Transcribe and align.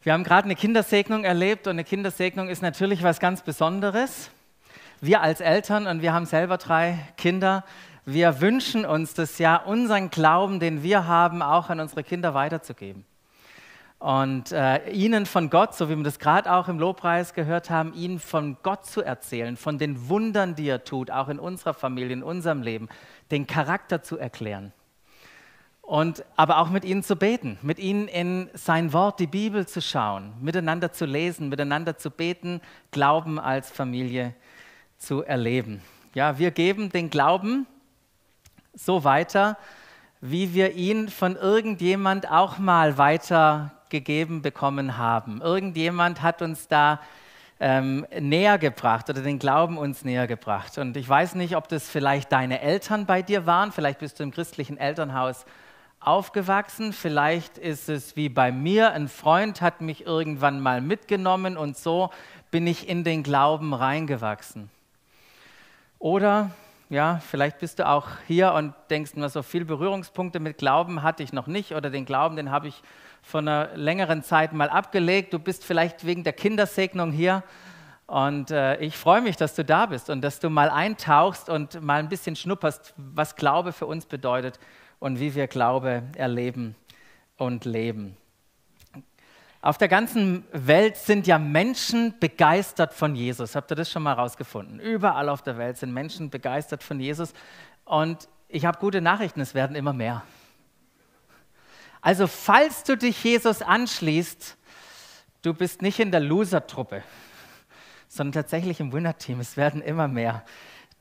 Wir 0.00 0.12
haben 0.12 0.22
gerade 0.22 0.44
eine 0.44 0.54
Kindersegnung 0.54 1.24
erlebt 1.24 1.66
und 1.66 1.72
eine 1.72 1.82
Kindersegnung 1.82 2.48
ist 2.48 2.62
natürlich 2.62 3.02
was 3.02 3.18
ganz 3.18 3.42
Besonderes. 3.42 4.30
Wir 5.00 5.22
als 5.22 5.40
Eltern 5.40 5.88
und 5.88 6.02
wir 6.02 6.12
haben 6.12 6.24
selber 6.24 6.56
drei 6.56 7.00
Kinder, 7.16 7.64
wir 8.04 8.40
wünschen 8.40 8.86
uns 8.86 9.14
das 9.14 9.38
ja, 9.38 9.56
unseren 9.56 10.10
Glauben, 10.10 10.60
den 10.60 10.84
wir 10.84 11.08
haben, 11.08 11.42
auch 11.42 11.68
an 11.68 11.80
unsere 11.80 12.04
Kinder 12.04 12.32
weiterzugeben. 12.32 13.04
Und 13.98 14.52
äh, 14.52 14.88
ihnen 14.90 15.26
von 15.26 15.50
Gott, 15.50 15.74
so 15.74 15.90
wie 15.90 15.96
wir 15.96 16.04
das 16.04 16.20
gerade 16.20 16.52
auch 16.52 16.68
im 16.68 16.78
Lobpreis 16.78 17.34
gehört 17.34 17.68
haben, 17.68 17.92
ihnen 17.92 18.20
von 18.20 18.56
Gott 18.62 18.86
zu 18.86 19.02
erzählen, 19.02 19.56
von 19.56 19.78
den 19.78 20.08
Wundern, 20.08 20.54
die 20.54 20.68
er 20.68 20.84
tut, 20.84 21.10
auch 21.10 21.28
in 21.28 21.40
unserer 21.40 21.74
Familie, 21.74 22.12
in 22.12 22.22
unserem 22.22 22.62
Leben, 22.62 22.88
den 23.32 23.48
Charakter 23.48 24.00
zu 24.00 24.16
erklären 24.16 24.72
und 25.88 26.22
aber 26.36 26.58
auch 26.58 26.68
mit 26.68 26.84
ihnen 26.84 27.02
zu 27.02 27.16
beten, 27.16 27.56
mit 27.62 27.78
ihnen 27.78 28.08
in 28.08 28.50
sein 28.52 28.92
Wort, 28.92 29.18
die 29.20 29.26
Bibel 29.26 29.66
zu 29.66 29.80
schauen, 29.80 30.34
miteinander 30.38 30.92
zu 30.92 31.06
lesen, 31.06 31.48
miteinander 31.48 31.96
zu 31.96 32.10
beten, 32.10 32.60
Glauben 32.90 33.40
als 33.40 33.70
Familie 33.70 34.34
zu 34.98 35.22
erleben. 35.22 35.80
Ja, 36.12 36.38
wir 36.38 36.50
geben 36.50 36.90
den 36.90 37.08
Glauben 37.08 37.66
so 38.74 39.02
weiter, 39.02 39.56
wie 40.20 40.52
wir 40.52 40.74
ihn 40.74 41.08
von 41.08 41.36
irgendjemand 41.36 42.30
auch 42.30 42.58
mal 42.58 42.98
weitergegeben 42.98 44.42
bekommen 44.42 44.98
haben. 44.98 45.40
Irgendjemand 45.40 46.20
hat 46.20 46.42
uns 46.42 46.68
da 46.68 47.00
ähm, 47.60 48.06
näher 48.20 48.58
gebracht 48.58 49.08
oder 49.08 49.22
den 49.22 49.38
Glauben 49.38 49.78
uns 49.78 50.04
näher 50.04 50.26
gebracht. 50.26 50.76
Und 50.76 50.98
ich 50.98 51.08
weiß 51.08 51.34
nicht, 51.34 51.56
ob 51.56 51.66
das 51.66 51.88
vielleicht 51.88 52.30
deine 52.30 52.60
Eltern 52.60 53.06
bei 53.06 53.22
dir 53.22 53.46
waren, 53.46 53.72
vielleicht 53.72 54.00
bist 54.00 54.20
du 54.20 54.22
im 54.22 54.32
christlichen 54.32 54.76
Elternhaus 54.76 55.46
aufgewachsen. 56.00 56.92
Vielleicht 56.92 57.58
ist 57.58 57.88
es 57.88 58.16
wie 58.16 58.28
bei 58.28 58.52
mir, 58.52 58.92
ein 58.92 59.08
Freund 59.08 59.60
hat 59.60 59.80
mich 59.80 60.06
irgendwann 60.06 60.60
mal 60.60 60.80
mitgenommen 60.80 61.56
und 61.56 61.76
so 61.76 62.10
bin 62.50 62.66
ich 62.66 62.88
in 62.88 63.04
den 63.04 63.22
Glauben 63.22 63.74
reingewachsen. 63.74 64.70
Oder 65.98 66.50
ja, 66.90 67.20
vielleicht 67.28 67.58
bist 67.58 67.78
du 67.78 67.86
auch 67.86 68.06
hier 68.26 68.52
und 68.54 68.72
denkst 68.88 69.14
mir, 69.14 69.28
so 69.28 69.42
viele 69.42 69.66
Berührungspunkte 69.66 70.40
mit 70.40 70.56
Glauben 70.56 71.02
hatte 71.02 71.22
ich 71.22 71.32
noch 71.32 71.46
nicht 71.46 71.72
oder 71.72 71.90
den 71.90 72.06
Glauben, 72.06 72.36
den 72.36 72.50
habe 72.50 72.68
ich 72.68 72.82
vor 73.20 73.40
einer 73.40 73.76
längeren 73.76 74.22
Zeit 74.22 74.54
mal 74.54 74.70
abgelegt. 74.70 75.34
Du 75.34 75.38
bist 75.38 75.64
vielleicht 75.64 76.06
wegen 76.06 76.24
der 76.24 76.32
Kindersegnung 76.32 77.12
hier 77.12 77.42
und 78.06 78.50
äh, 78.50 78.76
ich 78.78 78.96
freue 78.96 79.20
mich, 79.20 79.36
dass 79.36 79.54
du 79.54 79.64
da 79.64 79.84
bist 79.84 80.08
und 80.08 80.22
dass 80.22 80.40
du 80.40 80.48
mal 80.48 80.70
eintauchst 80.70 81.50
und 81.50 81.82
mal 81.82 81.98
ein 81.98 82.08
bisschen 82.08 82.36
schnupperst, 82.36 82.94
was 82.96 83.36
Glaube 83.36 83.72
für 83.72 83.84
uns 83.84 84.06
bedeutet 84.06 84.58
und 84.98 85.20
wie 85.20 85.34
wir 85.34 85.46
Glaube 85.46 86.02
erleben 86.16 86.74
und 87.36 87.64
leben. 87.64 88.16
Auf 89.60 89.76
der 89.76 89.88
ganzen 89.88 90.44
Welt 90.52 90.96
sind 90.96 91.26
ja 91.26 91.38
Menschen 91.38 92.14
begeistert 92.20 92.94
von 92.94 93.16
Jesus. 93.16 93.56
Habt 93.56 93.72
ihr 93.72 93.74
das 93.74 93.90
schon 93.90 94.04
mal 94.04 94.12
rausgefunden? 94.12 94.78
Überall 94.78 95.28
auf 95.28 95.42
der 95.42 95.58
Welt 95.58 95.76
sind 95.76 95.92
Menschen 95.92 96.30
begeistert 96.30 96.84
von 96.84 97.00
Jesus. 97.00 97.32
Und 97.84 98.28
ich 98.48 98.64
habe 98.64 98.78
gute 98.78 99.00
Nachrichten, 99.00 99.40
es 99.40 99.54
werden 99.54 99.74
immer 99.74 99.92
mehr. 99.92 100.22
Also 102.00 102.28
falls 102.28 102.84
du 102.84 102.96
dich 102.96 103.22
Jesus 103.24 103.60
anschließt, 103.60 104.56
du 105.42 105.54
bist 105.54 105.82
nicht 105.82 105.98
in 105.98 106.12
der 106.12 106.20
Loser-Truppe, 106.20 107.02
sondern 108.06 108.42
tatsächlich 108.42 108.78
im 108.78 108.92
Winner-Team. 108.92 109.40
Es 109.40 109.56
werden 109.56 109.82
immer 109.82 110.06
mehr 110.06 110.44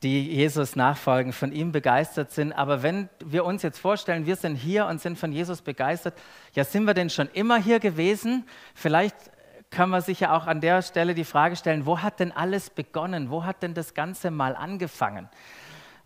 die 0.04 0.32
Jesus 0.32 0.76
nachfolgen, 0.76 1.34
von 1.34 1.52
ihm 1.52 1.72
begeistert 1.72 2.32
sind. 2.32 2.54
Aber 2.54 2.84
wenn 2.84 3.10
wir 3.24 3.46
uns 3.46 3.64
jetzt 3.64 3.80
vorstellen, 3.80 4.26
wir 4.26 4.36
sind 4.36 4.56
hier 4.56 4.86
und 4.86 5.02
sind 5.02 5.18
von 5.18 5.32
Jesus 5.32 5.62
begeistert, 5.62 6.14
ja, 6.54 6.64
sind 6.64 6.86
wir 6.86 6.94
denn 6.94 7.10
schon 7.10 7.30
immer 7.34 7.58
hier 7.58 7.80
gewesen? 7.80 8.46
Vielleicht 8.76 9.16
kann 9.70 9.90
man 9.90 10.02
sich 10.02 10.20
ja 10.20 10.36
auch 10.36 10.48
an 10.48 10.62
der 10.62 10.82
Stelle 10.82 11.14
die 11.14 11.24
Frage 11.24 11.56
stellen, 11.56 11.86
wo 11.86 12.00
hat 12.00 12.20
denn 12.20 12.32
alles 12.32 12.70
begonnen? 12.70 13.30
Wo 13.30 13.44
hat 13.44 13.64
denn 13.64 13.74
das 13.74 13.94
Ganze 13.94 14.32
mal 14.32 14.56
angefangen? 14.56 15.30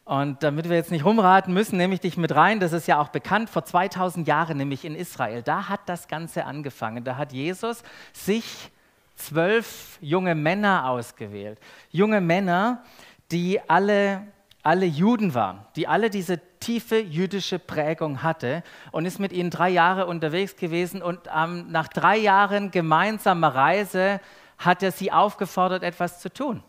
Und 0.03 0.42
damit 0.42 0.67
wir 0.67 0.76
jetzt 0.76 0.92
nicht 0.92 1.05
rumraten 1.05 1.54
müssen, 1.54 1.77
nehme 1.77 1.94
ich 1.94 1.99
dich 1.99 2.17
mit 2.17 2.33
rein. 2.33 2.60
Das 2.60 2.73
ist 2.73 2.88
ja 2.88 2.99
auch 2.99 3.10
bekannt. 3.10 3.49
Vor 3.49 3.65
2000 3.65 4.27
Jahren, 4.27 4.58
nämlich 4.58 4.83
in 4.83 4.95
Israel, 4.95 5.44
da 5.44 5.70
hat 5.70 5.82
das 5.86 6.08
Ganze 6.08 6.45
angefangen. 6.45 7.04
Da 7.04 7.17
hat 7.17 7.33
Jesus 7.33 7.83
sich 8.11 8.71
zwölf 9.15 9.99
junge 10.02 10.33
Männer 10.33 10.89
ausgewählt. 10.89 11.60
Junge 11.92 12.20
Männer, 12.20 12.83
die 13.31 13.59
alle, 13.67 14.27
alle 14.64 14.86
Juden 14.86 15.33
waren, 15.33 15.65
die 15.75 15.87
alle 15.87 16.09
diese 16.09 16.39
tiefe 16.59 16.99
jüdische 16.99 17.59
Prägung 17.59 18.21
hatte 18.23 18.64
und 18.92 19.05
ist 19.05 19.19
mit 19.19 19.31
ihnen 19.31 19.49
drei 19.49 19.69
Jahre 19.69 20.05
unterwegs 20.05 20.55
gewesen 20.55 21.02
und 21.02 21.19
ähm, 21.36 21.71
nach 21.71 21.87
drei 21.87 22.17
Jahren 22.17 22.71
gemeinsamer 22.71 23.55
Reise 23.55 24.20
hat 24.58 24.83
er 24.83 24.91
sie 24.91 25.11
aufgefordert, 25.11 25.83
etwas 25.83 26.20
zu 26.20 26.31
tun. 26.31 26.64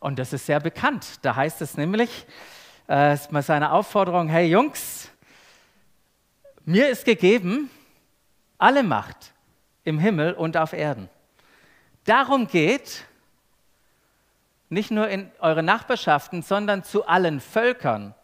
Und 0.00 0.18
das 0.18 0.32
ist 0.32 0.46
sehr 0.46 0.58
bekannt. 0.58 1.20
Da 1.22 1.36
heißt 1.36 1.62
es 1.62 1.76
nämlich, 1.76 2.26
äh, 2.88 3.16
mal 3.30 3.42
seine 3.42 3.70
Aufforderung, 3.70 4.28
hey 4.28 4.48
Jungs, 4.48 5.10
mir 6.64 6.88
ist 6.88 7.04
gegeben 7.04 7.70
alle 8.58 8.82
Macht 8.82 9.32
im 9.84 9.98
Himmel 9.98 10.34
und 10.34 10.56
auf 10.56 10.72
Erden. 10.72 11.08
Darum 12.04 12.48
geht, 12.48 13.04
nicht 14.72 14.90
nur 14.90 15.06
in 15.08 15.30
eure 15.38 15.62
Nachbarschaften, 15.62 16.40
sondern 16.40 16.82
zu 16.82 17.06
allen 17.06 17.40
Völkern, 17.40 18.14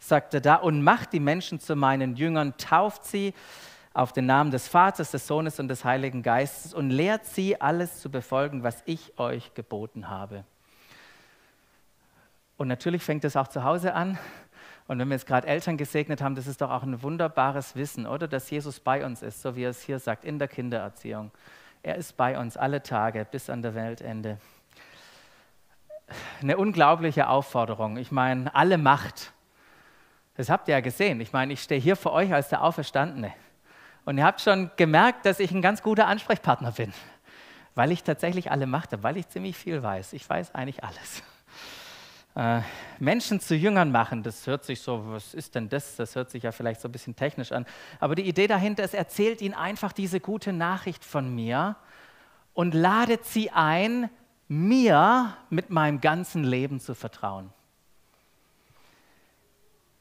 sagt 0.00 0.34
er 0.34 0.40
da, 0.40 0.56
und 0.56 0.82
macht 0.82 1.12
die 1.12 1.20
Menschen 1.20 1.60
zu 1.60 1.76
meinen 1.76 2.16
Jüngern, 2.16 2.56
tauft 2.56 3.04
sie 3.04 3.32
auf 3.94 4.12
den 4.12 4.26
Namen 4.26 4.50
des 4.50 4.66
Vaters, 4.66 5.12
des 5.12 5.28
Sohnes 5.28 5.60
und 5.60 5.68
des 5.68 5.84
Heiligen 5.84 6.24
Geistes 6.24 6.74
und 6.74 6.90
lehrt 6.90 7.24
sie, 7.24 7.60
alles 7.60 8.00
zu 8.00 8.10
befolgen, 8.10 8.64
was 8.64 8.82
ich 8.84 9.16
euch 9.16 9.54
geboten 9.54 10.08
habe. 10.08 10.44
Und 12.56 12.66
natürlich 12.66 13.02
fängt 13.02 13.24
es 13.24 13.36
auch 13.36 13.48
zu 13.48 13.62
Hause 13.62 13.94
an. 13.94 14.18
Und 14.88 14.98
wenn 14.98 15.06
wir 15.06 15.14
jetzt 15.14 15.26
gerade 15.26 15.46
Eltern 15.46 15.76
gesegnet 15.76 16.20
haben, 16.20 16.34
das 16.34 16.48
ist 16.48 16.60
doch 16.60 16.70
auch 16.70 16.82
ein 16.82 17.00
wunderbares 17.02 17.76
Wissen, 17.76 18.08
oder? 18.08 18.26
Dass 18.26 18.50
Jesus 18.50 18.80
bei 18.80 19.06
uns 19.06 19.22
ist, 19.22 19.40
so 19.40 19.54
wie 19.54 19.62
er 19.62 19.70
es 19.70 19.82
hier 19.82 20.00
sagt, 20.00 20.24
in 20.24 20.40
der 20.40 20.48
Kindererziehung. 20.48 21.30
Er 21.84 21.94
ist 21.94 22.16
bei 22.16 22.36
uns 22.38 22.56
alle 22.56 22.82
Tage 22.82 23.24
bis 23.30 23.48
an 23.48 23.62
der 23.62 23.76
Weltende 23.76 24.38
eine 26.40 26.56
unglaubliche 26.56 27.28
Aufforderung. 27.28 27.96
Ich 27.96 28.10
meine, 28.10 28.54
alle 28.54 28.78
Macht. 28.78 29.32
Das 30.36 30.48
habt 30.48 30.68
ihr 30.68 30.74
ja 30.74 30.80
gesehen. 30.80 31.20
Ich 31.20 31.32
meine, 31.32 31.52
ich 31.52 31.62
stehe 31.62 31.80
hier 31.80 31.96
vor 31.96 32.12
euch 32.12 32.32
als 32.32 32.48
der 32.48 32.62
Auferstandene. 32.62 33.32
Und 34.04 34.18
ihr 34.18 34.24
habt 34.24 34.40
schon 34.40 34.70
gemerkt, 34.76 35.26
dass 35.26 35.40
ich 35.40 35.52
ein 35.52 35.62
ganz 35.62 35.82
guter 35.82 36.06
Ansprechpartner 36.06 36.72
bin, 36.72 36.92
weil 37.74 37.92
ich 37.92 38.02
tatsächlich 38.02 38.50
alle 38.50 38.66
Macht 38.66 38.92
habe, 38.92 39.02
weil 39.02 39.16
ich 39.16 39.28
ziemlich 39.28 39.56
viel 39.56 39.82
weiß. 39.82 40.12
Ich 40.14 40.28
weiß 40.28 40.54
eigentlich 40.54 40.82
alles. 40.82 41.22
Äh, 42.34 42.62
Menschen 42.98 43.40
zu 43.40 43.54
Jüngern 43.54 43.92
machen, 43.92 44.22
das 44.22 44.46
hört 44.46 44.64
sich 44.64 44.80
so, 44.80 45.04
was 45.12 45.34
ist 45.34 45.54
denn 45.54 45.68
das? 45.68 45.96
Das 45.96 46.16
hört 46.16 46.30
sich 46.30 46.44
ja 46.44 46.52
vielleicht 46.52 46.80
so 46.80 46.88
ein 46.88 46.92
bisschen 46.92 47.14
technisch 47.14 47.52
an. 47.52 47.66
Aber 48.00 48.14
die 48.14 48.22
Idee 48.22 48.46
dahinter 48.46 48.82
ist, 48.84 48.94
erzählt 48.94 49.42
ihnen 49.42 49.54
einfach 49.54 49.92
diese 49.92 50.18
gute 50.18 50.52
Nachricht 50.52 51.04
von 51.04 51.34
mir 51.34 51.76
und 52.54 52.74
ladet 52.74 53.26
sie 53.26 53.50
ein, 53.50 54.08
mir 54.52 55.34
mit 55.48 55.70
meinem 55.70 56.00
ganzen 56.00 56.44
Leben 56.44 56.78
zu 56.78 56.94
vertrauen. 56.94 57.50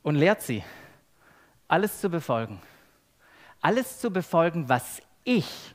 Und 0.03 0.15
lehrt 0.15 0.41
sie, 0.41 0.63
alles 1.67 2.01
zu 2.01 2.09
befolgen. 2.09 2.61
Alles 3.61 3.99
zu 3.99 4.11
befolgen, 4.11 4.67
was 4.67 5.01
ich, 5.23 5.73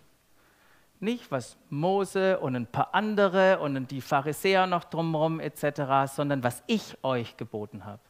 nicht 1.00 1.31
was 1.31 1.56
Mose 1.70 2.38
und 2.38 2.54
ein 2.54 2.66
paar 2.66 2.94
andere 2.94 3.60
und 3.60 3.91
die 3.91 4.00
Pharisäer 4.00 4.66
noch 4.66 4.84
drumherum 4.84 5.41
etc., 5.41 6.12
sondern 6.12 6.42
was 6.42 6.62
ich 6.66 6.98
euch 7.03 7.36
geboten 7.36 7.84
habe. 7.84 8.00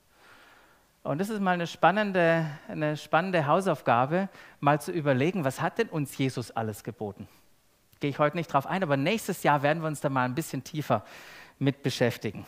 Und 1.05 1.21
das 1.21 1.29
ist 1.29 1.41
mal 1.41 1.53
eine 1.53 1.69
spannende, 1.69 2.47
eine 2.67 2.97
spannende 2.97 3.47
Hausaufgabe, 3.47 4.29
mal 4.59 4.81
zu 4.81 4.91
überlegen, 4.91 5.45
was 5.45 5.61
hat 5.61 5.79
denn 5.79 5.89
uns 5.91 6.17
Jesus 6.19 6.51
alles 6.51 6.83
geboten? 6.83 7.29
Gehe 8.01 8.11
ich 8.11 8.19
heute 8.19 8.37
nicht 8.37 8.53
drauf 8.53 8.67
ein, 8.67 8.83
aber 8.83 8.97
nächstes 8.97 9.43
Jahr 9.43 9.63
werden 9.63 9.83
wir 9.83 9.89
uns 9.89 10.01
da 10.01 10.09
mal 10.09 10.25
ein 10.25 10.35
bisschen 10.35 10.65
tiefer 10.65 11.05
mit 11.59 11.83
beschäftigen. 11.83 12.47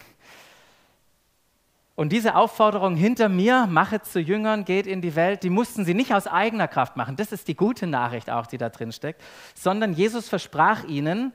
Und 1.98 2.10
diese 2.10 2.36
Aufforderung 2.36 2.94
hinter 2.94 3.28
mir, 3.28 3.66
mache 3.68 4.00
zu 4.02 4.20
Jüngern, 4.20 4.64
geht 4.64 4.86
in 4.86 5.02
die 5.02 5.16
Welt, 5.16 5.42
die 5.42 5.50
mussten 5.50 5.84
sie 5.84 5.94
nicht 5.94 6.14
aus 6.14 6.28
eigener 6.28 6.68
Kraft 6.68 6.96
machen. 6.96 7.16
Das 7.16 7.32
ist 7.32 7.48
die 7.48 7.56
gute 7.56 7.88
Nachricht 7.88 8.30
auch, 8.30 8.46
die 8.46 8.56
da 8.56 8.68
drin 8.68 8.92
steckt, 8.92 9.20
sondern 9.54 9.94
Jesus 9.94 10.28
versprach 10.28 10.84
ihnen, 10.84 11.32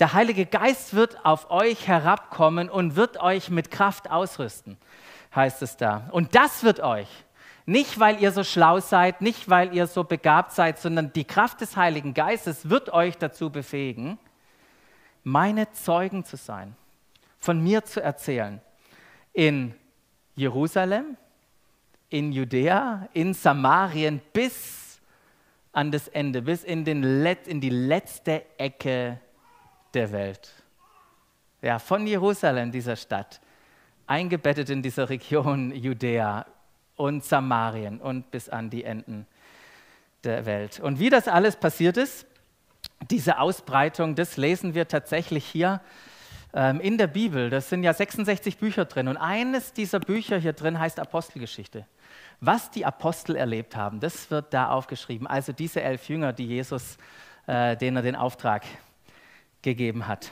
der 0.00 0.12
Heilige 0.12 0.44
Geist 0.44 0.94
wird 0.94 1.24
auf 1.24 1.50
euch 1.50 1.88
herabkommen 1.88 2.68
und 2.68 2.96
wird 2.96 3.22
euch 3.22 3.48
mit 3.48 3.70
Kraft 3.70 4.10
ausrüsten, 4.10 4.76
heißt 5.34 5.62
es 5.62 5.78
da. 5.78 6.08
Und 6.10 6.34
das 6.34 6.62
wird 6.62 6.80
euch 6.80 7.08
nicht, 7.64 8.00
weil 8.00 8.20
ihr 8.20 8.32
so 8.32 8.42
schlau 8.42 8.80
seid, 8.80 9.20
nicht, 9.20 9.48
weil 9.48 9.74
ihr 9.74 9.86
so 9.86 10.04
begabt 10.04 10.52
seid, 10.52 10.78
sondern 10.78 11.12
die 11.12 11.24
Kraft 11.24 11.60
des 11.60 11.76
Heiligen 11.76 12.12
Geistes 12.14 12.68
wird 12.68 12.92
euch 12.92 13.16
dazu 13.18 13.50
befähigen, 13.50 14.18
meine 15.22 15.70
Zeugen 15.72 16.24
zu 16.24 16.36
sein, 16.36 16.74
von 17.38 17.62
mir 17.62 17.84
zu 17.84 18.02
erzählen. 18.02 18.60
In 19.32 19.74
Jerusalem, 20.34 21.16
in 22.08 22.32
Judäa, 22.32 23.08
in 23.12 23.32
Samarien 23.32 24.20
bis 24.32 25.00
an 25.72 25.90
das 25.90 26.08
Ende, 26.08 26.42
bis 26.42 26.64
in, 26.64 26.84
Let 26.84 27.46
in 27.46 27.60
die 27.60 27.70
letzte 27.70 28.44
Ecke 28.58 29.20
der 29.94 30.12
Welt. 30.12 30.52
Ja, 31.62 31.78
von 31.78 32.06
Jerusalem, 32.06 32.72
dieser 32.72 32.96
Stadt, 32.96 33.40
eingebettet 34.06 34.68
in 34.68 34.82
dieser 34.82 35.08
Region 35.08 35.72
Judäa 35.72 36.44
und 37.02 37.24
Samarien 37.24 38.00
und 38.00 38.30
bis 38.30 38.48
an 38.48 38.70
die 38.70 38.84
Enden 38.84 39.26
der 40.22 40.46
Welt. 40.46 40.78
Und 40.78 41.00
wie 41.00 41.10
das 41.10 41.26
alles 41.26 41.56
passiert 41.56 41.96
ist, 41.96 42.26
diese 43.10 43.40
Ausbreitung, 43.40 44.14
das 44.14 44.36
lesen 44.36 44.74
wir 44.74 44.86
tatsächlich 44.86 45.44
hier 45.44 45.80
ähm, 46.54 46.78
in 46.78 46.98
der 46.98 47.08
Bibel. 47.08 47.50
Das 47.50 47.68
sind 47.68 47.82
ja 47.82 47.92
66 47.92 48.56
Bücher 48.56 48.84
drin. 48.84 49.08
Und 49.08 49.16
eines 49.16 49.72
dieser 49.72 49.98
Bücher 49.98 50.38
hier 50.38 50.52
drin 50.52 50.78
heißt 50.78 51.00
Apostelgeschichte. 51.00 51.86
Was 52.38 52.70
die 52.70 52.86
Apostel 52.86 53.34
erlebt 53.34 53.74
haben, 53.74 53.98
das 53.98 54.30
wird 54.30 54.54
da 54.54 54.70
aufgeschrieben. 54.70 55.26
Also 55.26 55.52
diese 55.52 55.82
elf 55.82 56.08
Jünger, 56.08 56.32
die 56.32 56.46
Jesus, 56.46 56.98
äh, 57.48 57.76
denen 57.76 57.96
er 57.96 58.02
den 58.02 58.14
Auftrag 58.14 58.62
gegeben 59.60 60.06
hat. 60.06 60.30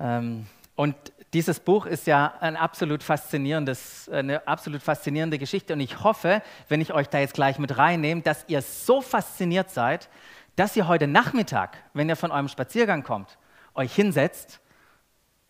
Ähm, 0.00 0.46
und 0.74 0.96
dieses 1.34 1.60
Buch 1.60 1.84
ist 1.84 2.06
ja 2.06 2.34
ein 2.40 2.56
absolut 2.56 3.04
eine 3.08 4.48
absolut 4.48 4.82
faszinierende 4.82 5.38
Geschichte. 5.38 5.74
Und 5.74 5.80
ich 5.80 6.02
hoffe, 6.02 6.42
wenn 6.68 6.80
ich 6.80 6.94
euch 6.94 7.08
da 7.08 7.18
jetzt 7.18 7.34
gleich 7.34 7.58
mit 7.58 7.76
reinnehme, 7.76 8.22
dass 8.22 8.48
ihr 8.48 8.62
so 8.62 9.02
fasziniert 9.02 9.70
seid, 9.70 10.08
dass 10.56 10.74
ihr 10.74 10.88
heute 10.88 11.06
Nachmittag, 11.06 11.76
wenn 11.92 12.08
ihr 12.08 12.16
von 12.16 12.30
eurem 12.30 12.48
Spaziergang 12.48 13.02
kommt, 13.02 13.38
euch 13.74 13.94
hinsetzt 13.94 14.60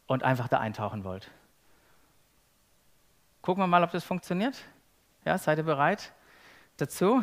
und 0.07 0.25
einfach 0.25 0.49
da 0.49 0.59
eintauchen 0.59 1.05
wollt. 1.05 1.31
Gucken 3.41 3.63
wir 3.63 3.69
mal, 3.69 3.85
ob 3.85 3.93
das 3.93 4.05
funktioniert. 4.05 4.57
Ja, 5.25 5.39
seid 5.39 5.59
ihr 5.59 5.65
bereit 5.65 6.13
dazu? 6.77 7.23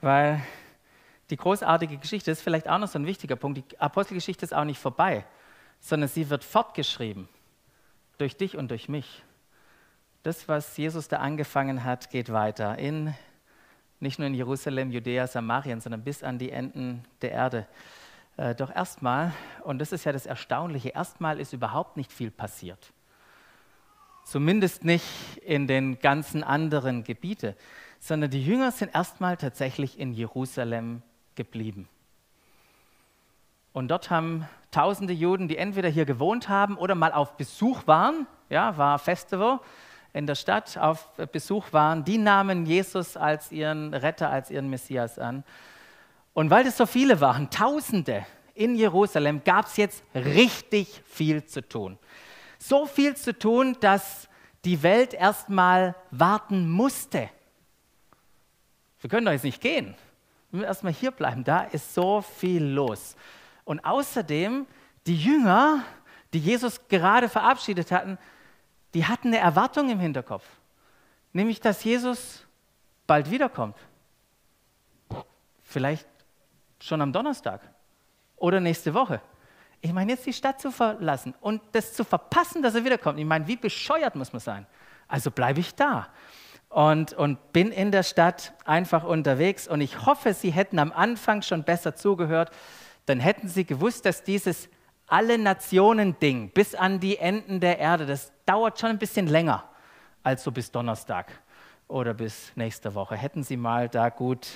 Weil 0.00 0.40
die 1.30 1.36
großartige 1.36 1.98
Geschichte 1.98 2.30
ist 2.30 2.40
vielleicht 2.40 2.68
auch 2.68 2.78
noch 2.78 2.88
so 2.88 3.00
ein 3.00 3.04
wichtiger 3.04 3.34
Punkt. 3.34 3.58
Die 3.58 3.80
Apostelgeschichte 3.80 4.44
ist 4.44 4.54
auch 4.54 4.64
nicht 4.64 4.80
vorbei, 4.80 5.26
sondern 5.80 6.08
sie 6.08 6.30
wird 6.30 6.44
fortgeschrieben 6.44 7.28
durch 8.18 8.36
dich 8.36 8.56
und 8.56 8.70
durch 8.70 8.88
mich. 8.88 9.22
Das, 10.22 10.48
was 10.48 10.76
Jesus 10.76 11.08
da 11.08 11.18
angefangen 11.18 11.84
hat, 11.84 12.10
geht 12.10 12.32
weiter 12.32 12.78
in 12.78 13.14
nicht 14.00 14.18
nur 14.18 14.28
in 14.28 14.34
Jerusalem, 14.34 14.90
Judäa, 14.90 15.26
Samarien, 15.26 15.80
sondern 15.80 16.02
bis 16.02 16.22
an 16.22 16.38
die 16.38 16.50
Enden 16.50 17.04
der 17.20 17.32
Erde. 17.32 17.66
Äh, 18.36 18.54
doch 18.54 18.74
erstmal, 18.74 19.32
und 19.64 19.80
das 19.80 19.92
ist 19.92 20.04
ja 20.04 20.12
das 20.12 20.26
Erstaunliche, 20.26 20.90
erstmal 20.90 21.40
ist 21.40 21.52
überhaupt 21.52 21.96
nicht 21.96 22.12
viel 22.12 22.30
passiert. 22.30 22.92
Zumindest 24.24 24.84
nicht 24.84 25.06
in 25.44 25.66
den 25.66 25.98
ganzen 25.98 26.44
anderen 26.44 27.02
Gebieten, 27.02 27.54
sondern 27.98 28.30
die 28.30 28.44
Jünger 28.44 28.70
sind 28.70 28.94
erstmal 28.94 29.36
tatsächlich 29.36 29.98
in 29.98 30.12
Jerusalem 30.12 31.02
geblieben. 31.34 31.88
Und 33.72 33.88
dort 33.88 34.10
haben 34.10 34.48
tausende 34.70 35.12
Juden, 35.12 35.48
die 35.48 35.56
entweder 35.56 35.88
hier 35.88 36.04
gewohnt 36.04 36.48
haben 36.48 36.76
oder 36.76 36.94
mal 36.94 37.12
auf 37.12 37.36
Besuch 37.36 37.86
waren, 37.86 38.26
ja, 38.50 38.76
war 38.76 38.98
Festival 38.98 39.60
in 40.12 40.26
der 40.26 40.34
Stadt, 40.34 40.78
auf 40.78 41.10
Besuch 41.32 41.72
waren, 41.72 42.04
die 42.04 42.18
nahmen 42.18 42.66
Jesus 42.66 43.16
als 43.16 43.52
ihren 43.52 43.94
Retter, 43.94 44.30
als 44.30 44.50
ihren 44.50 44.70
Messias 44.70 45.18
an. 45.18 45.44
Und 46.32 46.50
weil 46.50 46.66
es 46.66 46.76
so 46.76 46.86
viele 46.86 47.20
waren, 47.20 47.50
Tausende 47.50 48.24
in 48.54 48.74
Jerusalem, 48.74 49.42
gab 49.44 49.66
es 49.66 49.76
jetzt 49.76 50.02
richtig 50.14 51.02
viel 51.06 51.44
zu 51.44 51.66
tun. 51.66 51.98
So 52.58 52.86
viel 52.86 53.16
zu 53.16 53.38
tun, 53.38 53.76
dass 53.80 54.28
die 54.64 54.82
Welt 54.82 55.14
erstmal 55.14 55.94
warten 56.10 56.68
musste. 56.68 57.30
Wir 59.00 59.08
können 59.08 59.26
doch 59.26 59.32
jetzt 59.32 59.44
nicht 59.44 59.60
gehen. 59.60 59.94
Wir 60.50 60.58
müssen 60.58 60.66
erstmal 60.66 60.92
hier 60.92 61.12
bleiben. 61.12 61.44
Da 61.44 61.62
ist 61.62 61.94
so 61.94 62.20
viel 62.20 62.64
los. 62.64 63.14
Und 63.68 63.84
außerdem, 63.84 64.66
die 65.06 65.22
Jünger, 65.22 65.84
die 66.32 66.38
Jesus 66.38 66.88
gerade 66.88 67.28
verabschiedet 67.28 67.92
hatten, 67.92 68.16
die 68.94 69.04
hatten 69.04 69.28
eine 69.28 69.36
Erwartung 69.36 69.90
im 69.90 70.00
Hinterkopf. 70.00 70.46
Nämlich, 71.34 71.60
dass 71.60 71.84
Jesus 71.84 72.46
bald 73.06 73.30
wiederkommt. 73.30 73.76
Vielleicht 75.64 76.08
schon 76.80 77.02
am 77.02 77.12
Donnerstag 77.12 77.60
oder 78.36 78.58
nächste 78.58 78.94
Woche. 78.94 79.20
Ich 79.82 79.92
meine, 79.92 80.12
jetzt 80.12 80.24
die 80.24 80.32
Stadt 80.32 80.62
zu 80.62 80.70
verlassen 80.70 81.34
und 81.42 81.60
das 81.72 81.92
zu 81.92 82.04
verpassen, 82.04 82.62
dass 82.62 82.74
er 82.74 82.86
wiederkommt. 82.86 83.18
Ich 83.18 83.26
meine, 83.26 83.46
wie 83.46 83.56
bescheuert 83.56 84.14
muss 84.16 84.32
man 84.32 84.40
sein? 84.40 84.66
Also 85.08 85.30
bleibe 85.30 85.60
ich 85.60 85.74
da 85.74 86.08
und, 86.70 87.12
und 87.12 87.52
bin 87.52 87.70
in 87.70 87.92
der 87.92 88.02
Stadt 88.02 88.54
einfach 88.64 89.04
unterwegs. 89.04 89.68
Und 89.68 89.82
ich 89.82 90.06
hoffe, 90.06 90.32
Sie 90.32 90.52
hätten 90.52 90.78
am 90.78 90.90
Anfang 90.90 91.42
schon 91.42 91.64
besser 91.64 91.94
zugehört. 91.94 92.50
Dann 93.08 93.20
hätten 93.20 93.48
Sie 93.48 93.64
gewusst, 93.64 94.04
dass 94.04 94.22
dieses 94.22 94.68
alle 95.06 95.38
Nationen-Ding 95.38 96.50
bis 96.50 96.74
an 96.74 97.00
die 97.00 97.16
Enden 97.16 97.60
der 97.60 97.78
Erde, 97.78 98.04
das 98.04 98.32
dauert 98.44 98.78
schon 98.78 98.90
ein 98.90 98.98
bisschen 98.98 99.26
länger 99.26 99.64
als 100.22 100.44
so 100.44 100.52
bis 100.52 100.70
Donnerstag 100.70 101.32
oder 101.86 102.12
bis 102.12 102.52
nächste 102.54 102.94
Woche. 102.94 103.16
Hätten 103.16 103.42
Sie 103.42 103.56
mal 103.56 103.88
da 103.88 104.10
gut 104.10 104.46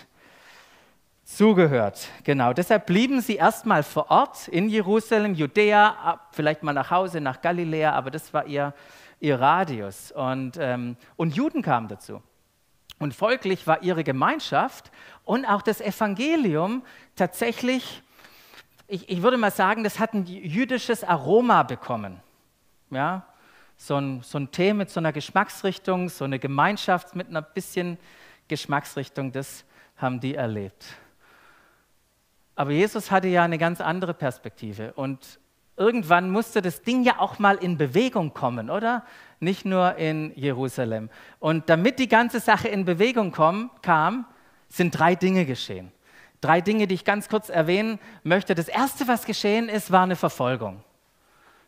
zugehört. 1.25 2.09
Genau, 2.25 2.53
deshalb 2.53 2.87
blieben 2.87 3.21
sie 3.23 3.37
erstmal 3.37 3.83
vor 3.83 4.11
Ort 4.11 4.49
in 4.49 4.69
Jerusalem, 4.69 5.35
Judäa, 5.35 6.21
vielleicht 6.33 6.63
mal 6.63 6.73
nach 6.73 6.91
Hause, 6.91 7.21
nach 7.21 7.41
Galiläa, 7.41 7.93
aber 7.93 8.11
das 8.11 8.35
war 8.35 8.47
ihr, 8.47 8.75
ihr 9.21 9.41
Radius. 9.41 10.13
Und, 10.13 10.59
ähm, 10.61 10.97
und 11.17 11.35
Juden 11.35 11.63
kamen 11.63 11.89
dazu. 11.89 12.23
Und 12.99 13.15
folglich 13.15 13.67
war 13.67 13.83
ihre 13.83 14.05
Gemeinschaft 14.05 14.91
und 15.25 15.45
auch 15.47 15.63
das 15.63 15.81
Evangelium 15.81 16.83
tatsächlich, 17.17 18.03
ich, 18.93 19.09
ich 19.09 19.23
würde 19.23 19.39
mal 19.39 19.51
sagen, 19.51 19.85
das 19.85 19.99
hat 19.99 20.13
ein 20.13 20.27
jüdisches 20.27 21.03
Aroma 21.03 21.63
bekommen. 21.63 22.21
Ja, 22.91 23.25
so 23.79 23.97
ein, 23.97 24.21
so 24.21 24.39
ein 24.39 24.51
Tee 24.51 24.75
mit 24.75 24.91
so 24.91 25.01
einer 25.01 25.15
Geschmacksrichtung, 25.15 26.11
so 26.11 26.25
eine 26.25 26.39
Gemeinschaft 26.39 27.17
mit 27.17 27.29
einer 27.29 27.41
bisschen 27.41 27.97
Geschmacksrichtung, 28.49 29.33
das 29.33 29.65
haben 29.97 30.21
die 30.21 30.35
erlebt. 30.35 30.85
Aber 32.55 32.71
Jesus 32.71 33.11
hatte 33.11 33.29
ja 33.29 33.45
eine 33.45 33.57
ganz 33.57 33.81
andere 33.81 34.13
Perspektive 34.13 34.93
und 34.93 35.41
irgendwann 35.79 36.31
musste 36.31 36.61
das 36.61 36.83
Ding 36.83 37.03
ja 37.03 37.19
auch 37.19 37.39
mal 37.39 37.57
in 37.57 37.79
Bewegung 37.79 38.35
kommen, 38.35 38.69
oder? 38.69 39.07
Nicht 39.41 39.65
nur 39.65 39.97
in 39.97 40.33
Jerusalem. 40.37 41.09
Und 41.39 41.71
damit 41.71 41.99
die 41.99 42.09
ganze 42.09 42.41
Sache 42.41 42.69
in 42.69 42.85
Bewegung 42.85 43.33
kam, 43.81 44.27
sind 44.69 44.99
drei 44.99 45.15
Dinge 45.15 45.47
geschehen. 45.47 45.91
Drei 46.43 46.61
Dinge, 46.61 46.87
die 46.87 46.95
ich 46.95 47.05
ganz 47.05 47.29
kurz 47.29 47.49
erwähnen 47.49 47.99
möchte. 48.25 48.55
Das 48.55 48.69
erste, 48.69 49.09
was 49.09 49.25
geschehen 49.25 49.71
ist, 49.71 49.91
war 49.91 50.03
eine 50.03 50.17
Verfolgung. 50.17 50.85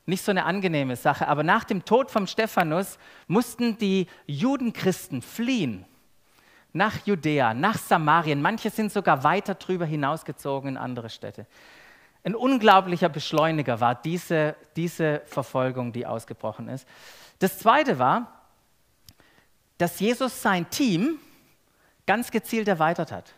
Nicht 0.05 0.23
so 0.23 0.33
eine 0.33 0.45
angenehme 0.45 0.97
Sache, 0.97 1.29
aber 1.29 1.43
nach 1.43 1.65
dem 1.65 1.87
Tod 1.87 2.11
von 2.11 2.27
Stephanus 2.27 2.99
mussten 3.27 3.79
die 3.79 4.07
Judenchristen 4.27 5.23
fliehen 5.23 5.87
nach 6.75 7.07
Judäa, 7.07 7.55
nach 7.55 7.79
Samarien. 7.79 8.43
Manche 8.43 8.69
sind 8.69 8.93
sogar 8.93 9.23
weiter 9.23 9.55
drüber 9.55 9.87
hinausgezogen 9.87 10.71
in 10.71 10.77
andere 10.77 11.09
Städte. 11.09 11.47
Ein 12.25 12.35
unglaublicher 12.35 13.09
Beschleuniger 13.09 13.81
war 13.81 13.95
diese, 13.95 14.57
diese 14.75 15.23
Verfolgung, 15.27 15.93
die 15.93 16.05
ausgebrochen 16.05 16.69
ist. 16.69 16.87
Das 17.39 17.59
Zweite 17.59 17.99
war, 17.99 18.43
dass 19.79 20.01
Jesus 20.01 20.43
sein 20.43 20.69
Team 20.69 21.19
ganz 22.07 22.31
gezielt 22.31 22.67
erweitert 22.67 23.13
hat. 23.13 23.35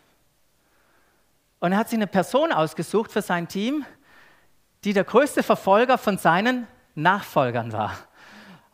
Und 1.59 1.71
er 1.71 1.77
hat 1.79 1.89
sich 1.89 1.97
eine 1.97 2.07
Person 2.07 2.51
ausgesucht 2.51 3.11
für 3.11 3.21
sein 3.21 3.47
Team, 3.47 3.85
die 4.83 4.93
der 4.93 5.03
größte 5.03 5.41
Verfolger 5.41 5.97
von 5.97 6.17
seinen 6.17 6.67
Nachfolgern 6.93 7.73
war. 7.73 7.97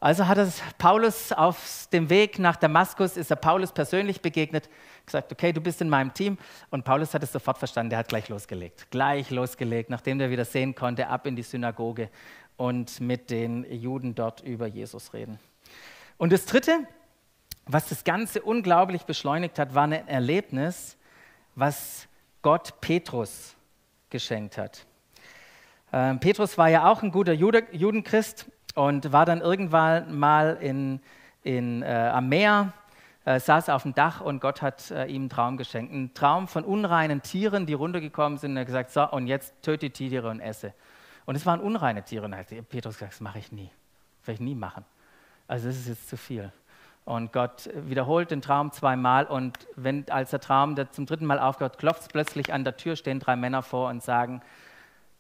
Also 0.04 0.28
hat 0.28 0.38
es 0.38 0.62
Paulus 0.78 1.32
auf 1.32 1.88
dem 1.94 2.10
Weg 2.10 2.38
nach 2.38 2.58
Damaskus, 2.58 3.16
ist 3.16 3.32
er 3.32 3.38
Paulus 3.38 3.72
persönlich 3.72 4.22
begegnet, 4.22 4.70
gesagt, 5.06 5.32
okay, 5.32 5.54
du 5.54 5.62
bist 5.62 5.80
in 5.80 5.88
meinem 5.88 6.14
Team. 6.14 6.38
Und 6.72 6.84
Paulus 6.84 7.14
hat 7.14 7.24
es 7.24 7.32
sofort 7.32 7.58
verstanden, 7.58 7.92
der 7.92 8.00
hat 8.00 8.10
gleich 8.10 8.28
losgelegt. 8.28 8.92
Gleich 8.92 9.30
losgelegt, 9.30 9.90
nachdem 9.90 10.20
er 10.20 10.30
wieder 10.30 10.44
sehen 10.44 10.76
konnte, 10.76 11.08
ab 11.08 11.26
in 11.26 11.38
die 11.38 11.44
Synagoge 11.44 12.10
und 12.58 13.00
mit 13.00 13.30
den 13.30 13.64
Juden 13.72 14.14
dort 14.14 14.42
über 14.42 14.68
Jesus 14.68 15.14
reden. 15.14 15.40
Und 16.18 16.34
das 16.34 16.46
Dritte, 16.46 16.80
was 17.66 17.88
das 17.88 18.04
Ganze 18.04 18.42
unglaublich 18.42 19.04
beschleunigt 19.04 19.58
hat, 19.58 19.74
war 19.74 19.84
ein 19.84 19.94
Erlebnis, 19.94 20.98
was 21.56 22.10
Gott 22.44 22.80
Petrus 22.82 23.56
geschenkt 24.12 24.58
hat. 24.60 24.86
Ähm, 25.92 26.20
Petrus 26.20 26.58
war 26.58 26.70
ja 26.70 26.92
auch 26.92 27.02
ein 27.02 27.12
guter 27.12 27.34
Jude, 27.34 27.64
Judenchrist 27.72 28.46
und 28.76 29.12
war 29.12 29.26
dann 29.26 29.42
irgendwann 29.42 30.18
mal 30.18 30.58
in, 30.62 31.00
in, 31.42 31.82
äh, 31.82 32.12
am 32.14 32.30
Meer, 32.30 32.74
äh, 33.26 33.40
saß 33.40 33.70
auf 33.70 33.84
dem 33.84 33.96
Dach 33.96 34.22
und 34.22 34.42
Gott 34.42 34.62
hat 34.62 34.92
äh, 34.92 35.06
ihm 35.06 35.24
einen 35.24 35.30
Traum 35.30 35.58
geschenkt. 35.58 35.94
Ein 35.94 36.14
Traum 36.14 36.48
von 36.48 36.64
unreinen 36.64 37.22
Tieren, 37.22 37.66
die 37.66 37.74
runtergekommen 37.74 38.38
sind 38.38 38.52
und 38.52 38.58
er 38.58 38.62
hat 38.62 38.68
gesagt, 38.68 38.92
so 38.92 39.10
und 39.10 39.28
jetzt 39.28 39.54
töte 39.64 39.88
die 39.88 39.92
Tiere 39.92 40.30
und 40.30 40.40
esse. 40.40 40.74
Und 41.26 41.36
es 41.36 41.46
waren 41.46 41.62
unreine 41.62 42.04
Tiere. 42.04 42.26
Und 42.26 42.36
hat 42.36 42.48
Petrus 42.70 42.96
gesagt, 42.96 43.14
das 43.14 43.22
mache 43.22 43.40
ich 43.40 43.52
nie. 43.52 43.70
Das 44.20 44.28
werde 44.28 44.36
ich 44.36 44.42
nie 44.42 44.56
machen. 44.56 44.84
Also 45.48 45.68
das 45.68 45.78
ist 45.78 45.88
jetzt 45.88 46.10
zu 46.10 46.18
viel. 46.18 46.52
Und 47.06 47.34
Gott 47.34 47.70
wiederholt 47.74 48.32
den 48.32 48.42
Traum 48.42 48.72
zweimal 48.72 49.26
und 49.26 49.58
wenn, 49.76 50.10
als 50.10 50.30
der 50.30 50.40
Traum 50.40 50.76
zum 50.92 51.06
dritten 51.06 51.26
Mal 51.26 51.38
aufgehört, 51.38 51.78
klopft 51.78 52.04
es 52.04 52.08
plötzlich 52.08 52.54
an 52.54 52.64
der 52.64 52.78
Tür, 52.78 52.96
stehen 52.96 53.20
drei 53.20 53.36
Männer 53.36 53.62
vor 53.62 53.90
und 53.90 54.02
sagen, 54.02 54.42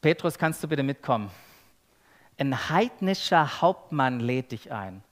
Petrus, 0.01 0.37
kannst 0.37 0.63
du 0.63 0.67
bitte 0.67 0.83
mitkommen? 0.83 1.29
Ein 2.37 2.69
heidnischer 2.69 3.61
Hauptmann 3.61 4.19
lädt 4.19 4.51
dich 4.53 4.71
ein. 4.71 5.03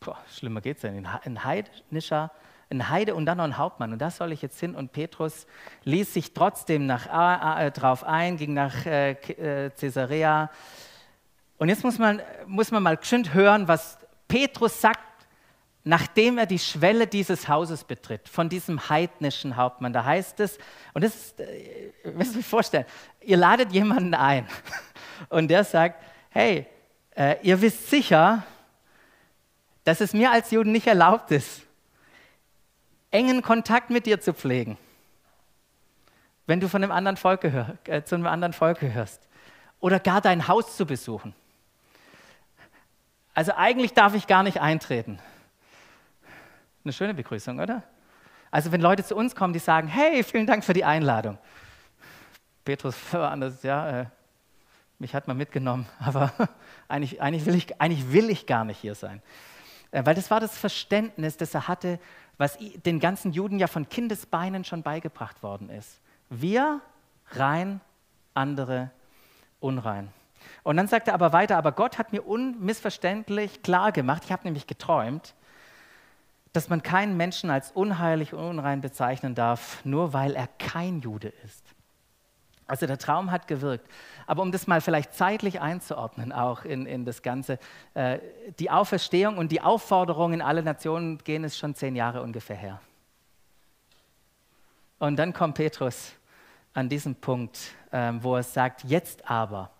Boah, 0.00 0.18
schlimmer 0.30 0.60
geht's 0.60 0.82
denn. 0.82 1.06
Ein 1.06 1.44
heidnischer, 1.44 2.30
ein 2.70 2.88
Heide 2.88 3.14
und 3.14 3.26
dann 3.26 3.38
noch 3.38 3.44
ein 3.44 3.58
Hauptmann. 3.58 3.92
Und 3.92 3.98
da 3.98 4.10
soll 4.10 4.32
ich 4.32 4.40
jetzt 4.40 4.58
hin. 4.60 4.74
Und 4.74 4.92
Petrus 4.92 5.46
ließ 5.84 6.14
sich 6.14 6.32
trotzdem 6.32 6.86
nach, 6.86 7.06
äh, 7.58 7.70
drauf 7.70 8.04
ein, 8.04 8.36
ging 8.36 8.54
nach 8.54 8.86
äh, 8.86 9.10
äh, 9.10 9.70
Caesarea. 9.70 10.50
Und 11.58 11.68
jetzt 11.68 11.84
muss 11.84 11.98
man, 11.98 12.22
muss 12.46 12.70
man 12.70 12.82
mal 12.82 12.96
geschwind 12.96 13.34
hören, 13.34 13.68
was 13.68 13.98
Petrus 14.30 14.80
sagt, 14.80 15.00
nachdem 15.82 16.38
er 16.38 16.46
die 16.46 16.60
Schwelle 16.60 17.08
dieses 17.08 17.48
Hauses 17.48 17.82
betritt, 17.82 18.28
von 18.28 18.48
diesem 18.48 18.88
heidnischen 18.88 19.56
Hauptmann. 19.56 19.92
Da 19.92 20.04
heißt 20.04 20.38
es, 20.40 20.56
und 20.94 21.02
das 21.02 21.16
ist, 21.16 21.40
äh, 21.40 21.92
ihr 22.04 22.12
müsst 22.12 22.36
euch 22.36 22.46
vorstellen, 22.46 22.86
ihr 23.22 23.36
ladet 23.36 23.72
jemanden 23.72 24.14
ein 24.14 24.46
und 25.30 25.48
der 25.48 25.64
sagt, 25.64 26.02
hey, 26.30 26.66
äh, 27.16 27.36
ihr 27.42 27.60
wisst 27.60 27.90
sicher, 27.90 28.44
dass 29.82 30.00
es 30.00 30.12
mir 30.12 30.30
als 30.30 30.52
Juden 30.52 30.70
nicht 30.70 30.86
erlaubt 30.86 31.32
ist, 31.32 31.62
engen 33.10 33.42
Kontakt 33.42 33.90
mit 33.90 34.06
dir 34.06 34.20
zu 34.20 34.32
pflegen, 34.32 34.78
wenn 36.46 36.60
du 36.60 36.68
von 36.68 36.84
einem 36.84 36.92
anderen 36.92 37.16
Volk 37.16 37.40
gehör, 37.40 37.78
äh, 37.86 38.04
zu 38.04 38.14
einem 38.14 38.26
anderen 38.26 38.52
Volk 38.52 38.78
gehörst 38.78 39.26
oder 39.80 39.98
gar 39.98 40.20
dein 40.20 40.46
Haus 40.46 40.76
zu 40.76 40.86
besuchen. 40.86 41.34
Also 43.40 43.52
eigentlich 43.56 43.94
darf 43.94 44.14
ich 44.14 44.26
gar 44.26 44.42
nicht 44.42 44.60
eintreten. 44.60 45.18
Eine 46.84 46.92
schöne 46.92 47.14
Begrüßung, 47.14 47.58
oder? 47.58 47.82
Also 48.50 48.70
wenn 48.70 48.82
Leute 48.82 49.02
zu 49.02 49.16
uns 49.16 49.34
kommen, 49.34 49.54
die 49.54 49.60
sagen, 49.60 49.88
hey, 49.88 50.22
vielen 50.24 50.46
Dank 50.46 50.62
für 50.62 50.74
die 50.74 50.84
Einladung. 50.84 51.38
Petrus 52.66 52.94
war 53.12 53.30
anders, 53.30 53.62
ja, 53.62 54.00
äh, 54.02 54.06
mich 54.98 55.14
hat 55.14 55.26
man 55.26 55.38
mitgenommen, 55.38 55.86
aber 56.00 56.34
eigentlich, 56.86 57.22
eigentlich, 57.22 57.46
will 57.46 57.54
ich, 57.54 57.80
eigentlich 57.80 58.12
will 58.12 58.28
ich 58.28 58.44
gar 58.44 58.66
nicht 58.66 58.78
hier 58.78 58.94
sein. 58.94 59.22
Äh, 59.90 60.04
weil 60.04 60.14
das 60.14 60.30
war 60.30 60.40
das 60.40 60.58
Verständnis, 60.58 61.38
das 61.38 61.54
er 61.54 61.66
hatte, 61.66 61.98
was 62.36 62.58
den 62.84 63.00
ganzen 63.00 63.32
Juden 63.32 63.58
ja 63.58 63.68
von 63.68 63.88
Kindesbeinen 63.88 64.64
schon 64.64 64.82
beigebracht 64.82 65.42
worden 65.42 65.70
ist. 65.70 66.02
Wir 66.28 66.82
rein, 67.30 67.80
andere 68.34 68.90
unrein. 69.60 70.12
Und 70.62 70.76
dann 70.76 70.88
sagt 70.88 71.08
er 71.08 71.14
aber 71.14 71.32
weiter, 71.32 71.56
aber 71.56 71.72
Gott 71.72 71.98
hat 71.98 72.12
mir 72.12 72.22
unmissverständlich 72.22 73.62
klar 73.62 73.92
gemacht, 73.92 74.22
ich 74.24 74.32
habe 74.32 74.44
nämlich 74.44 74.66
geträumt, 74.66 75.34
dass 76.52 76.68
man 76.68 76.82
keinen 76.82 77.16
Menschen 77.16 77.50
als 77.50 77.70
unheilig 77.72 78.32
und 78.34 78.40
unrein 78.40 78.80
bezeichnen 78.80 79.34
darf, 79.34 79.84
nur 79.84 80.12
weil 80.12 80.34
er 80.34 80.48
kein 80.58 81.00
Jude 81.00 81.28
ist. 81.44 81.64
Also 82.66 82.86
der 82.86 82.98
Traum 82.98 83.32
hat 83.32 83.48
gewirkt. 83.48 83.86
Aber 84.26 84.42
um 84.42 84.52
das 84.52 84.68
mal 84.68 84.80
vielleicht 84.80 85.12
zeitlich 85.14 85.60
einzuordnen, 85.60 86.32
auch 86.32 86.64
in, 86.64 86.86
in 86.86 87.04
das 87.04 87.22
Ganze, 87.22 87.58
äh, 87.94 88.20
die 88.60 88.70
Auferstehung 88.70 89.38
und 89.38 89.50
die 89.50 89.60
Aufforderung 89.60 90.32
in 90.32 90.40
alle 90.40 90.62
Nationen 90.62 91.18
gehen 91.18 91.42
es 91.42 91.58
schon 91.58 91.74
zehn 91.74 91.96
Jahre 91.96 92.22
ungefähr 92.22 92.56
her. 92.56 92.80
Und 95.00 95.16
dann 95.16 95.32
kommt 95.32 95.56
Petrus 95.56 96.12
an 96.72 96.88
diesen 96.88 97.16
Punkt, 97.16 97.58
äh, 97.90 98.12
wo 98.20 98.36
er 98.36 98.44
sagt, 98.44 98.84
jetzt 98.84 99.28
aber, 99.28 99.70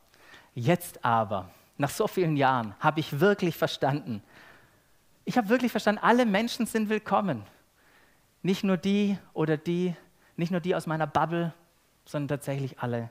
jetzt 0.54 1.04
aber, 1.04 1.50
nach 1.78 1.90
so 1.90 2.06
vielen 2.06 2.36
Jahren 2.36 2.74
habe 2.80 3.00
ich 3.00 3.20
wirklich 3.20 3.56
verstanden, 3.56 4.22
ich 5.24 5.36
habe 5.36 5.48
wirklich 5.48 5.70
verstanden, 5.70 6.00
alle 6.02 6.26
Menschen 6.26 6.66
sind 6.66 6.88
willkommen. 6.88 7.44
Nicht 8.42 8.64
nur 8.64 8.76
die 8.76 9.18
oder 9.32 9.56
die, 9.56 9.94
nicht 10.36 10.50
nur 10.50 10.60
die 10.60 10.74
aus 10.74 10.86
meiner 10.86 11.06
Bubble, 11.06 11.52
sondern 12.04 12.38
tatsächlich 12.38 12.80
alle 12.80 13.10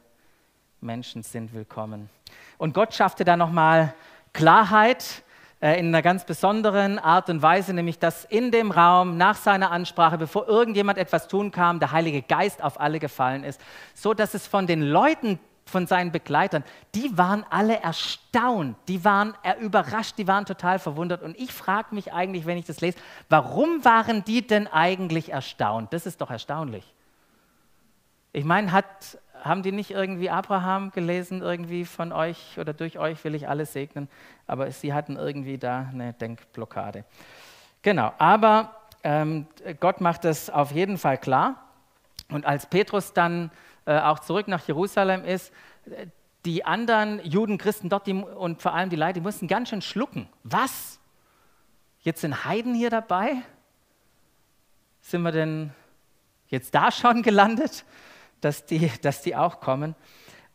Menschen 0.81 1.24
sind 1.24 1.53
willkommen. 1.53 2.10
Und 2.58 2.74
Gott 2.74 2.93
schaffte 2.93 3.24
da 3.24 3.38
nochmal 3.38 3.93
Klarheit 4.34 5.24
äh, 5.62 5.79
in 5.79 5.88
einer 5.88 6.01
ganz 6.01 6.25
besonderen 6.25 7.00
Art 7.00 7.29
und 7.29 7.41
Weise, 7.41 7.74
nämlich 7.74 8.00
dass 8.00 8.25
in 8.25 8.51
dem 8.51 8.72
Raum 8.72 9.17
nach 9.17 9.36
seiner 9.36 9.72
Ansprache, 9.72 10.17
bevor 10.17 10.48
irgendjemand 10.48 10.98
etwas 10.98 11.27
tun 11.27 11.51
kam, 11.51 11.79
der 11.79 11.91
Heilige 11.91 12.22
Geist 12.22 12.63
auf 12.63 12.79
alle 12.79 13.00
gefallen 13.00 13.43
ist, 13.43 13.62
so 13.93 14.13
dass 14.13 14.34
es 14.34 14.48
von 14.48 14.67
den 14.67 14.81
Leuten, 14.81 15.39
von 15.70 15.88
seinen 15.88 16.12
Begleitern, 16.12 16.64
die 16.96 17.18
waren 17.18 17.46
alle 17.50 17.80
erstaunt, 17.80 18.76
die 18.88 19.06
waren 19.06 19.34
überrascht, 19.62 20.18
die 20.18 20.28
waren 20.28 20.46
total 20.46 20.80
verwundert. 20.80 21.22
Und 21.22 21.40
ich 21.40 21.54
frage 21.54 21.96
mich 21.96 22.12
eigentlich, 22.12 22.46
wenn 22.46 22.58
ich 22.58 22.66
das 22.66 22.82
lese, 22.82 22.98
warum 23.30 23.86
waren 23.86 24.24
die 24.24 24.46
denn 24.46 24.68
eigentlich 24.68 25.32
erstaunt? 25.32 25.94
Das 25.94 26.06
ist 26.06 26.22
doch 26.22 26.32
erstaunlich. 26.32 26.94
Ich 28.34 28.44
meine, 28.44 28.72
haben 29.44 29.64
die 29.64 29.72
nicht 29.72 29.92
irgendwie 29.92 30.30
Abraham 30.30 30.92
gelesen, 30.92 31.42
irgendwie 31.42 31.86
von 31.86 32.12
euch 32.12 32.58
oder 32.60 32.74
durch 32.74 33.00
euch 33.00 33.24
will 33.24 33.36
ich 33.36 33.48
alles 33.48 33.74
segnen, 33.74 34.10
aber 34.48 34.70
sie 34.72 34.94
hatten 34.94 35.16
irgendwie 35.16 35.58
da 35.58 35.90
eine 35.92 36.14
Denkblockade. 36.14 37.06
Genau, 37.82 38.12
aber 38.18 38.76
ähm, 39.04 39.48
Gott 39.80 40.02
macht 40.02 40.26
das 40.26 40.50
auf 40.50 40.72
jeden 40.72 40.98
Fall 40.98 41.18
klar. 41.18 41.64
Und 42.30 42.46
als 42.46 42.66
Petrus 42.66 43.14
dann 43.14 43.50
auch 43.98 44.19
zurück 44.19 44.48
nach 44.48 44.67
Jerusalem 44.67 45.24
ist, 45.24 45.53
die 46.46 46.65
anderen 46.65 47.24
Juden, 47.25 47.58
Christen 47.58 47.89
dort 47.89 48.08
die, 48.08 48.13
und 48.13 48.62
vor 48.62 48.74
allem 48.74 48.89
die 48.89 48.96
Leute, 48.96 49.13
die 49.13 49.22
mussten 49.22 49.48
ganz 49.48 49.69
schön 49.69 49.81
schlucken. 49.81 50.29
Was? 50.43 51.00
Jetzt 52.01 52.22
sind 52.22 52.46
Heiden 52.46 52.74
hier 52.74 52.89
dabei? 52.89 53.41
Sind 55.01 55.22
wir 55.24 55.31
denn 55.31 55.72
jetzt 56.50 56.74
da 56.74 56.91
schon 56.91 57.24
gelandet? 57.24 57.84
dass 58.41 58.65
die, 58.65 58.91
dass 59.01 59.22
die 59.22 59.36
auch 59.36 59.60
kommen. 59.60 59.96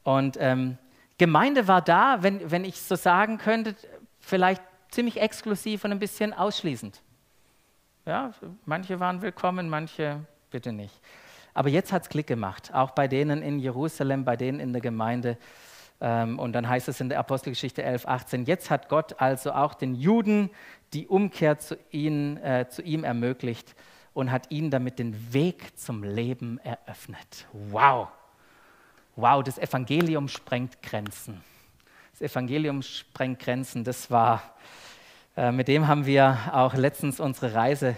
Und 0.02 0.36
ähm, 0.40 0.78
Gemeinde 1.18 1.68
war 1.68 1.82
da, 1.82 2.22
wenn, 2.22 2.50
wenn 2.50 2.64
ich 2.64 2.80
so 2.80 2.96
sagen 2.96 3.38
könnte, 3.38 3.76
vielleicht 4.20 4.62
ziemlich 4.90 5.20
exklusiv 5.20 5.84
und 5.84 5.92
ein 5.92 5.98
bisschen 5.98 6.32
ausschließend. 6.32 7.00
Ja, 8.06 8.32
manche 8.66 9.00
waren 9.00 9.22
willkommen, 9.22 9.68
manche 9.68 10.20
bitte 10.50 10.72
nicht. 10.72 10.94
Aber 11.54 11.68
jetzt 11.68 11.92
hat 11.92 12.02
es 12.02 12.08
Klick 12.08 12.26
gemacht, 12.26 12.72
auch 12.74 12.90
bei 12.90 13.08
denen 13.08 13.40
in 13.40 13.60
Jerusalem, 13.60 14.24
bei 14.24 14.36
denen 14.36 14.60
in 14.60 14.72
der 14.72 14.82
Gemeinde. 14.82 15.38
Ähm, 16.00 16.38
und 16.38 16.52
dann 16.52 16.68
heißt 16.68 16.88
es 16.88 17.00
in 17.00 17.08
der 17.08 17.20
Apostelgeschichte 17.20 17.82
11, 17.82 18.06
18, 18.06 18.44
jetzt 18.44 18.68
hat 18.68 18.88
Gott 18.88 19.20
also 19.20 19.52
auch 19.52 19.74
den 19.74 19.94
Juden 19.94 20.50
die 20.92 21.06
Umkehr 21.06 21.58
zu, 21.58 21.78
ihnen, 21.90 22.36
äh, 22.38 22.66
zu 22.68 22.82
ihm 22.82 23.04
ermöglicht 23.04 23.74
und 24.12 24.30
hat 24.30 24.50
ihnen 24.50 24.70
damit 24.70 24.98
den 24.98 25.32
Weg 25.32 25.78
zum 25.78 26.02
Leben 26.02 26.58
eröffnet. 26.58 27.46
Wow! 27.52 28.08
Wow, 29.16 29.44
das 29.44 29.58
Evangelium 29.58 30.26
sprengt 30.26 30.82
Grenzen. 30.82 31.44
Das 32.10 32.32
Evangelium 32.32 32.82
sprengt 32.82 33.38
Grenzen. 33.38 33.84
Das 33.84 34.10
war, 34.10 34.42
äh, 35.36 35.52
mit 35.52 35.68
dem 35.68 35.86
haben 35.86 36.04
wir 36.04 36.36
auch 36.52 36.74
letztens 36.74 37.20
unsere 37.20 37.54
Reise, 37.54 37.96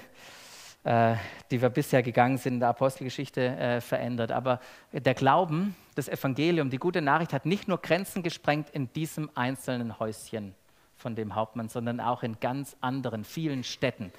die 1.51 1.61
wir 1.61 1.69
bisher 1.69 2.03
gegangen 2.03 2.39
sind, 2.39 2.55
in 2.55 2.61
der 2.61 2.69
Apostelgeschichte 2.69 3.41
äh, 3.41 3.81
verändert. 3.81 4.31
Aber 4.31 4.61
der 4.93 5.15
Glauben, 5.15 5.75
das 5.97 6.09
Evangelium, 6.09 6.71
die 6.71 6.79
gute 6.79 7.03
Nachricht 7.03 7.33
hat 7.33 7.45
nicht 7.45 7.67
nur 7.67 7.79
Grenzen 7.79 8.23
gesprengt 8.23 8.71
in 8.71 8.93
diesem 8.93 9.29
einzelnen 9.35 9.99
Häuschen 9.99 10.55
von 10.95 11.17
dem 11.17 11.35
Hauptmann, 11.35 11.69
sondern 11.69 12.01
auch 12.01 12.23
in 12.23 12.39
ganz 12.39 12.77
anderen, 12.81 13.25
vielen 13.25 13.65
Städten. 13.65 14.13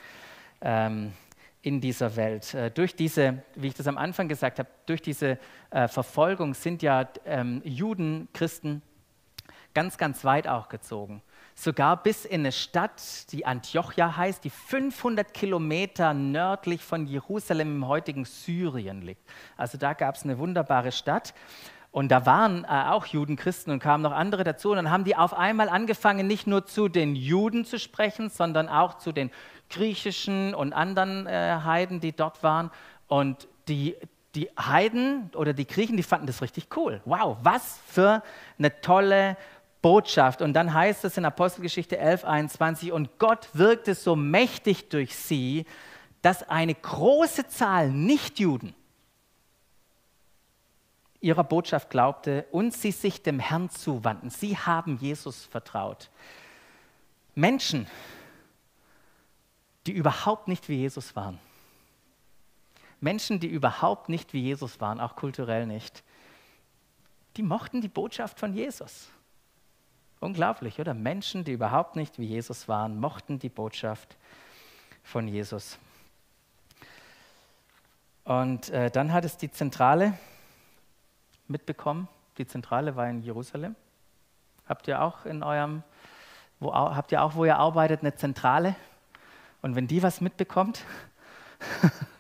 Ähm, 0.59 1.13
in 1.61 1.81
dieser 1.81 2.15
Welt. 2.15 2.53
Äh, 2.53 2.71
durch 2.71 2.95
diese, 2.95 3.43
wie 3.55 3.67
ich 3.67 3.73
das 3.73 3.87
am 3.87 3.97
Anfang 3.97 4.27
gesagt 4.27 4.59
habe, 4.59 4.69
durch 4.85 5.01
diese 5.01 5.37
äh, 5.69 5.87
Verfolgung 5.87 6.53
sind 6.53 6.81
ja 6.81 7.07
ähm, 7.25 7.61
Juden, 7.65 8.29
Christen 8.33 8.81
ganz, 9.73 9.97
ganz 9.97 10.23
weit 10.23 10.47
auch 10.47 10.69
gezogen. 10.69 11.21
Sogar 11.59 12.03
bis 12.03 12.23
in 12.23 12.41
eine 12.41 12.51
Stadt, 12.51 13.31
die 13.31 13.47
Antiochia 13.47 14.15
heißt, 14.15 14.43
die 14.43 14.51
500 14.51 15.33
Kilometer 15.33 16.13
nördlich 16.13 16.83
von 16.83 17.07
Jerusalem 17.07 17.77
im 17.77 17.87
heutigen 17.87 18.25
Syrien 18.25 19.01
liegt. 19.01 19.27
Also 19.57 19.79
da 19.79 19.93
gab 19.93 20.13
es 20.13 20.23
eine 20.23 20.37
wunderbare 20.37 20.91
Stadt. 20.91 21.33
Und 21.89 22.09
da 22.09 22.27
waren 22.27 22.63
äh, 22.63 22.67
auch 22.67 23.07
Juden, 23.07 23.37
Christen 23.37 23.71
und 23.71 23.79
kamen 23.79 24.03
noch 24.03 24.11
andere 24.11 24.43
dazu. 24.43 24.69
Und 24.69 24.75
dann 24.75 24.91
haben 24.91 25.03
die 25.03 25.15
auf 25.15 25.33
einmal 25.33 25.67
angefangen, 25.67 26.27
nicht 26.27 26.45
nur 26.45 26.67
zu 26.67 26.89
den 26.89 27.15
Juden 27.15 27.65
zu 27.65 27.79
sprechen, 27.79 28.29
sondern 28.29 28.69
auch 28.69 28.99
zu 28.99 29.11
den 29.11 29.31
griechischen 29.71 30.53
und 30.53 30.73
anderen 30.73 31.25
äh, 31.25 31.61
Heiden, 31.63 31.99
die 31.99 32.11
dort 32.11 32.43
waren. 32.43 32.69
Und 33.07 33.47
die, 33.67 33.95
die 34.35 34.47
Heiden 34.59 35.31
oder 35.33 35.53
die 35.53 35.65
Griechen, 35.65 35.97
die 35.97 36.03
fanden 36.03 36.27
das 36.27 36.43
richtig 36.43 36.67
cool. 36.77 37.01
Wow, 37.05 37.37
was 37.41 37.79
für 37.87 38.21
eine 38.59 38.79
tolle 38.81 39.37
Botschaft. 39.81 40.41
Und 40.41 40.53
dann 40.53 40.73
heißt 40.73 41.05
es 41.05 41.17
in 41.17 41.25
Apostelgeschichte 41.25 41.97
11, 41.97 42.25
21, 42.25 42.91
und 42.91 43.19
Gott 43.19 43.49
wirkte 43.53 43.95
so 43.95 44.15
mächtig 44.15 44.89
durch 44.89 45.15
sie, 45.15 45.65
dass 46.21 46.47
eine 46.49 46.75
große 46.75 47.47
Zahl 47.47 47.89
Nichtjuden 47.89 48.75
ihrer 51.19 51.43
Botschaft 51.43 51.89
glaubte 51.89 52.45
und 52.51 52.73
sie 52.73 52.91
sich 52.91 53.23
dem 53.23 53.39
Herrn 53.39 53.69
zuwandten. 53.69 54.29
Sie 54.29 54.57
haben 54.57 54.97
Jesus 54.97 55.45
vertraut. 55.45 56.09
Menschen, 57.35 57.87
die 59.85 59.91
überhaupt 59.91 60.47
nicht 60.47 60.69
wie 60.69 60.75
Jesus 60.75 61.15
waren. 61.15 61.39
Menschen, 62.99 63.39
die 63.39 63.47
überhaupt 63.47 64.09
nicht 64.09 64.33
wie 64.33 64.41
Jesus 64.41 64.81
waren, 64.81 64.99
auch 64.99 65.15
kulturell 65.15 65.65
nicht, 65.65 66.03
die 67.35 67.43
mochten 67.43 67.81
die 67.81 67.87
Botschaft 67.87 68.39
von 68.39 68.53
Jesus. 68.53 69.09
Unglaublich, 70.19 70.79
oder? 70.79 70.93
Menschen, 70.93 71.43
die 71.43 71.51
überhaupt 71.51 71.95
nicht 71.95 72.17
wie 72.17 72.25
Jesus 72.25 72.67
waren, 72.67 72.99
mochten 72.99 73.37
die 73.37 73.49
Botschaft 73.49 74.17
von 75.03 75.27
Jesus. 75.27 75.77
Und 78.23 78.69
äh, 78.69 78.89
dann 78.89 79.13
hat 79.13 79.25
es 79.25 79.37
die 79.37 79.51
Zentrale 79.51 80.17
mitbekommen. 81.47 82.07
Die 82.37 82.47
Zentrale 82.47 82.95
war 82.95 83.07
in 83.09 83.21
Jerusalem. 83.21 83.75
Habt 84.67 84.87
ihr 84.87 85.01
auch 85.01 85.25
in 85.25 85.43
eurem, 85.43 85.83
wo, 86.59 86.73
habt 86.73 87.11
ihr 87.11 87.21
auch, 87.21 87.35
wo 87.35 87.45
ihr 87.45 87.57
arbeitet, 87.57 88.01
eine 88.01 88.15
Zentrale? 88.15 88.75
Und 89.61 89.75
wenn 89.75 89.87
die 89.87 90.03
was 90.03 90.19
mitbekommt, 90.19 90.83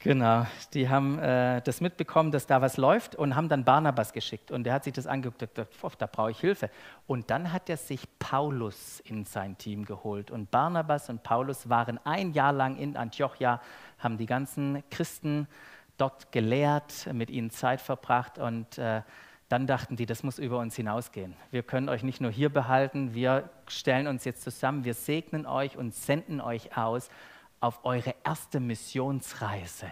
Genau, 0.00 0.46
die 0.74 0.88
haben 0.88 1.18
äh, 1.18 1.60
das 1.62 1.80
mitbekommen, 1.80 2.30
dass 2.30 2.46
da 2.46 2.60
was 2.62 2.76
läuft 2.76 3.16
und 3.16 3.34
haben 3.34 3.48
dann 3.48 3.64
Barnabas 3.64 4.12
geschickt. 4.12 4.52
Und 4.52 4.62
der 4.62 4.74
hat 4.74 4.84
sich 4.84 4.92
das 4.92 5.08
angeguckt 5.08 5.42
und 5.42 5.54
gesagt, 5.54 6.00
da 6.00 6.06
brauche 6.06 6.30
ich 6.30 6.38
Hilfe. 6.38 6.70
Und 7.08 7.30
dann 7.30 7.52
hat 7.52 7.68
er 7.68 7.76
sich 7.76 8.06
Paulus 8.20 9.00
in 9.00 9.24
sein 9.24 9.58
Team 9.58 9.84
geholt. 9.84 10.30
Und 10.30 10.52
Barnabas 10.52 11.10
und 11.10 11.24
Paulus 11.24 11.68
waren 11.68 11.98
ein 12.04 12.32
Jahr 12.32 12.52
lang 12.52 12.76
in 12.76 12.96
Antiochia, 12.96 13.60
haben 13.98 14.18
die 14.18 14.26
ganzen 14.26 14.84
Christen 14.88 15.48
dort 15.96 16.30
gelehrt, 16.30 17.08
mit 17.12 17.28
ihnen 17.28 17.50
Zeit 17.50 17.80
verbracht. 17.80 18.38
Und 18.38 18.78
äh, 18.78 19.02
dann 19.48 19.66
dachten 19.66 19.96
die, 19.96 20.06
das 20.06 20.22
muss 20.22 20.38
über 20.38 20.58
uns 20.58 20.76
hinausgehen. 20.76 21.34
Wir 21.50 21.64
können 21.64 21.88
euch 21.88 22.04
nicht 22.04 22.20
nur 22.20 22.30
hier 22.30 22.50
behalten, 22.50 23.14
wir 23.14 23.50
stellen 23.66 24.06
uns 24.06 24.24
jetzt 24.24 24.42
zusammen, 24.42 24.84
wir 24.84 24.94
segnen 24.94 25.44
euch 25.44 25.76
und 25.76 25.92
senden 25.92 26.40
euch 26.40 26.76
aus 26.76 27.08
auf 27.60 27.84
eure 27.84 28.14
erste 28.24 28.60
Missionsreise. 28.60 29.86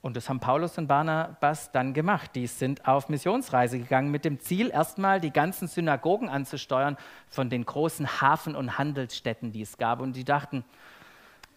Und 0.00 0.16
das 0.16 0.28
haben 0.28 0.38
Paulus 0.38 0.78
und 0.78 0.86
Barnabas 0.86 1.72
dann 1.72 1.92
gemacht. 1.92 2.30
Die 2.36 2.46
sind 2.46 2.86
auf 2.86 3.08
Missionsreise 3.08 3.78
gegangen 3.78 4.10
mit 4.10 4.24
dem 4.24 4.38
Ziel, 4.38 4.70
erstmal 4.70 5.20
die 5.20 5.32
ganzen 5.32 5.66
Synagogen 5.66 6.28
anzusteuern 6.28 6.96
von 7.28 7.50
den 7.50 7.66
großen 7.66 8.20
Hafen- 8.20 8.54
und 8.54 8.78
Handelsstädten, 8.78 9.50
die 9.50 9.62
es 9.62 9.76
gab. 9.76 10.00
Und 10.00 10.14
die 10.14 10.24
dachten, 10.24 10.64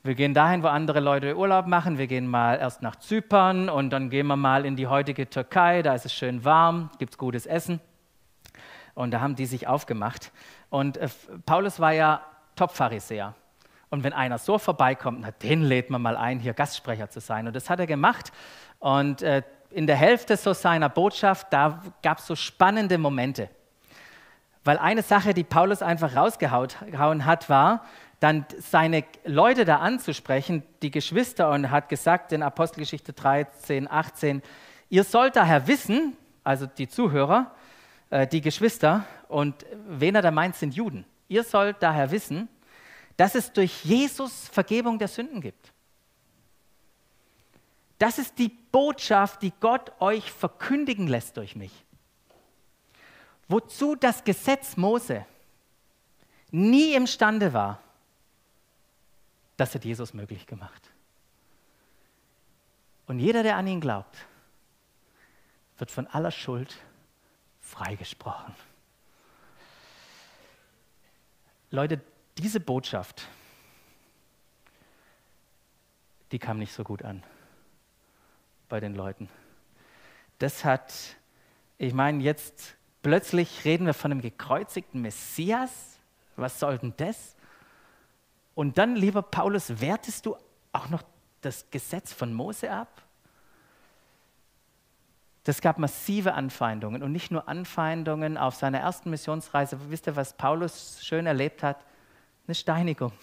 wir 0.04 0.16
gehen 0.16 0.34
dahin, 0.34 0.64
wo 0.64 0.68
andere 0.68 1.00
Leute 1.00 1.38
Urlaub 1.38 1.68
machen. 1.68 2.00
Wir 2.00 2.08
gehen 2.08 2.26
mal 2.26 2.58
erst 2.58 2.82
nach 2.82 2.96
Zypern 2.96 3.70
und 3.70 3.92
dann 3.92 4.10
gehen 4.10 4.26
wir 4.26 4.36
mal 4.36 4.66
in 4.66 4.76
die 4.76 4.88
heutige 4.88 5.30
Türkei. 5.30 5.84
Da 5.84 5.94
ist 5.94 6.06
es 6.06 6.14
schön 6.14 6.44
warm, 6.44 6.90
gibt 6.98 7.14
es 7.14 7.18
gutes 7.20 7.46
Essen. 7.46 7.80
Und 8.96 9.12
da 9.12 9.22
haben 9.22 9.36
die 9.36 9.46
sich 9.46 9.68
aufgemacht. 9.68 10.32
Und 10.72 10.98
äh, 10.98 11.08
Paulus 11.46 11.80
war 11.80 11.92
ja 11.94 12.26
Top-Pharisäer. 12.56 13.36
Und 13.92 14.04
wenn 14.04 14.14
einer 14.14 14.38
so 14.38 14.58
vorbeikommt, 14.58 15.20
na, 15.22 15.32
den 15.32 15.62
lädt 15.64 15.90
man 15.90 16.02
mal 16.02 16.18
ein, 16.18 16.40
hier 16.40 16.54
Gastsprecher 16.54 17.10
zu 17.10 17.20
sein. 17.20 17.46
Und 17.46 17.56
das 17.56 17.70
hat 17.70 17.80
er 17.80 17.88
gemacht. 17.88 18.32
Und 18.80 19.22
äh, 19.22 19.44
in 19.70 19.86
der 19.86 19.98
Hälfte 19.98 20.38
so 20.38 20.54
seiner 20.54 20.90
Botschaft, 20.90 21.48
da 21.52 21.82
gab 22.02 22.20
es 22.20 22.26
so 22.26 22.36
spannende 22.36 22.98
Momente. 22.98 23.50
Weil 24.64 24.78
eine 24.78 25.02
Sache, 25.02 25.34
die 25.34 25.44
Paulus 25.44 25.82
einfach 25.82 26.16
rausgehauen 26.16 27.26
hat, 27.26 27.50
war, 27.50 27.86
dann 28.22 28.46
seine 28.60 29.04
Leute 29.26 29.66
da 29.66 29.78
anzusprechen, 29.78 30.64
die 30.84 30.92
Geschwister, 30.92 31.50
und 31.50 31.70
hat 31.70 31.90
gesagt 31.90 32.32
in 32.32 32.44
Apostelgeschichte 32.44 33.14
13, 33.14 33.90
18, 33.92 34.42
ihr 34.90 35.04
sollt 35.04 35.36
daher 35.36 35.68
wissen, 35.68 36.16
also 36.44 36.66
die 36.66 36.88
Zuhörer, 36.88 37.52
äh, 38.10 38.28
die 38.28 38.42
Geschwister, 38.42 39.06
und 39.28 39.66
wen 39.88 40.16
er 40.16 40.22
da 40.22 40.32
meint, 40.32 40.56
sind 40.56 40.76
Juden. 40.76 41.06
Ihr 41.28 41.44
sollt 41.44 41.78
daher 41.82 42.12
wissen, 42.12 42.48
dass 43.22 43.36
es 43.36 43.54
durch 43.54 43.86
Jesus 43.86 44.48
Vergebung 44.48 44.98
der 44.98 45.08
Sünden 45.08 45.42
gibt. 45.42 45.72
Das 48.00 48.18
ist 48.18 48.40
die 48.40 48.50
Botschaft, 48.50 49.44
die 49.44 49.54
Gott 49.60 49.92
euch 50.02 50.32
verkündigen 50.32 51.06
lässt 51.06 51.38
durch 51.38 51.56
mich. 51.56 51.72
Wozu 53.48 53.96
das 53.96 54.24
Gesetz 54.24 54.76
Mose 54.76 55.24
nie 56.50 56.96
imstande 56.96 57.54
war, 57.54 57.80
das 59.56 59.76
hat 59.76 59.86
Jesus 59.86 60.16
möglich 60.16 60.48
gemacht. 60.48 60.90
Und 63.06 63.20
jeder, 63.20 63.44
der 63.44 63.56
an 63.56 63.68
ihn 63.68 63.82
glaubt, 63.82 64.18
wird 65.78 65.92
von 65.92 66.08
aller 66.08 66.32
Schuld 66.32 66.76
freigesprochen. 67.60 68.56
Leute, 71.70 72.02
diese 72.38 72.60
Botschaft, 72.60 73.28
die 76.32 76.40
kam 76.40 76.60
nicht 76.60 76.74
so 76.74 76.84
gut 76.84 77.04
an 77.04 77.24
bei 78.70 78.80
den 78.80 78.96
Leuten. 78.96 79.30
Das 80.40 80.64
hat, 80.64 80.94
ich 81.78 81.94
meine, 81.94 82.24
jetzt 82.24 82.76
plötzlich 83.02 83.66
reden 83.66 83.86
wir 83.86 83.94
von 83.94 84.12
einem 84.12 84.22
gekreuzigten 84.22 85.02
Messias. 85.02 86.00
Was 86.36 86.60
soll 86.60 86.78
denn 86.78 86.94
das? 86.98 87.36
Und 88.56 88.78
dann, 88.78 88.96
lieber 88.96 89.22
Paulus, 89.22 89.82
wertest 89.82 90.26
du 90.26 90.36
auch 90.72 90.90
noch 90.90 91.04
das 91.42 91.70
Gesetz 91.70 92.14
von 92.14 92.34
Mose 92.34 92.72
ab? 92.72 93.02
Das 95.44 95.60
gab 95.60 95.80
massive 95.80 96.34
Anfeindungen 96.34 97.02
und 97.02 97.12
nicht 97.12 97.32
nur 97.32 97.48
Anfeindungen 97.48 98.38
auf 98.38 98.56
seiner 98.56 98.80
ersten 98.80 99.10
Missionsreise. 99.10 99.78
Wisst 99.90 100.08
ihr, 100.08 100.16
was 100.16 100.34
Paulus 100.34 101.04
schön 101.04 101.26
erlebt 101.26 101.64
hat? 101.64 101.84
Eine 102.48 102.56
Steinigung. 102.56 103.14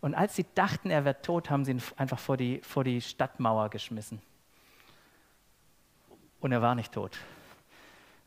Und 0.00 0.14
als 0.14 0.34
sie 0.34 0.44
dachten, 0.54 0.90
er 0.90 1.04
wird 1.04 1.24
tot, 1.24 1.48
haben 1.48 1.64
sie 1.64 1.72
ihn 1.72 1.82
einfach 1.96 2.18
vor 2.18 2.36
die, 2.36 2.60
vor 2.62 2.82
die 2.82 3.00
Stadtmauer 3.00 3.70
geschmissen. 3.70 4.20
Und 6.40 6.50
er 6.50 6.60
war 6.60 6.74
nicht 6.74 6.92
tot. 6.92 7.18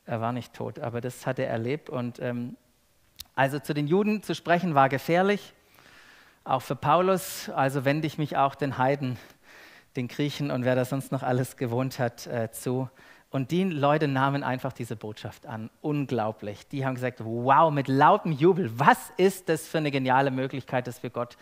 Er 0.05 0.21
war 0.21 0.31
nicht 0.31 0.53
tot, 0.53 0.79
aber 0.79 1.01
das 1.01 1.25
hat 1.25 1.37
er 1.37 1.49
erlebt. 1.49 1.89
Und 1.89 2.19
ähm, 2.19 2.55
also 3.35 3.59
zu 3.59 3.73
den 3.73 3.87
Juden 3.87 4.23
zu 4.23 4.33
sprechen 4.35 4.73
war 4.73 4.87
gefährlich, 4.87 5.53
auch 6.45 6.61
für 6.61 6.77
Paulus. 6.77 7.49
Also 7.49 7.83
wende 7.83 8.07
ich 8.07 8.17
mich 8.17 8.37
auch 8.37 8.55
den 8.55 8.77
Heiden, 8.77 9.17
den 9.97 10.07
Griechen 10.07 10.51
und 10.51 10.63
wer 10.63 10.75
da 10.75 10.85
sonst 10.85 11.11
noch 11.11 11.23
alles 11.23 11.57
gewohnt 11.57 11.99
hat, 11.99 12.27
äh, 12.27 12.51
zu. 12.51 12.89
Und 13.35 13.51
die 13.51 13.65
Leute 13.65 14.07
nahmen 14.07 14.45
einfach 14.45 14.71
diese 14.71 14.95
Botschaft 14.95 15.45
an. 15.45 15.69
Unglaublich. 15.81 16.69
Die 16.69 16.85
haben 16.85 16.95
gesagt, 16.95 17.19
wow, 17.21 17.69
mit 17.69 17.89
lautem 17.89 18.31
Jubel, 18.31 18.71
was 18.79 19.11
ist 19.17 19.49
das 19.49 19.67
für 19.67 19.79
eine 19.79 19.91
geniale 19.91 20.31
Möglichkeit, 20.31 20.87
dass 20.87 21.03
wir 21.03 21.09
Gott 21.09 21.35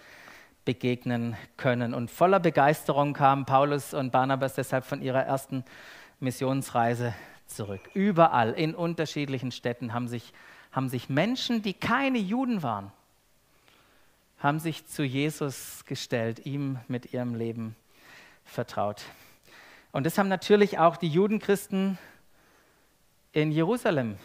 begegnen 0.65 1.38
können. 1.56 1.93
Und 1.93 2.10
voller 2.10 2.39
Begeisterung 2.39 3.13
kamen 3.13 3.45
Paulus 3.45 3.93
und 3.93 4.12
Barnabas 4.12 4.56
deshalb 4.56 4.86
von 4.86 5.03
ihrer 5.03 5.21
ersten 5.21 5.63
Missionsreise 6.19 7.13
zurück. 7.45 7.82
Überall 7.93 8.53
in 8.53 8.73
unterschiedlichen 8.73 9.51
Städten 9.51 9.93
haben 9.93 10.08
sich, 10.08 10.34
haben 10.71 10.89
sich 10.89 11.10
Menschen, 11.10 11.62
die 11.62 11.75
keine 11.75 12.17
Juden 12.17 12.63
waren, 12.63 12.91
haben 14.39 14.58
sich 14.58 14.88
zu 14.88 15.03
Jesus 15.03 15.86
gestellt, 15.86 16.43
ihm 16.47 16.79
mit 16.88 17.13
ihrem 17.13 17.36
Leben 17.36 17.75
vertraut. 18.45 19.03
Und 19.93 20.08
das 20.08 20.17
haben 20.17 20.27
natürlich 20.27 20.79
auch 20.79 20.97
die 20.97 21.08
Judenchristen 21.08 21.99
in 23.32 23.51
Jerusalem 23.51 24.17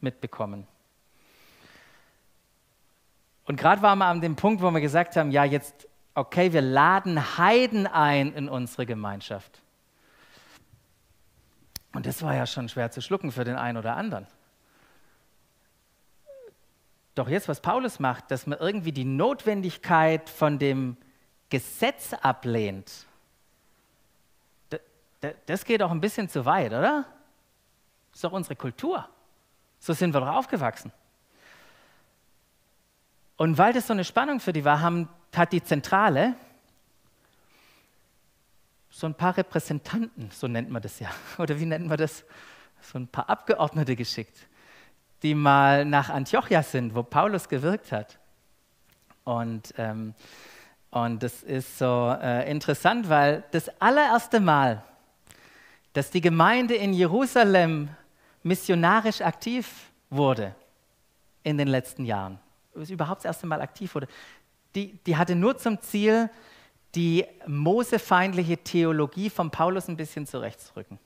mitbekommen. 0.00 0.66
Und 3.44 3.56
gerade 3.56 3.82
waren 3.82 3.98
wir 3.98 4.06
an 4.06 4.20
dem 4.20 4.36
Punkt, 4.36 4.62
wo 4.62 4.70
wir 4.70 4.80
gesagt 4.80 5.16
haben, 5.16 5.32
ja, 5.32 5.42
jetzt, 5.42 5.88
okay, 6.14 6.52
wir 6.52 6.62
laden 6.62 7.36
Heiden 7.36 7.88
ein 7.88 8.32
in 8.32 8.48
unsere 8.48 8.86
Gemeinschaft. 8.86 9.60
Und 11.92 12.06
das 12.06 12.22
war 12.22 12.36
ja 12.36 12.46
schon 12.46 12.68
schwer 12.68 12.92
zu 12.92 13.02
schlucken 13.02 13.32
für 13.32 13.42
den 13.42 13.56
einen 13.56 13.78
oder 13.78 13.96
anderen. 13.96 14.28
Doch 17.16 17.28
jetzt, 17.28 17.48
was 17.48 17.60
Paulus 17.60 17.98
macht, 17.98 18.30
dass 18.30 18.46
man 18.46 18.60
irgendwie 18.60 18.92
die 18.92 19.04
Notwendigkeit 19.04 20.30
von 20.30 20.60
dem 20.60 20.96
Gesetz 21.48 22.14
ablehnt 22.14 23.06
das 25.46 25.64
geht 25.64 25.82
auch 25.82 25.90
ein 25.90 26.00
bisschen 26.00 26.28
zu 26.28 26.44
weit, 26.44 26.72
oder? 26.72 27.04
Das 28.10 28.18
ist 28.18 28.24
doch 28.24 28.32
unsere 28.32 28.56
Kultur. 28.56 29.08
So 29.78 29.92
sind 29.92 30.14
wir 30.14 30.20
doch 30.20 30.28
aufgewachsen. 30.28 30.92
Und 33.36 33.56
weil 33.56 33.72
das 33.72 33.86
so 33.86 33.92
eine 33.92 34.04
Spannung 34.04 34.40
für 34.40 34.52
die 34.52 34.64
war, 34.64 34.80
haben, 34.80 35.08
hat 35.34 35.52
die 35.52 35.62
Zentrale 35.62 36.34
so 38.90 39.06
ein 39.06 39.14
paar 39.14 39.36
Repräsentanten, 39.36 40.30
so 40.30 40.46
nennt 40.48 40.68
man 40.68 40.82
das 40.82 40.98
ja, 41.00 41.08
oder 41.38 41.58
wie 41.58 41.64
nennt 41.64 41.86
man 41.86 41.96
das, 41.96 42.24
so 42.82 42.98
ein 42.98 43.08
paar 43.08 43.28
Abgeordnete 43.28 43.96
geschickt, 43.96 44.36
die 45.22 45.34
mal 45.34 45.84
nach 45.84 46.08
Antiochia 46.08 46.62
sind, 46.62 46.94
wo 46.94 47.02
Paulus 47.02 47.48
gewirkt 47.48 47.92
hat. 47.92 48.18
Und, 49.24 49.74
ähm, 49.78 50.14
und 50.90 51.22
das 51.22 51.42
ist 51.42 51.78
so 51.78 52.16
äh, 52.20 52.50
interessant, 52.50 53.08
weil 53.08 53.44
das 53.52 53.68
allererste 53.80 54.40
Mal, 54.40 54.82
dass 55.92 56.10
die 56.10 56.20
Gemeinde 56.20 56.74
in 56.74 56.92
Jerusalem 56.92 57.88
missionarisch 58.42 59.20
aktiv 59.20 59.90
wurde 60.08 60.54
in 61.42 61.58
den 61.58 61.68
letzten 61.68 62.04
Jahren, 62.04 62.38
es 62.74 62.90
überhaupt 62.90 63.20
das 63.20 63.26
erste 63.26 63.46
Mal 63.46 63.60
aktiv 63.60 63.94
wurde, 63.94 64.06
die, 64.74 64.98
die 65.04 65.16
hatte 65.16 65.34
nur 65.34 65.58
zum 65.58 65.80
Ziel, 65.80 66.30
die 66.94 67.24
mosefeindliche 67.46 68.58
Theologie 68.58 69.30
von 69.30 69.50
Paulus 69.50 69.88
ein 69.88 69.96
bisschen 69.96 70.26
zurechtzurücken. 70.26 70.98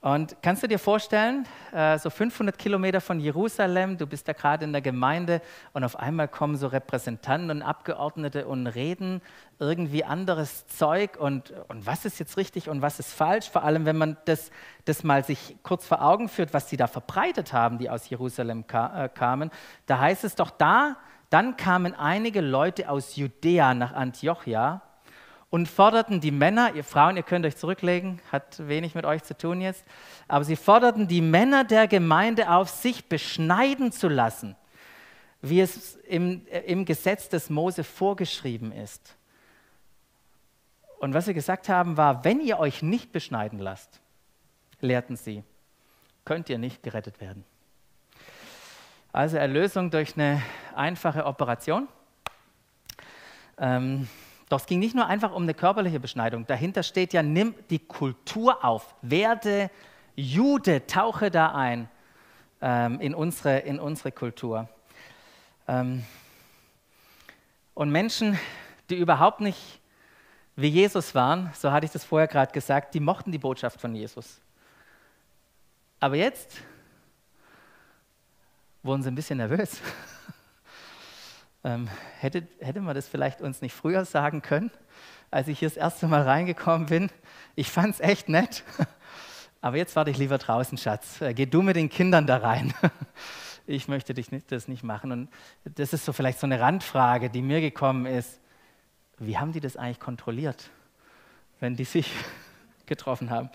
Und 0.00 0.36
kannst 0.42 0.62
du 0.62 0.68
dir 0.68 0.78
vorstellen, 0.78 1.44
äh, 1.72 1.98
so 1.98 2.08
500 2.08 2.56
Kilometer 2.56 3.00
von 3.00 3.18
Jerusalem, 3.18 3.98
du 3.98 4.06
bist 4.06 4.28
da 4.28 4.32
gerade 4.32 4.64
in 4.64 4.70
der 4.70 4.80
Gemeinde 4.80 5.42
und 5.72 5.82
auf 5.82 5.98
einmal 5.98 6.28
kommen 6.28 6.56
so 6.56 6.68
Repräsentanten 6.68 7.50
und 7.50 7.62
Abgeordnete 7.62 8.46
und 8.46 8.68
reden 8.68 9.20
irgendwie 9.58 10.04
anderes 10.04 10.68
Zeug 10.68 11.16
und, 11.18 11.52
und 11.66 11.84
was 11.84 12.04
ist 12.04 12.20
jetzt 12.20 12.36
richtig 12.36 12.68
und 12.68 12.80
was 12.80 13.00
ist 13.00 13.12
falsch, 13.12 13.50
vor 13.50 13.64
allem 13.64 13.86
wenn 13.86 13.98
man 13.98 14.16
das, 14.26 14.52
das 14.84 15.02
mal 15.02 15.24
sich 15.24 15.56
kurz 15.64 15.84
vor 15.84 16.00
Augen 16.00 16.28
führt, 16.28 16.54
was 16.54 16.70
sie 16.70 16.76
da 16.76 16.86
verbreitet 16.86 17.52
haben, 17.52 17.78
die 17.78 17.90
aus 17.90 18.08
Jerusalem 18.08 18.64
äh, 18.72 19.08
kamen. 19.08 19.50
Da 19.86 19.98
heißt 19.98 20.22
es 20.22 20.36
doch 20.36 20.50
da, 20.50 20.96
dann 21.28 21.56
kamen 21.56 21.96
einige 21.96 22.40
Leute 22.40 22.88
aus 22.88 23.16
Judäa 23.16 23.74
nach 23.74 23.94
Antiochia 23.94 24.80
und 25.50 25.66
forderten 25.66 26.20
die 26.20 26.30
Männer, 26.30 26.74
ihr 26.74 26.84
Frauen, 26.84 27.16
ihr 27.16 27.22
könnt 27.22 27.46
euch 27.46 27.56
zurücklegen, 27.56 28.20
hat 28.30 28.66
wenig 28.68 28.94
mit 28.94 29.06
euch 29.06 29.22
zu 29.22 29.36
tun 29.36 29.60
jetzt, 29.60 29.84
aber 30.26 30.44
sie 30.44 30.56
forderten 30.56 31.08
die 31.08 31.22
Männer 31.22 31.64
der 31.64 31.88
Gemeinde 31.88 32.50
auf, 32.50 32.68
sich 32.68 33.08
beschneiden 33.08 33.92
zu 33.92 34.08
lassen, 34.08 34.56
wie 35.40 35.60
es 35.60 35.96
im, 35.96 36.46
im 36.66 36.84
Gesetz 36.84 37.28
des 37.28 37.48
Mose 37.48 37.84
vorgeschrieben 37.84 38.72
ist. 38.72 39.16
Und 40.98 41.14
was 41.14 41.26
sie 41.26 41.34
gesagt 41.34 41.68
haben, 41.68 41.96
war, 41.96 42.24
wenn 42.24 42.40
ihr 42.40 42.58
euch 42.58 42.82
nicht 42.82 43.12
beschneiden 43.12 43.58
lasst, 43.58 44.00
lehrten 44.80 45.16
sie, 45.16 45.44
könnt 46.24 46.50
ihr 46.50 46.58
nicht 46.58 46.82
gerettet 46.82 47.20
werden. 47.20 47.44
Also 49.12 49.38
Erlösung 49.38 49.90
durch 49.90 50.14
eine 50.14 50.42
einfache 50.74 51.24
Operation. 51.24 51.88
Ähm, 53.58 54.08
doch 54.48 54.60
es 54.60 54.66
ging 54.66 54.78
nicht 54.78 54.94
nur 54.94 55.06
einfach 55.06 55.32
um 55.32 55.42
eine 55.42 55.54
körperliche 55.54 56.00
Beschneidung. 56.00 56.46
Dahinter 56.46 56.82
steht 56.82 57.12
ja, 57.12 57.22
nimm 57.22 57.54
die 57.70 57.78
Kultur 57.78 58.64
auf, 58.64 58.94
werde 59.02 59.70
Jude, 60.16 60.86
tauche 60.86 61.30
da 61.30 61.52
ein 61.52 61.88
ähm, 62.60 63.00
in, 63.00 63.14
unsere, 63.14 63.58
in 63.58 63.78
unsere 63.78 64.10
Kultur. 64.10 64.68
Ähm, 65.66 66.04
und 67.74 67.90
Menschen, 67.90 68.38
die 68.90 68.96
überhaupt 68.96 69.40
nicht 69.40 69.80
wie 70.56 70.68
Jesus 70.68 71.14
waren, 71.14 71.52
so 71.54 71.70
hatte 71.70 71.86
ich 71.86 71.92
das 71.92 72.04
vorher 72.04 72.26
gerade 72.26 72.50
gesagt, 72.50 72.94
die 72.94 73.00
mochten 73.00 73.30
die 73.30 73.38
Botschaft 73.38 73.80
von 73.80 73.94
Jesus. 73.94 74.40
Aber 76.00 76.16
jetzt 76.16 76.62
wurden 78.82 79.02
sie 79.02 79.10
ein 79.10 79.14
bisschen 79.14 79.38
nervös. 79.38 79.80
ähm, 81.68 81.88
hätte, 82.18 82.46
hätte 82.60 82.80
man 82.80 82.94
das 82.94 83.06
vielleicht 83.08 83.42
uns 83.42 83.60
nicht 83.60 83.74
früher 83.74 84.04
sagen 84.04 84.40
können, 84.40 84.70
als 85.30 85.48
ich 85.48 85.58
hier 85.58 85.68
das 85.68 85.76
erste 85.76 86.08
Mal 86.08 86.22
reingekommen 86.22 86.86
bin? 86.86 87.10
Ich 87.56 87.70
fand 87.70 87.94
es 87.94 88.00
echt 88.00 88.28
nett. 88.28 88.64
Aber 89.60 89.76
jetzt 89.76 89.94
warte 89.94 90.10
ich 90.10 90.16
lieber 90.16 90.38
draußen, 90.38 90.78
Schatz. 90.78 91.20
Äh, 91.20 91.34
geh 91.34 91.44
du 91.44 91.60
mit 91.60 91.76
den 91.76 91.90
Kindern 91.90 92.26
da 92.26 92.38
rein. 92.38 92.74
Ich 93.70 93.86
möchte 93.86 94.14
dich 94.14 94.32
nicht, 94.32 94.50
das 94.50 94.66
nicht 94.66 94.82
machen. 94.82 95.12
Und 95.12 95.28
das 95.76 95.92
ist 95.92 96.06
so 96.06 96.14
vielleicht 96.14 96.40
so 96.40 96.46
eine 96.46 96.58
Randfrage, 96.58 97.28
die 97.28 97.42
mir 97.42 97.60
gekommen 97.60 98.06
ist. 98.06 98.40
Wie 99.18 99.36
haben 99.36 99.52
die 99.52 99.60
das 99.60 99.76
eigentlich 99.76 100.00
kontrolliert, 100.00 100.70
wenn 101.60 101.76
die 101.76 101.84
sich 101.84 102.10
getroffen 102.86 103.28
haben? 103.28 103.50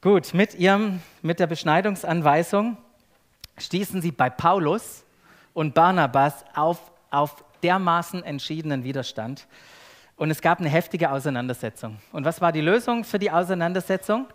Gut, 0.00 0.34
mit, 0.34 0.56
ihrem, 0.56 1.00
mit 1.22 1.38
der 1.38 1.46
Beschneidungsanweisung 1.46 2.78
stießen 3.58 4.02
sie 4.02 4.10
bei 4.10 4.28
Paulus 4.28 5.04
und 5.54 5.74
Barnabas 5.74 6.44
auf, 6.54 6.92
auf 7.10 7.44
dermaßen 7.62 8.22
entschiedenen 8.22 8.84
Widerstand. 8.84 9.46
Und 10.16 10.30
es 10.30 10.42
gab 10.42 10.60
eine 10.60 10.68
heftige 10.68 11.10
Auseinandersetzung. 11.10 11.98
Und 12.12 12.24
was 12.24 12.40
war 12.40 12.52
die 12.52 12.60
Lösung 12.60 13.04
für 13.04 13.18
die 13.18 13.30
Auseinandersetzung? 13.30 14.26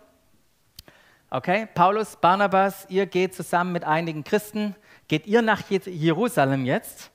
Okay, 1.30 1.68
Paulus, 1.74 2.16
Barnabas, 2.16 2.86
ihr 2.88 3.06
geht 3.06 3.34
zusammen 3.34 3.72
mit 3.72 3.84
einigen 3.84 4.24
Christen, 4.24 4.76
geht 5.08 5.26
ihr 5.26 5.42
nach 5.42 5.62
Jerusalem 5.68 6.64
jetzt, 6.64 7.10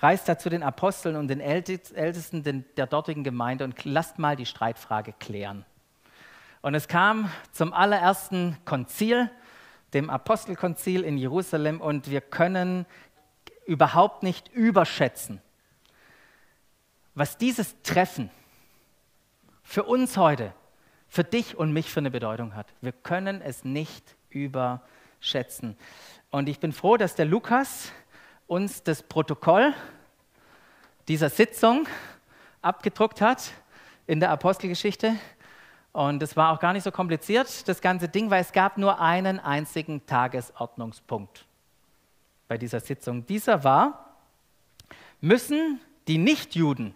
reist 0.00 0.28
da 0.28 0.38
zu 0.38 0.50
den 0.50 0.62
Aposteln 0.62 1.16
und 1.16 1.28
den 1.28 1.40
Ältesten 1.40 2.64
der 2.76 2.86
dortigen 2.86 3.24
Gemeinde 3.24 3.64
und 3.64 3.84
lasst 3.84 4.18
mal 4.18 4.36
die 4.36 4.46
Streitfrage 4.46 5.14
klären. 5.18 5.64
Und 6.60 6.74
es 6.74 6.88
kam 6.88 7.30
zum 7.52 7.72
allerersten 7.72 8.56
Konzil 8.64 9.30
dem 9.94 10.10
Apostelkonzil 10.10 11.02
in 11.02 11.16
Jerusalem 11.16 11.80
und 11.80 12.10
wir 12.10 12.20
können 12.20 12.84
überhaupt 13.66 14.22
nicht 14.22 14.48
überschätzen, 14.48 15.40
was 17.14 17.38
dieses 17.38 17.80
Treffen 17.82 18.30
für 19.62 19.84
uns 19.84 20.16
heute, 20.16 20.52
für 21.08 21.24
dich 21.24 21.56
und 21.56 21.72
mich 21.72 21.90
für 21.90 22.00
eine 22.00 22.10
Bedeutung 22.10 22.54
hat. 22.54 22.66
Wir 22.80 22.92
können 22.92 23.40
es 23.40 23.64
nicht 23.64 24.16
überschätzen. 24.30 25.76
Und 26.30 26.48
ich 26.48 26.60
bin 26.60 26.72
froh, 26.72 26.96
dass 26.96 27.14
der 27.14 27.24
Lukas 27.24 27.92
uns 28.46 28.82
das 28.82 29.02
Protokoll 29.02 29.72
dieser 31.08 31.30
Sitzung 31.30 31.86
abgedruckt 32.62 33.20
hat 33.20 33.52
in 34.06 34.20
der 34.20 34.30
Apostelgeschichte. 34.30 35.14
Und 35.92 36.22
es 36.22 36.36
war 36.36 36.52
auch 36.52 36.58
gar 36.58 36.72
nicht 36.72 36.82
so 36.82 36.90
kompliziert, 36.90 37.68
das 37.68 37.80
ganze 37.80 38.08
Ding, 38.08 38.30
weil 38.30 38.40
es 38.40 38.52
gab 38.52 38.78
nur 38.78 39.00
einen 39.00 39.38
einzigen 39.38 40.04
Tagesordnungspunkt 40.06 41.46
bei 42.48 42.58
dieser 42.58 42.80
Sitzung. 42.80 43.26
Dieser 43.26 43.64
war, 43.64 44.16
müssen 45.20 45.80
die 46.06 46.18
Nichtjuden, 46.18 46.94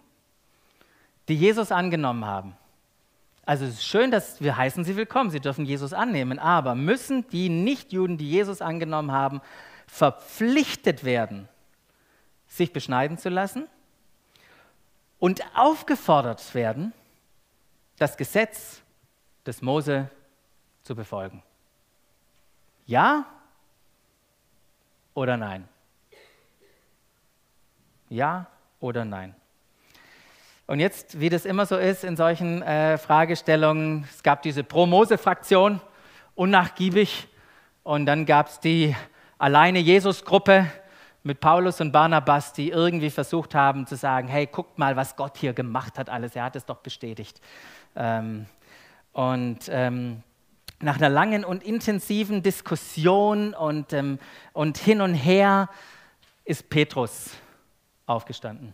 die 1.27 1.35
Jesus 1.35 1.71
angenommen 1.71 2.25
haben, 2.25 2.55
also 3.49 3.65
es 3.65 3.79
ist 3.79 3.85
schön, 3.87 4.11
dass 4.11 4.39
wir 4.41 4.57
heißen 4.57 4.83
sie 4.83 4.95
willkommen, 4.95 5.31
sie 5.31 5.39
dürfen 5.39 5.65
Jesus 5.65 5.91
annehmen, 5.91 6.37
aber 6.37 6.75
müssen 6.75 7.27
die 7.29 7.49
Nichtjuden, 7.49 8.15
die 8.15 8.29
Jesus 8.29 8.61
angenommen 8.61 9.11
haben, 9.11 9.41
verpflichtet 9.87 11.03
werden, 11.03 11.49
sich 12.45 12.71
beschneiden 12.71 13.17
zu 13.17 13.29
lassen 13.29 13.67
und 15.17 15.41
aufgefordert 15.55 16.53
werden, 16.53 16.93
das 17.97 18.17
Gesetz 18.17 18.83
des 19.47 19.63
Mose 19.63 20.11
zu 20.83 20.93
befolgen? 20.93 21.41
Ja 22.85 23.25
oder 25.13 25.37
nein? 25.37 25.67
Ja 28.09 28.47
oder 28.79 29.05
nein? 29.05 29.35
Und 30.67 30.79
jetzt, 30.79 31.19
wie 31.19 31.29
das 31.29 31.45
immer 31.45 31.65
so 31.65 31.77
ist 31.77 32.03
in 32.03 32.15
solchen 32.15 32.61
äh, 32.61 32.97
Fragestellungen, 32.97 34.05
es 34.09 34.21
gab 34.21 34.43
diese 34.43 34.63
Pro-Mose-Fraktion, 34.63 35.81
unnachgiebig, 36.35 37.27
und 37.83 38.05
dann 38.05 38.27
gab 38.27 38.49
es 38.49 38.59
die 38.59 38.95
alleine 39.39 39.79
Jesus-Gruppe 39.79 40.67
mit 41.23 41.39
Paulus 41.39 41.81
und 41.81 41.91
Barnabas, 41.91 42.53
die 42.53 42.69
irgendwie 42.69 43.09
versucht 43.09 43.55
haben 43.55 43.87
zu 43.87 43.95
sagen, 43.95 44.27
hey, 44.27 44.45
guckt 44.45 44.77
mal, 44.77 44.95
was 44.95 45.15
Gott 45.15 45.37
hier 45.37 45.53
gemacht 45.53 45.97
hat 45.97 46.09
alles, 46.09 46.35
er 46.35 46.43
hat 46.43 46.55
es 46.55 46.65
doch 46.65 46.77
bestätigt. 46.77 47.41
Ähm, 47.95 48.45
und 49.11 49.59
ähm, 49.69 50.21
nach 50.81 50.97
einer 50.97 51.09
langen 51.09 51.43
und 51.43 51.63
intensiven 51.63 52.41
Diskussion 52.41 53.53
und, 53.53 53.93
ähm, 53.93 54.19
und 54.53 54.77
hin 54.77 55.01
und 55.01 55.13
her 55.13 55.69
ist 56.45 56.69
Petrus 56.69 57.31
aufgestanden 58.05 58.73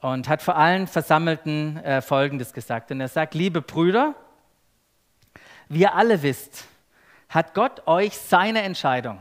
und 0.00 0.28
hat 0.28 0.42
vor 0.42 0.56
allen 0.56 0.86
Versammelten 0.86 1.78
äh, 1.78 2.00
Folgendes 2.00 2.52
gesagt. 2.52 2.90
Und 2.90 3.00
er 3.00 3.08
sagt, 3.08 3.34
liebe 3.34 3.60
Brüder, 3.60 4.14
wie 5.68 5.80
ihr 5.80 5.94
alle 5.94 6.22
wisst, 6.22 6.66
hat 7.28 7.54
Gott 7.54 7.86
euch 7.86 8.16
seine 8.16 8.62
Entscheidung 8.62 9.18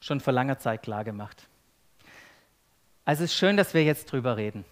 schon 0.00 0.20
vor 0.20 0.32
langer 0.32 0.58
Zeit 0.58 0.82
klargemacht. 0.82 1.46
Also 3.04 3.24
es 3.24 3.30
ist 3.30 3.36
schön, 3.36 3.56
dass 3.56 3.72
wir 3.72 3.84
jetzt 3.84 4.10
drüber 4.10 4.36
reden. 4.36 4.64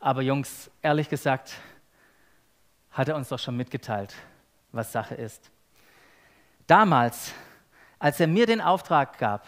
Aber 0.00 0.22
Jungs, 0.22 0.70
ehrlich 0.82 1.08
gesagt, 1.08 1.54
hat 2.98 3.08
er 3.08 3.14
uns 3.14 3.28
doch 3.28 3.38
schon 3.38 3.56
mitgeteilt, 3.56 4.12
was 4.72 4.90
Sache 4.90 5.14
ist. 5.14 5.52
Damals, 6.66 7.32
als 8.00 8.18
er 8.18 8.26
mir 8.26 8.44
den 8.44 8.60
Auftrag 8.60 9.18
gab, 9.18 9.46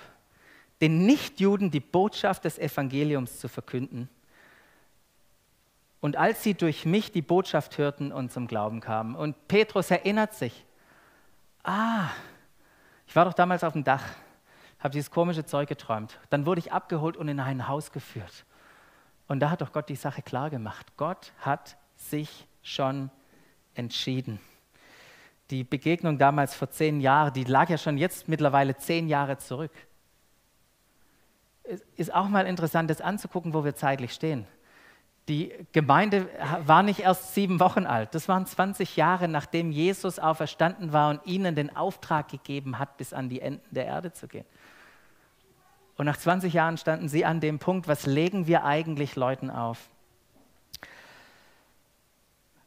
den 0.80 1.04
Nichtjuden 1.04 1.72
die 1.72 1.80
Botschaft 1.80 2.44
des 2.44 2.60
Evangeliums 2.60 3.40
zu 3.40 3.48
verkünden, 3.48 4.08
und 6.00 6.16
als 6.16 6.42
sie 6.42 6.54
durch 6.54 6.86
mich 6.86 7.12
die 7.12 7.20
Botschaft 7.22 7.76
hörten 7.76 8.10
und 8.10 8.32
zum 8.32 8.46
Glauben 8.46 8.80
kamen. 8.80 9.14
Und 9.14 9.48
Petrus 9.48 9.90
erinnert 9.90 10.32
sich, 10.32 10.64
ah, 11.62 12.08
ich 13.06 13.14
war 13.14 13.26
doch 13.26 13.34
damals 13.34 13.64
auf 13.64 13.74
dem 13.74 13.84
Dach, 13.84 14.04
habe 14.78 14.92
dieses 14.92 15.10
komische 15.10 15.44
Zeug 15.44 15.68
geträumt. 15.68 16.18
Dann 16.30 16.46
wurde 16.46 16.60
ich 16.60 16.72
abgeholt 16.72 17.18
und 17.18 17.28
in 17.28 17.38
ein 17.38 17.68
Haus 17.68 17.92
geführt. 17.92 18.46
Und 19.28 19.40
da 19.40 19.50
hat 19.50 19.60
doch 19.60 19.72
Gott 19.72 19.90
die 19.90 19.96
Sache 19.96 20.22
klar 20.22 20.48
gemacht. 20.48 20.86
Gott 20.96 21.32
hat 21.40 21.76
sich 21.96 22.46
schon 22.62 23.10
entschieden. 23.74 24.40
die 25.50 25.64
Begegnung 25.64 26.18
damals 26.18 26.54
vor 26.54 26.70
zehn 26.70 27.00
Jahren, 27.00 27.33
die 27.33 27.44
lag 27.44 27.68
ja 27.68 27.78
schon 27.78 27.98
jetzt 27.98 28.28
mittlerweile 28.28 28.76
zehn 28.76 29.09
Jahre 29.09 29.38
zurück. 29.38 29.72
Es 31.64 31.83
ist 31.96 32.14
auch 32.14 32.28
mal 32.28 32.46
interessant, 32.46 32.90
das 32.90 33.00
anzugucken, 33.00 33.52
wo 33.52 33.64
wir 33.64 33.74
zeitlich 33.74 34.12
stehen. 34.12 34.46
Die 35.28 35.52
Gemeinde 35.72 36.28
war 36.64 36.83
nicht 36.83 37.00
erst 37.00 37.35
sieben 37.35 37.61
Wochen 37.61 37.87
alt. 37.87 38.14
Das 38.14 38.26
waren 38.28 38.46
20 38.46 38.96
Jahre, 38.96 39.28
nachdem 39.28 39.70
Jesus 39.70 40.18
auferstanden 40.18 40.92
war 40.92 41.11
und 41.11 41.20
ihnen 41.26 41.54
den 41.54 41.76
Auftrag 41.76 42.28
gegeben 42.28 42.78
hat, 42.78 42.96
bis 42.96 43.12
an 43.12 43.28
die 43.28 43.40
Enden 43.40 43.62
der 43.70 43.87
Erde 43.87 44.12
zu 44.12 44.26
gehen. 44.26 44.46
Und 45.96 46.06
nach 46.06 46.16
20 46.16 46.52
Jahren 46.52 46.78
standen 46.78 47.09
sie 47.09 47.24
an 47.24 47.40
dem 47.40 47.59
Punkt, 47.59 47.87
was 47.87 48.06
legen 48.06 48.46
wir 48.46 48.64
eigentlich 48.64 49.16
Leuten 49.16 49.50
auf? 49.50 49.90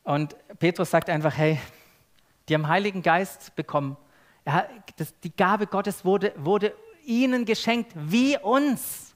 Und 0.03 0.35
Petrus 0.59 0.91
sagt 0.91 1.09
einfach, 1.09 1.37
hey, 1.37 1.59
die 2.49 2.53
haben 2.53 2.67
Heiligen 2.67 3.01
Geist 3.01 3.55
bekommen. 3.55 3.97
Hat, 4.45 4.67
das, 4.97 5.17
die 5.21 5.35
Gabe 5.35 5.67
Gottes 5.67 6.03
wurde, 6.03 6.33
wurde 6.35 6.73
ihnen 7.05 7.45
geschenkt, 7.45 7.91
wie 7.95 8.37
uns. 8.37 9.15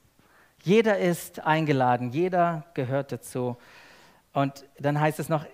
Jeder 0.62 0.98
ist 0.98 1.40
eingeladen, 1.40 2.10
jeder 2.10 2.64
gehört 2.74 3.12
dazu. 3.12 3.56
Und 4.32 4.64
dann 4.78 4.98
heißt 4.98 5.18
es 5.18 5.28
noch, 5.28 5.44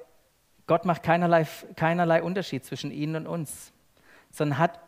Gott 0.66 0.84
macht 0.84 1.02
keinerlei, 1.02 1.46
keinerlei 1.76 2.22
Unterschied 2.22 2.64
zwischen 2.64 2.90
ihnen 2.90 3.16
und 3.16 3.26
uns, 3.26 3.72
sondern 4.30 4.58
hat 4.58 4.80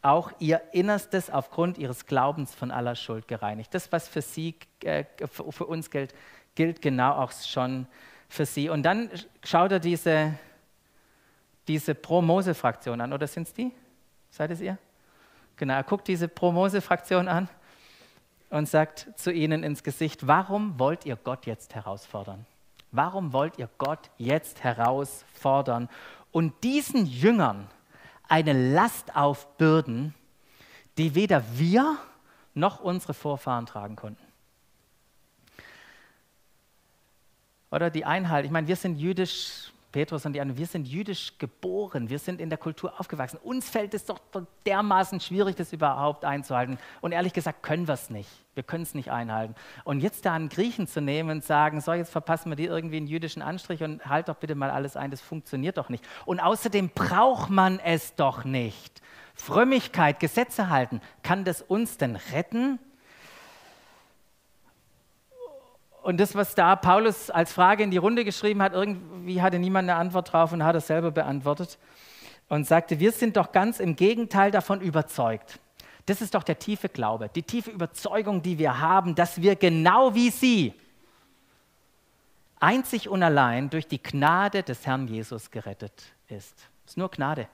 auch 0.00 0.32
ihr 0.38 0.62
Innerstes 0.72 1.28
aufgrund 1.28 1.76
ihres 1.76 2.06
Glaubens 2.06 2.54
von 2.54 2.70
aller 2.70 2.94
Schuld 2.94 3.28
gereinigt. 3.28 3.74
Das, 3.74 3.92
was 3.92 4.08
für 4.08 4.22
sie, 4.22 4.54
äh, 4.84 5.04
für 5.26 5.66
uns 5.66 5.90
gilt, 5.90 6.14
gilt 6.54 6.80
genau 6.80 7.12
auch 7.12 7.32
schon 7.32 7.86
für 8.28 8.46
sie. 8.46 8.68
Und 8.68 8.82
dann 8.82 9.10
schaut 9.42 9.72
er 9.72 9.80
diese, 9.80 10.34
diese 11.66 11.94
Pro-Mose-Fraktion 11.94 13.00
an, 13.00 13.12
oder 13.12 13.26
sind 13.26 13.48
es 13.48 13.54
die? 13.54 13.72
Seid 14.30 14.50
es 14.50 14.60
ihr? 14.60 14.78
Genau, 15.56 15.74
er 15.74 15.82
guckt 15.82 16.06
diese 16.08 16.28
Pro-Mose-Fraktion 16.28 17.28
an 17.28 17.48
und 18.50 18.68
sagt 18.68 19.08
zu 19.16 19.32
ihnen 19.32 19.62
ins 19.62 19.82
Gesicht, 19.82 20.26
warum 20.26 20.78
wollt 20.78 21.04
ihr 21.04 21.16
Gott 21.16 21.46
jetzt 21.46 21.74
herausfordern? 21.74 22.46
Warum 22.90 23.32
wollt 23.32 23.58
ihr 23.58 23.68
Gott 23.78 24.10
jetzt 24.16 24.62
herausfordern 24.64 25.88
und 26.32 26.62
diesen 26.64 27.06
Jüngern 27.06 27.68
eine 28.28 28.72
Last 28.72 29.16
aufbürden, 29.16 30.14
die 30.96 31.14
weder 31.14 31.42
wir 31.54 31.98
noch 32.54 32.80
unsere 32.80 33.14
Vorfahren 33.14 33.66
tragen 33.66 33.96
konnten? 33.96 34.27
Oder 37.70 37.90
die 37.90 38.04
Einheit, 38.04 38.44
ich 38.44 38.50
meine, 38.50 38.66
wir 38.66 38.76
sind 38.76 38.96
jüdisch, 38.96 39.72
Petrus 39.92 40.26
und 40.26 40.34
die 40.34 40.40
anderen, 40.40 40.58
wir 40.58 40.66
sind 40.66 40.86
jüdisch 40.86 41.38
geboren, 41.38 42.10
wir 42.10 42.18
sind 42.18 42.40
in 42.40 42.50
der 42.50 42.58
Kultur 42.58 43.00
aufgewachsen. 43.00 43.38
Uns 43.42 43.70
fällt 43.70 43.94
es 43.94 44.04
doch 44.04 44.20
dermaßen 44.66 45.18
schwierig, 45.20 45.56
das 45.56 45.72
überhaupt 45.72 46.24
einzuhalten. 46.24 46.78
Und 47.00 47.12
ehrlich 47.12 47.32
gesagt 47.32 47.62
können 47.62 47.86
wir 47.86 47.94
es 47.94 48.10
nicht. 48.10 48.28
Wir 48.54 48.62
können 48.62 48.82
es 48.82 48.94
nicht 48.94 49.10
einhalten. 49.10 49.54
Und 49.84 50.00
jetzt 50.00 50.26
da 50.26 50.34
einen 50.34 50.50
Griechen 50.50 50.86
zu 50.86 51.00
nehmen 51.00 51.30
und 51.30 51.44
sagen, 51.44 51.80
so, 51.80 51.92
jetzt 51.92 52.10
verpassen 52.10 52.50
wir 52.50 52.56
dir 52.56 52.70
irgendwie 52.70 52.98
einen 52.98 53.06
jüdischen 53.06 53.40
Anstrich 53.40 53.82
und 53.82 54.04
halt 54.04 54.28
doch 54.28 54.36
bitte 54.36 54.54
mal 54.54 54.70
alles 54.70 54.96
ein, 54.96 55.10
das 55.10 55.20
funktioniert 55.20 55.78
doch 55.78 55.88
nicht. 55.88 56.04
Und 56.26 56.40
außerdem 56.40 56.90
braucht 56.94 57.50
man 57.50 57.78
es 57.78 58.14
doch 58.14 58.44
nicht. 58.44 59.00
Frömmigkeit, 59.34 60.20
Gesetze 60.20 60.68
halten, 60.68 61.00
kann 61.22 61.44
das 61.44 61.62
uns 61.62 61.96
denn 61.96 62.16
retten? 62.32 62.78
Und 66.08 66.16
das, 66.16 66.34
was 66.34 66.54
da 66.54 66.74
Paulus 66.74 67.28
als 67.28 67.52
Frage 67.52 67.82
in 67.82 67.90
die 67.90 67.98
Runde 67.98 68.24
geschrieben 68.24 68.62
hat, 68.62 68.72
irgendwie 68.72 69.42
hatte 69.42 69.58
niemand 69.58 69.90
eine 69.90 69.98
Antwort 69.98 70.32
drauf 70.32 70.52
und 70.52 70.64
hat 70.64 70.74
es 70.74 70.86
selber 70.86 71.10
beantwortet 71.10 71.76
und 72.48 72.66
sagte, 72.66 72.98
wir 72.98 73.12
sind 73.12 73.36
doch 73.36 73.52
ganz 73.52 73.78
im 73.78 73.94
Gegenteil 73.94 74.50
davon 74.50 74.80
überzeugt. 74.80 75.60
Das 76.06 76.22
ist 76.22 76.34
doch 76.34 76.44
der 76.44 76.58
tiefe 76.58 76.88
Glaube, 76.88 77.28
die 77.28 77.42
tiefe 77.42 77.70
Überzeugung, 77.70 78.40
die 78.40 78.56
wir 78.56 78.80
haben, 78.80 79.14
dass 79.16 79.42
wir 79.42 79.54
genau 79.54 80.14
wie 80.14 80.30
sie 80.30 80.72
einzig 82.58 83.10
und 83.10 83.22
allein 83.22 83.68
durch 83.68 83.86
die 83.86 84.02
Gnade 84.02 84.62
des 84.62 84.86
Herrn 84.86 85.08
Jesus 85.08 85.50
gerettet 85.50 86.14
ist. 86.28 86.56
Es 86.86 86.92
ist 86.92 86.96
nur 86.96 87.10
Gnade. 87.10 87.48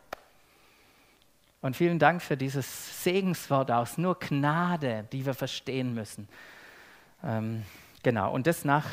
Und 1.60 1.74
vielen 1.74 1.98
Dank 1.98 2.22
für 2.22 2.36
dieses 2.36 3.02
Segenswort 3.02 3.72
aus, 3.72 3.98
nur 3.98 4.16
Gnade, 4.16 5.08
die 5.10 5.26
wir 5.26 5.34
verstehen 5.34 5.92
müssen. 5.92 6.28
Ähm, 7.24 7.64
Genau, 8.04 8.30
und 8.30 8.46
das 8.46 8.66
nach 8.66 8.84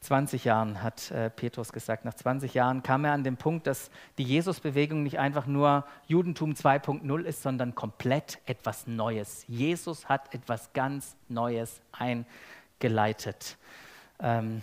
20 0.00 0.44
Jahren, 0.44 0.82
hat 0.82 1.10
äh, 1.10 1.28
Petrus 1.28 1.70
gesagt. 1.70 2.06
Nach 2.06 2.14
20 2.14 2.54
Jahren 2.54 2.82
kam 2.82 3.04
er 3.04 3.12
an 3.12 3.24
den 3.24 3.36
Punkt, 3.36 3.66
dass 3.66 3.90
die 4.16 4.22
Jesusbewegung 4.22 5.02
nicht 5.02 5.18
einfach 5.18 5.44
nur 5.44 5.84
Judentum 6.06 6.54
2.0 6.54 7.22
ist, 7.24 7.42
sondern 7.42 7.74
komplett 7.74 8.38
etwas 8.46 8.86
Neues. 8.86 9.44
Jesus 9.48 10.08
hat 10.08 10.34
etwas 10.34 10.72
ganz 10.72 11.14
Neues 11.28 11.82
eingeleitet. 11.92 13.58
Ähm, 14.18 14.62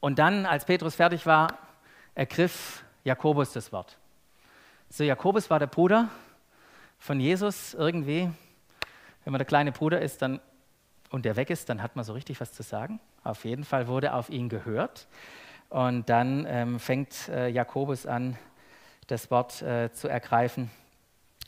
und 0.00 0.18
dann, 0.18 0.44
als 0.44 0.64
Petrus 0.64 0.96
fertig 0.96 1.26
war, 1.26 1.56
ergriff 2.16 2.82
Jakobus 3.04 3.52
das 3.52 3.72
Wort. 3.72 3.98
So, 4.88 5.04
Jakobus 5.04 5.48
war 5.48 5.60
der 5.60 5.68
Bruder 5.68 6.08
von 6.98 7.20
Jesus 7.20 7.74
irgendwie. 7.74 8.28
Wenn 9.22 9.32
man 9.32 9.38
der 9.38 9.46
kleine 9.46 9.70
Bruder 9.70 10.00
ist, 10.00 10.22
dann 10.22 10.40
und 11.10 11.24
der 11.24 11.36
weg 11.36 11.50
ist, 11.50 11.68
dann 11.68 11.82
hat 11.82 11.96
man 11.96 12.04
so 12.04 12.12
richtig 12.12 12.40
was 12.40 12.52
zu 12.52 12.62
sagen. 12.62 13.00
Auf 13.24 13.44
jeden 13.44 13.64
Fall 13.64 13.88
wurde 13.88 14.12
auf 14.12 14.28
ihn 14.30 14.48
gehört. 14.48 15.06
Und 15.70 16.08
dann 16.08 16.46
ähm, 16.48 16.80
fängt 16.80 17.28
äh, 17.28 17.48
Jakobus 17.48 18.06
an, 18.06 18.38
das 19.06 19.30
Wort 19.30 19.62
äh, 19.62 19.90
zu 19.92 20.08
ergreifen, 20.08 20.70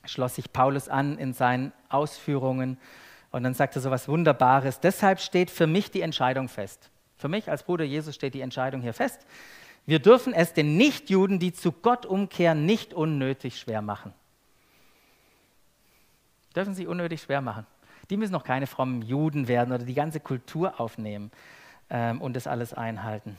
schloss 0.05 0.35
sich 0.37 0.53
Paulus 0.53 0.89
an 0.89 1.19
in 1.19 1.33
seinen 1.33 1.73
Ausführungen 1.89 2.79
und 3.33 3.43
dann 3.43 3.55
sagte 3.55 3.79
er 3.79 3.83
so 3.83 3.91
was 3.91 4.09
Wunderbares. 4.09 4.81
Deshalb 4.81 5.21
steht 5.21 5.51
für 5.51 5.67
mich 5.67 5.91
die 5.91 6.01
Entscheidung 6.01 6.49
fest. 6.49 6.91
Für 7.17 7.29
mich 7.29 7.51
als 7.51 7.63
Bruder 7.63 7.85
Jesus 7.85 8.15
steht 8.15 8.35
die 8.35 8.41
Entscheidung 8.41 8.81
hier 8.81 8.95
fest. 8.95 9.27
Wir 9.87 9.99
dürfen 9.99 10.33
es 10.33 10.53
den 10.53 10.77
Nichtjuden, 10.77 11.39
die 11.39 11.53
zu 11.53 11.73
Gott 11.73 12.07
umkehren, 12.07 12.67
nicht 12.67 12.93
unnötig 12.95 13.59
schwer 13.59 13.83
machen. 13.83 14.13
Dürfen 16.57 16.75
sie 16.75 16.87
unnötig 16.87 17.23
schwer 17.23 17.41
machen 17.41 17.67
die 18.11 18.17
müssen 18.17 18.33
noch 18.33 18.45
keine 18.45 18.67
frommen 18.67 19.03
Juden 19.03 19.47
werden 19.49 19.73
oder 19.73 19.85
die 19.85 19.95
ganze 19.95 20.21
Kultur 20.21 20.81
aufnehmen 20.81 21.31
ähm, 21.89 22.21
und 22.21 22.35
das 22.35 22.47
alles 22.47 22.75
einhalten. 22.75 23.39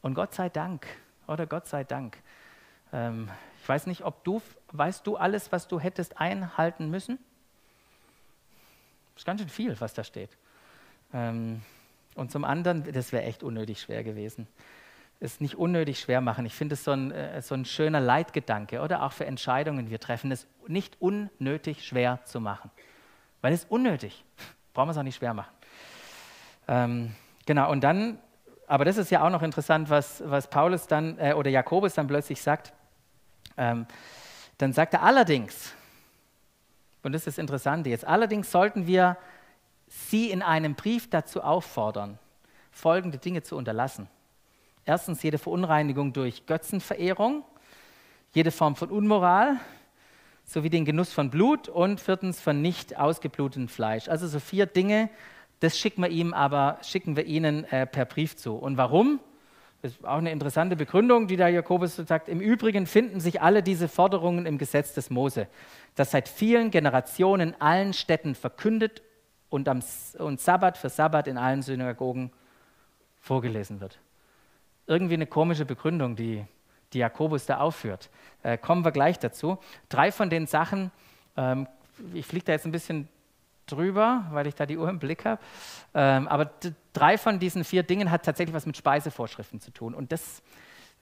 Und 0.00 0.14
Gott 0.14 0.32
sei 0.32 0.48
Dank, 0.48 0.86
oder 1.26 1.46
Gott 1.46 1.66
sei 1.66 1.82
Dank, 1.82 2.16
ähm, 2.92 3.28
ich 3.60 3.68
weiß 3.68 3.86
nicht, 3.86 4.04
ob 4.04 4.22
du, 4.22 4.40
weißt 4.72 5.06
du 5.06 5.16
alles, 5.16 5.50
was 5.50 5.66
du 5.66 5.80
hättest 5.80 6.20
einhalten 6.20 6.88
müssen? 6.88 7.18
Das 9.14 9.22
ist 9.22 9.26
ganz 9.26 9.40
schön 9.40 9.50
viel, 9.50 9.80
was 9.80 9.92
da 9.92 10.04
steht. 10.04 10.30
Ähm, 11.12 11.62
und 12.14 12.30
zum 12.30 12.44
anderen, 12.44 12.84
das 12.92 13.10
wäre 13.10 13.24
echt 13.24 13.42
unnötig 13.42 13.80
schwer 13.80 14.04
gewesen. 14.04 14.46
Es 15.18 15.40
nicht 15.40 15.56
unnötig 15.56 15.98
schwer 15.98 16.20
machen. 16.20 16.46
Ich 16.46 16.54
finde 16.54 16.74
es 16.74 16.84
so 16.84 16.92
ein, 16.92 17.10
äh, 17.10 17.42
so 17.42 17.54
ein 17.54 17.64
schöner 17.64 18.00
Leitgedanke, 18.00 18.80
oder 18.82 19.02
auch 19.02 19.12
für 19.12 19.26
Entscheidungen, 19.26 19.90
wir 19.90 19.98
treffen 19.98 20.30
es 20.30 20.46
nicht 20.68 21.00
unnötig 21.00 21.84
schwer 21.84 22.20
zu 22.24 22.40
machen 22.40 22.70
weil 23.44 23.52
es 23.52 23.64
ist 23.64 23.70
unnötig. 23.70 24.24
Brauchen 24.72 24.88
wir 24.88 24.92
es 24.92 24.96
auch 24.96 25.02
nicht 25.02 25.16
schwer 25.16 25.34
machen. 25.34 25.52
Ähm, 26.66 27.14
genau, 27.44 27.70
und 27.70 27.84
dann, 27.84 28.18
aber 28.66 28.86
das 28.86 28.96
ist 28.96 29.10
ja 29.10 29.22
auch 29.22 29.28
noch 29.28 29.42
interessant, 29.42 29.90
was, 29.90 30.22
was 30.24 30.48
Paulus 30.48 30.86
dann 30.86 31.18
äh, 31.18 31.34
oder 31.34 31.50
Jakobus 31.50 31.92
dann 31.92 32.06
plötzlich 32.06 32.40
sagt. 32.40 32.72
Ähm, 33.58 33.86
dann 34.56 34.72
sagt 34.72 34.94
er 34.94 35.02
allerdings, 35.02 35.74
und 37.02 37.12
das 37.12 37.20
ist 37.26 37.36
das 37.36 37.38
Interessante 37.38 37.90
jetzt, 37.90 38.06
allerdings 38.06 38.50
sollten 38.50 38.86
wir 38.86 39.18
sie 39.88 40.30
in 40.30 40.40
einem 40.40 40.74
Brief 40.74 41.10
dazu 41.10 41.42
auffordern, 41.42 42.18
folgende 42.70 43.18
Dinge 43.18 43.42
zu 43.42 43.56
unterlassen. 43.56 44.08
Erstens 44.86 45.22
jede 45.22 45.36
Verunreinigung 45.36 46.14
durch 46.14 46.46
Götzenverehrung, 46.46 47.44
jede 48.32 48.50
Form 48.50 48.74
von 48.74 48.88
Unmoral, 48.88 49.58
sowie 50.44 50.70
den 50.70 50.84
Genuss 50.84 51.12
von 51.12 51.30
Blut 51.30 51.68
und 51.68 52.00
viertens 52.00 52.40
von 52.40 52.60
nicht 52.60 52.98
ausgeblutetem 52.98 53.68
Fleisch. 53.68 54.08
Also 54.08 54.26
so 54.28 54.38
vier 54.38 54.66
Dinge, 54.66 55.08
das 55.60 55.78
schicken 55.78 56.02
wir 56.02 56.10
ihm 56.10 56.34
aber, 56.34 56.78
schicken 56.82 57.16
wir 57.16 57.24
ihnen 57.24 57.64
äh, 57.64 57.86
per 57.86 58.04
Brief 58.04 58.36
zu. 58.36 58.54
Und 58.54 58.76
warum? 58.76 59.20
Das 59.82 59.92
ist 59.92 60.04
auch 60.04 60.18
eine 60.18 60.32
interessante 60.32 60.76
Begründung, 60.76 61.26
die 61.26 61.36
da 61.36 61.48
Jakobus 61.48 61.96
sagt. 61.96 62.28
Im 62.28 62.40
Übrigen 62.40 62.86
finden 62.86 63.20
sich 63.20 63.42
alle 63.42 63.62
diese 63.62 63.86
Forderungen 63.86 64.46
im 64.46 64.56
Gesetz 64.56 64.94
des 64.94 65.10
Mose, 65.10 65.46
das 65.94 66.10
seit 66.10 66.28
vielen 66.28 66.70
Generationen 66.70 67.50
in 67.50 67.60
allen 67.60 67.92
Städten 67.92 68.34
verkündet 68.34 69.02
und 69.50 69.68
am 69.68 69.82
und 70.18 70.40
Sabbat 70.40 70.78
für 70.78 70.88
Sabbat 70.88 71.28
in 71.28 71.36
allen 71.36 71.62
Synagogen 71.62 72.30
vorgelesen 73.20 73.80
wird. 73.80 73.98
Irgendwie 74.86 75.14
eine 75.14 75.26
komische 75.26 75.64
Begründung, 75.64 76.16
die 76.16 76.44
die 76.94 76.98
Jakobus 76.98 77.46
da 77.46 77.58
aufführt. 77.58 78.10
Äh, 78.42 78.56
kommen 78.56 78.84
wir 78.84 78.92
gleich 78.92 79.18
dazu. 79.18 79.58
Drei 79.88 80.12
von 80.12 80.30
den 80.30 80.46
Sachen, 80.46 80.90
ähm, 81.36 81.66
ich 82.12 82.26
fliege 82.26 82.44
da 82.46 82.52
jetzt 82.52 82.64
ein 82.64 82.72
bisschen 82.72 83.08
drüber, 83.66 84.26
weil 84.30 84.46
ich 84.46 84.54
da 84.54 84.66
die 84.66 84.76
Uhr 84.76 84.88
im 84.88 84.98
Blick 84.98 85.24
habe, 85.24 85.40
ähm, 85.94 86.28
aber 86.28 86.50
drei 86.92 87.18
von 87.18 87.38
diesen 87.38 87.64
vier 87.64 87.82
Dingen 87.82 88.10
hat 88.10 88.24
tatsächlich 88.24 88.54
was 88.54 88.66
mit 88.66 88.76
Speisevorschriften 88.76 89.60
zu 89.60 89.70
tun. 89.70 89.94
Und 89.94 90.12
das 90.12 90.42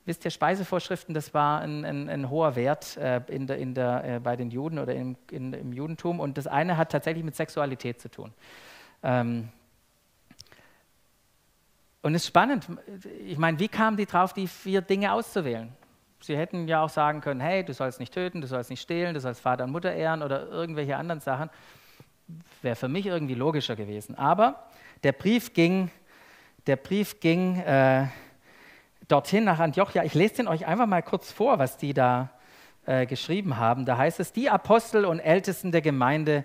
Wisst 0.04 0.24
ihr, 0.24 0.32
Speisevorschriften, 0.32 1.14
das 1.14 1.32
war 1.32 1.60
ein, 1.60 1.84
ein, 1.84 2.08
ein 2.08 2.28
hoher 2.28 2.56
Wert 2.56 2.96
äh, 2.96 3.20
in 3.28 3.46
der, 3.46 3.58
in 3.58 3.72
der, 3.72 4.04
äh, 4.04 4.18
bei 4.18 4.34
den 4.34 4.50
Juden 4.50 4.80
oder 4.80 4.94
im, 4.96 5.16
in, 5.30 5.52
im 5.52 5.72
Judentum. 5.72 6.18
Und 6.18 6.38
das 6.38 6.48
eine 6.48 6.76
hat 6.76 6.90
tatsächlich 6.90 7.24
mit 7.24 7.36
Sexualität 7.36 8.00
zu 8.00 8.10
tun. 8.10 8.32
Ähm, 9.04 9.48
und 12.02 12.16
es 12.16 12.22
ist 12.22 12.28
spannend. 12.28 12.66
Ich 13.24 13.38
meine, 13.38 13.60
wie 13.60 13.68
kamen 13.68 13.96
die 13.96 14.06
drauf, 14.06 14.32
die 14.32 14.48
vier 14.48 14.82
Dinge 14.82 15.12
auszuwählen? 15.12 15.72
Sie 16.22 16.36
hätten 16.36 16.68
ja 16.68 16.82
auch 16.82 16.88
sagen 16.88 17.20
können, 17.20 17.40
hey, 17.40 17.64
du 17.64 17.74
sollst 17.74 17.98
nicht 17.98 18.14
töten, 18.14 18.40
du 18.40 18.46
sollst 18.46 18.70
nicht 18.70 18.80
stehlen, 18.80 19.14
du 19.14 19.20
sollst 19.20 19.40
Vater 19.40 19.64
und 19.64 19.72
Mutter 19.72 19.92
ehren 19.92 20.22
oder 20.22 20.46
irgendwelche 20.48 20.96
anderen 20.96 21.20
Sachen. 21.20 21.50
Wäre 22.62 22.76
für 22.76 22.88
mich 22.88 23.06
irgendwie 23.06 23.34
logischer 23.34 23.74
gewesen. 23.74 24.16
Aber 24.16 24.64
der 25.02 25.12
Brief 25.12 25.52
ging, 25.52 25.90
der 26.66 26.76
Brief 26.76 27.18
ging 27.20 27.58
äh, 27.58 28.06
dorthin 29.08 29.44
nach 29.44 29.58
Antiochia. 29.58 30.04
Ich 30.04 30.14
lese 30.14 30.36
den 30.36 30.48
euch 30.48 30.66
einfach 30.66 30.86
mal 30.86 31.02
kurz 31.02 31.32
vor, 31.32 31.58
was 31.58 31.76
die 31.76 31.92
da 31.92 32.30
äh, 32.86 33.06
geschrieben 33.06 33.56
haben. 33.56 33.84
Da 33.84 33.96
heißt 33.96 34.20
es, 34.20 34.32
die 34.32 34.48
Apostel 34.48 35.04
und 35.04 35.18
Ältesten 35.18 35.72
der 35.72 35.82
Gemeinde 35.82 36.44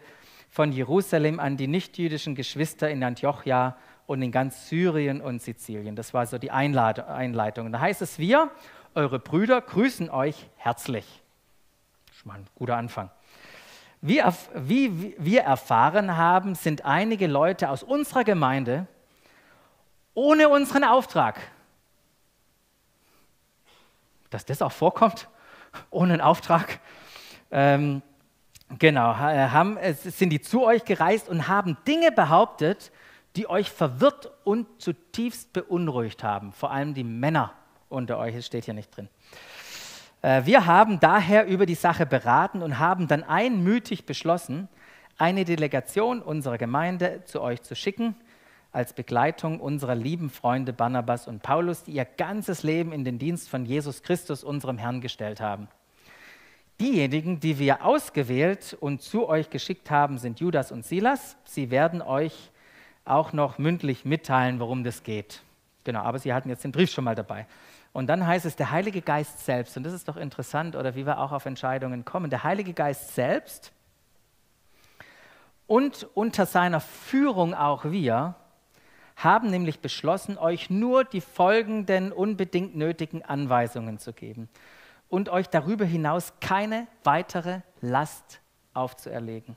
von 0.50 0.72
Jerusalem 0.72 1.40
an 1.40 1.58
die 1.58 1.68
nichtjüdischen 1.68 2.34
Geschwister 2.36 2.90
in 2.90 3.04
Antiochia 3.04 3.78
und 4.08 4.22
in 4.22 4.32
ganz 4.32 4.70
Syrien 4.70 5.22
und 5.22 5.42
Sizilien. 5.42 5.96
Das 5.96 6.14
war 6.14 6.26
so 6.26 6.38
die 6.38 6.50
Einleitung. 6.50 7.72
Da 7.72 7.80
heißt 7.80 8.02
es, 8.02 8.18
wir, 8.18 8.50
eure 8.98 9.20
Brüder, 9.20 9.62
grüßen 9.62 10.10
euch 10.10 10.48
herzlich. 10.58 11.22
Schon 12.12 12.30
mal 12.30 12.40
ein 12.40 12.48
guter 12.56 12.76
Anfang. 12.76 13.12
Wie, 14.02 14.24
wie 14.56 15.16
wir 15.20 15.42
erfahren 15.42 16.18
haben, 16.18 16.56
sind 16.56 16.84
einige 16.84 17.28
Leute 17.28 17.70
aus 17.70 17.84
unserer 17.84 18.24
Gemeinde 18.24 18.88
ohne 20.16 20.50
unseren 20.50 20.84
Auftrag, 20.84 21.40
dass 24.32 24.46
das 24.46 24.64
auch 24.64 24.72
vorkommt, 24.72 25.30
ohne 25.92 26.14
einen 26.14 26.22
Auftrag, 26.22 26.80
ähm, 27.52 28.02
genau, 28.80 29.16
haben, 29.16 29.78
sind 29.94 30.32
die 30.32 30.42
zu 30.42 30.66
euch 30.66 30.86
gereist 30.86 31.30
und 31.30 31.48
haben 31.48 31.78
Dinge 31.88 32.12
behauptet, 32.12 32.92
die 33.36 33.48
euch 33.48 33.70
verwirrt 33.70 34.32
und 34.44 34.82
zutiefst 34.82 35.54
beunruhigt 35.54 36.24
haben. 36.24 36.52
Vor 36.52 36.72
allem 36.72 36.96
die 36.96 37.04
Männer 37.04 37.54
unter 37.90 38.18
euch, 38.18 38.36
es 38.36 38.46
steht 38.46 38.66
hier 38.66 38.74
nicht 38.74 38.96
drin. 38.96 39.10
Äh, 40.22 40.46
wir 40.46 40.66
haben 40.66 41.00
daher 41.00 41.48
über 41.48 41.66
die 41.66 41.76
Sache 41.76 42.06
beraten 42.06 42.62
und 42.62 42.80
haben 42.80 43.08
dann 43.08 43.24
einmütig 43.24 44.06
beschlossen, 44.06 44.68
eine 45.18 45.46
Delegation 45.46 46.22
unserer 46.22 46.58
Gemeinde 46.58 47.24
zu 47.26 47.42
euch 47.42 47.62
zu 47.64 47.76
schicken, 47.76 48.16
als 48.72 48.94
Begleitung 48.94 49.60
unserer 49.60 49.96
lieben 49.96 50.30
Freunde 50.30 50.74
Barnabas 50.74 51.28
und 51.28 51.42
Paulus, 51.42 51.84
die 51.84 51.94
ihr 51.94 52.06
ganzes 52.06 52.64
Leben 52.64 52.92
in 52.92 53.04
den 53.04 53.18
Dienst 53.18 53.50
von 53.50 53.66
Jesus 53.66 54.04
Christus, 54.04 54.44
unserem 54.44 54.78
Herrn, 54.78 55.02
gestellt 55.02 55.42
haben. 55.42 55.68
Diejenigen, 56.80 57.40
die 57.40 57.58
wir 57.58 57.84
ausgewählt 57.84 58.78
und 58.80 59.02
zu 59.02 59.28
euch 59.28 59.50
geschickt 59.50 59.90
haben, 59.90 60.20
sind 60.20 60.40
Judas 60.40 60.72
und 60.72 60.86
Silas. 60.86 61.36
Sie 61.44 61.72
werden 61.72 62.04
euch 62.04 62.52
auch 63.04 63.34
noch 63.34 63.58
mündlich 63.58 64.06
mitteilen, 64.06 64.60
worum 64.60 64.84
das 64.84 65.02
geht. 65.02 65.42
Genau, 65.84 66.02
aber 66.02 66.20
Sie 66.20 66.34
hatten 66.34 66.50
jetzt 66.50 66.64
den 66.64 66.72
Brief 66.72 66.92
schon 66.92 67.06
mal 67.06 67.16
dabei. 67.16 67.48
Und 67.98 68.06
dann 68.06 68.28
heißt 68.28 68.46
es, 68.46 68.56
der 68.56 68.70
Heilige 68.70 69.02
Geist 69.02 69.44
selbst, 69.44 69.76
und 69.76 69.82
das 69.82 69.92
ist 69.92 70.08
doch 70.08 70.18
interessant, 70.18 70.76
oder 70.76 70.94
wie 70.94 71.08
wir 71.08 71.18
auch 71.18 71.32
auf 71.32 71.48
Entscheidungen 71.48 72.06
kommen, 72.06 72.30
der 72.30 72.44
Heilige 72.44 72.74
Geist 72.74 73.16
selbst 73.16 73.72
und 75.66 76.08
unter 76.14 76.46
seiner 76.46 76.80
Führung 76.80 77.56
auch 77.56 77.86
wir, 77.86 78.36
haben 79.16 79.50
nämlich 79.50 79.80
beschlossen, 79.80 80.38
euch 80.38 80.70
nur 80.70 81.06
die 81.06 81.22
folgenden 81.22 82.12
unbedingt 82.12 82.76
nötigen 82.76 83.26
Anweisungen 83.26 83.98
zu 83.98 84.14
geben 84.14 84.48
und 85.10 85.30
euch 85.30 85.50
darüber 85.50 85.86
hinaus 85.86 86.34
keine 86.40 86.86
weitere 87.04 87.62
Last 87.82 88.42
aufzuerlegen. 88.76 89.56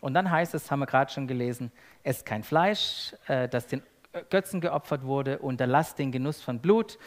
Und 0.00 0.14
dann 0.14 0.30
heißt 0.30 0.54
es, 0.54 0.70
haben 0.70 0.78
wir 0.78 0.86
gerade 0.86 1.10
schon 1.10 1.26
gelesen, 1.26 1.72
esst 2.04 2.24
kein 2.24 2.44
Fleisch, 2.44 3.16
äh, 3.26 3.48
das 3.48 3.66
den 3.66 3.82
Götzen 4.30 4.60
geopfert 4.60 5.02
wurde, 5.02 5.40
unterlasst 5.40 5.98
den 5.98 6.12
Genuss 6.12 6.40
von 6.40 6.60
Blut 6.60 6.98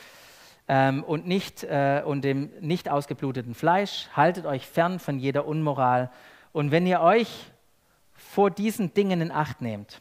ähm, 0.73 1.03
und, 1.03 1.27
nicht, 1.27 1.65
äh, 1.65 2.01
und 2.05 2.21
dem 2.21 2.49
nicht 2.61 2.87
ausgebluteten 2.87 3.55
Fleisch, 3.55 4.07
haltet 4.15 4.45
euch 4.45 4.65
fern 4.65 4.99
von 4.99 5.19
jeder 5.19 5.45
Unmoral. 5.45 6.09
Und 6.53 6.71
wenn 6.71 6.87
ihr 6.87 7.01
euch 7.01 7.51
vor 8.13 8.49
diesen 8.49 8.93
Dingen 8.93 9.19
in 9.19 9.33
Acht 9.33 9.59
nehmt, 9.59 9.99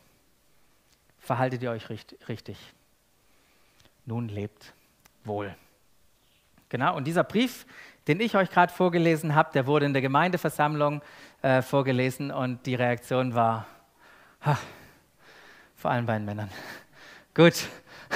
verhaltet 1.19 1.65
ihr 1.65 1.73
euch 1.73 1.91
richtig. 1.91 2.57
Nun 4.07 4.29
lebt 4.29 4.73
wohl. 5.25 5.57
Genau, 6.69 6.97
und 6.97 7.05
dieser 7.05 7.25
Brief, 7.25 7.67
den 8.07 8.21
ich 8.21 8.37
euch 8.37 8.49
gerade 8.49 8.73
vorgelesen 8.73 9.35
habe, 9.35 9.51
der 9.53 9.67
wurde 9.67 9.87
in 9.87 9.93
der 9.93 10.03
Gemeindeversammlung 10.03 11.03
äh, 11.43 11.63
vorgelesen 11.63 12.31
und 12.31 12.65
die 12.65 12.77
Reaktion 12.77 13.35
war, 13.35 13.67
ha, 14.47 14.57
vor 15.75 15.91
allem 15.91 16.07
bei 16.07 16.13
den 16.13 16.27
Männern. 16.27 16.51
Gut, 17.35 17.67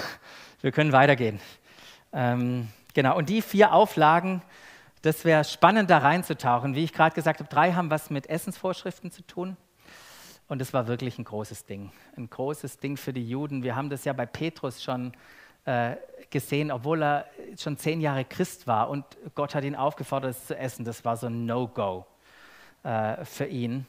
wir 0.61 0.71
können 0.71 0.93
weitergehen. 0.93 1.41
Ähm, 2.15 2.69
genau, 2.95 3.19
und 3.19 3.29
die 3.29 3.43
vier 3.43 3.73
Auflagen, 3.73 4.41
das 5.03 5.25
wäre 5.25 5.45
spannend 5.45 5.91
da 5.91 5.99
reinzutauchen. 5.99 6.75
Wie 6.75 6.85
ich 6.85 6.93
gerade 6.93 7.15
gesagt 7.15 7.41
habe, 7.41 7.51
drei 7.51 7.73
haben 7.73 7.91
was 7.91 8.09
mit 8.09 8.31
Essensvorschriften 8.31 9.11
zu 9.11 9.23
tun. 9.23 9.57
Und 10.47 10.63
es 10.63 10.73
war 10.73 10.87
wirklich 10.87 11.19
ein 11.19 11.25
großes 11.25 11.65
Ding. 11.67 11.91
Ein 12.17 12.31
großes 12.31 12.79
Ding 12.79 12.97
für 12.97 13.13
die 13.13 13.29
Juden. 13.29 13.63
Wir 13.63 13.75
haben 13.75 13.91
das 13.91 14.05
ja 14.05 14.13
bei 14.13 14.27
Petrus 14.27 14.83
schon 14.83 15.13
äh, 15.65 15.97
gesehen, 16.31 16.71
obwohl 16.71 17.03
er 17.03 17.27
schon 17.59 17.77
zehn 17.77 18.01
Jahre 18.01 18.25
Christ 18.25 18.67
war 18.67 18.91
und 18.91 19.05
Gott 19.35 19.55
hat 19.55 19.65
ihn 19.65 19.75
aufgefordert, 19.75 20.33
es 20.33 20.47
zu 20.47 20.57
essen. 20.57 20.85
Das 20.85 21.05
war 21.05 21.17
so 21.17 21.27
ein 21.27 21.47
No-Go 21.47 22.07
äh, 22.83 23.25
für 23.25 23.47
ihn. 23.47 23.87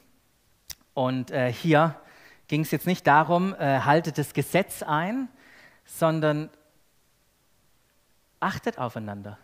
Und 0.94 1.30
äh, 1.30 1.52
hier 1.52 1.94
ging 2.48 2.62
es 2.62 2.70
jetzt 2.70 2.86
nicht 2.86 3.06
darum, 3.06 3.54
äh, 3.54 3.80
haltet 3.80 4.18
das 4.18 4.32
Gesetz 4.32 4.82
ein, 4.82 5.28
sondern 5.84 6.50
achtet 8.40 8.78
aufeinander. 8.78 9.38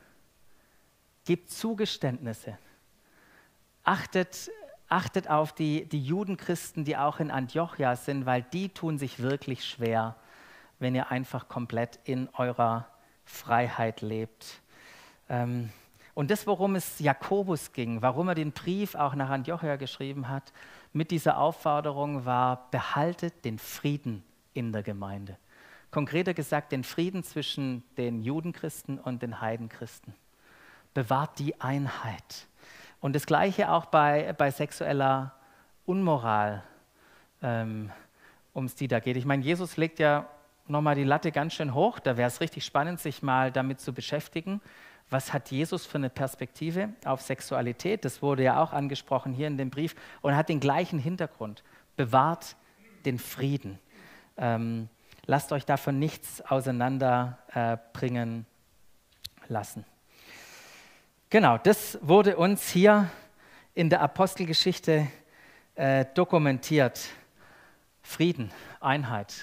Gebt 1.25 1.51
Zugeständnisse. 1.51 2.59
Achtet, 3.85 4.51
achtet 4.89 5.29
auf 5.29 5.53
die, 5.53 5.87
die 5.87 6.05
Judenchristen, 6.05 6.85
die 6.85 6.97
auch 6.97 7.21
in 7.21 7.31
Antiochia 7.31 7.97
sind, 7.97 8.27
weil 8.27 8.43
die 8.43 8.69
tun 8.69 8.99
sich 8.99 9.21
wirklich 9.21 9.65
schwer, 9.65 10.17
wenn 10.79 10.95
ihr 10.95 11.11
einfach 11.11 11.49
komplett 11.49 11.99
in 12.05 12.29
eurer 12.35 12.89
Freiheit 13.25 14.01
lebt. 14.01 14.61
Ähm, 15.29 15.71
und 16.15 16.31
das, 16.31 16.47
worum 16.47 16.75
es 16.75 16.99
Jakobus 16.99 17.73
ging, 17.73 18.03
warum 18.03 18.29
er 18.29 18.35
den 18.35 18.53
Brief 18.53 18.95
auch 18.95 19.15
nach 19.15 19.31
Antiochia 19.31 19.77
geschrieben 19.77 20.29
hat, 20.29 20.53
mit 20.93 21.11
dieser 21.11 21.39
Aufforderung 21.39 22.27
war, 22.27 22.71
behaltet 22.71 23.45
den 23.45 23.59
Frieden 23.59 24.23
in 24.53 24.73
der 24.73 24.83
Gemeinde. 24.83 25.39
Konkreter 25.93 26.35
gesagt, 26.35 26.73
den 26.73 26.83
Frieden 26.83 27.23
zwischen 27.23 27.85
den 27.97 28.23
Judenchristen 28.23 28.99
und 28.99 29.23
den 29.23 29.41
Heidenchristen. 29.41 30.15
Bewahrt 30.95 31.39
die 31.39 31.61
Einheit. 31.61 32.49
Und 33.01 33.15
das 33.15 33.27
Gleiche 33.27 33.71
auch 33.71 33.87
bei, 33.87 34.33
bei 34.33 34.51
sexueller 34.51 35.35
Unmoral, 35.87 36.65
ähm, 37.43 37.93
um 38.53 38.65
es 38.65 38.75
die 38.75 38.89
da 38.89 38.99
geht. 38.99 39.17
Ich 39.17 39.25
meine, 39.25 39.45
Jesus 39.45 39.77
legt 39.77 40.01
ja 40.01 40.29
nochmal 40.67 40.97
die 40.97 41.05
Latte 41.05 41.31
ganz 41.31 41.55
schön 41.55 41.75
hoch. 41.75 42.01
Da 42.01 42.17
wäre 42.17 42.29
es 42.29 42.41
richtig 42.41 42.65
spannend, 42.65 42.99
sich 42.99 43.23
mal 43.23 43.53
damit 43.53 43.81
zu 43.81 43.93
beschäftigen 43.93 44.61
was 45.13 45.33
hat 45.33 45.51
Jesus 45.51 45.85
für 45.85 45.99
eine 45.99 46.11
Perspektive 46.11 46.89
auf 47.05 47.21
Sexualität? 47.21 48.05
Das 48.05 48.23
wurde 48.23 48.43
ja 48.43 48.63
auch 48.63 48.73
angesprochen 48.73 49.35
hier 49.35 49.47
in 49.47 49.59
dem 49.59 49.71
Brief 49.71 49.95
und 50.23 50.35
hat 50.35 50.49
den 50.49 50.59
gleichen 50.59 50.99
Hintergrund. 50.99 51.63
Bewahrt 51.97 52.57
den 53.05 53.19
Frieden. 53.19 53.79
Ähm, 54.39 54.89
lasst 55.27 55.53
euch 55.53 55.65
davon 55.65 55.99
nichts 55.99 56.41
auseinanderbringen 56.43 58.47
lassen. 59.49 59.85
Genau, 61.31 61.59
das 61.59 61.99
wurde 62.03 62.37
uns 62.37 62.69
hier 62.69 63.11
in 63.75 63.89
der 63.89 64.03
Apostelgeschichte 64.03 65.07
äh, 65.75 66.05
dokumentiert. 66.15 67.01
Frieden, 68.03 68.51
Einheit. 68.81 69.35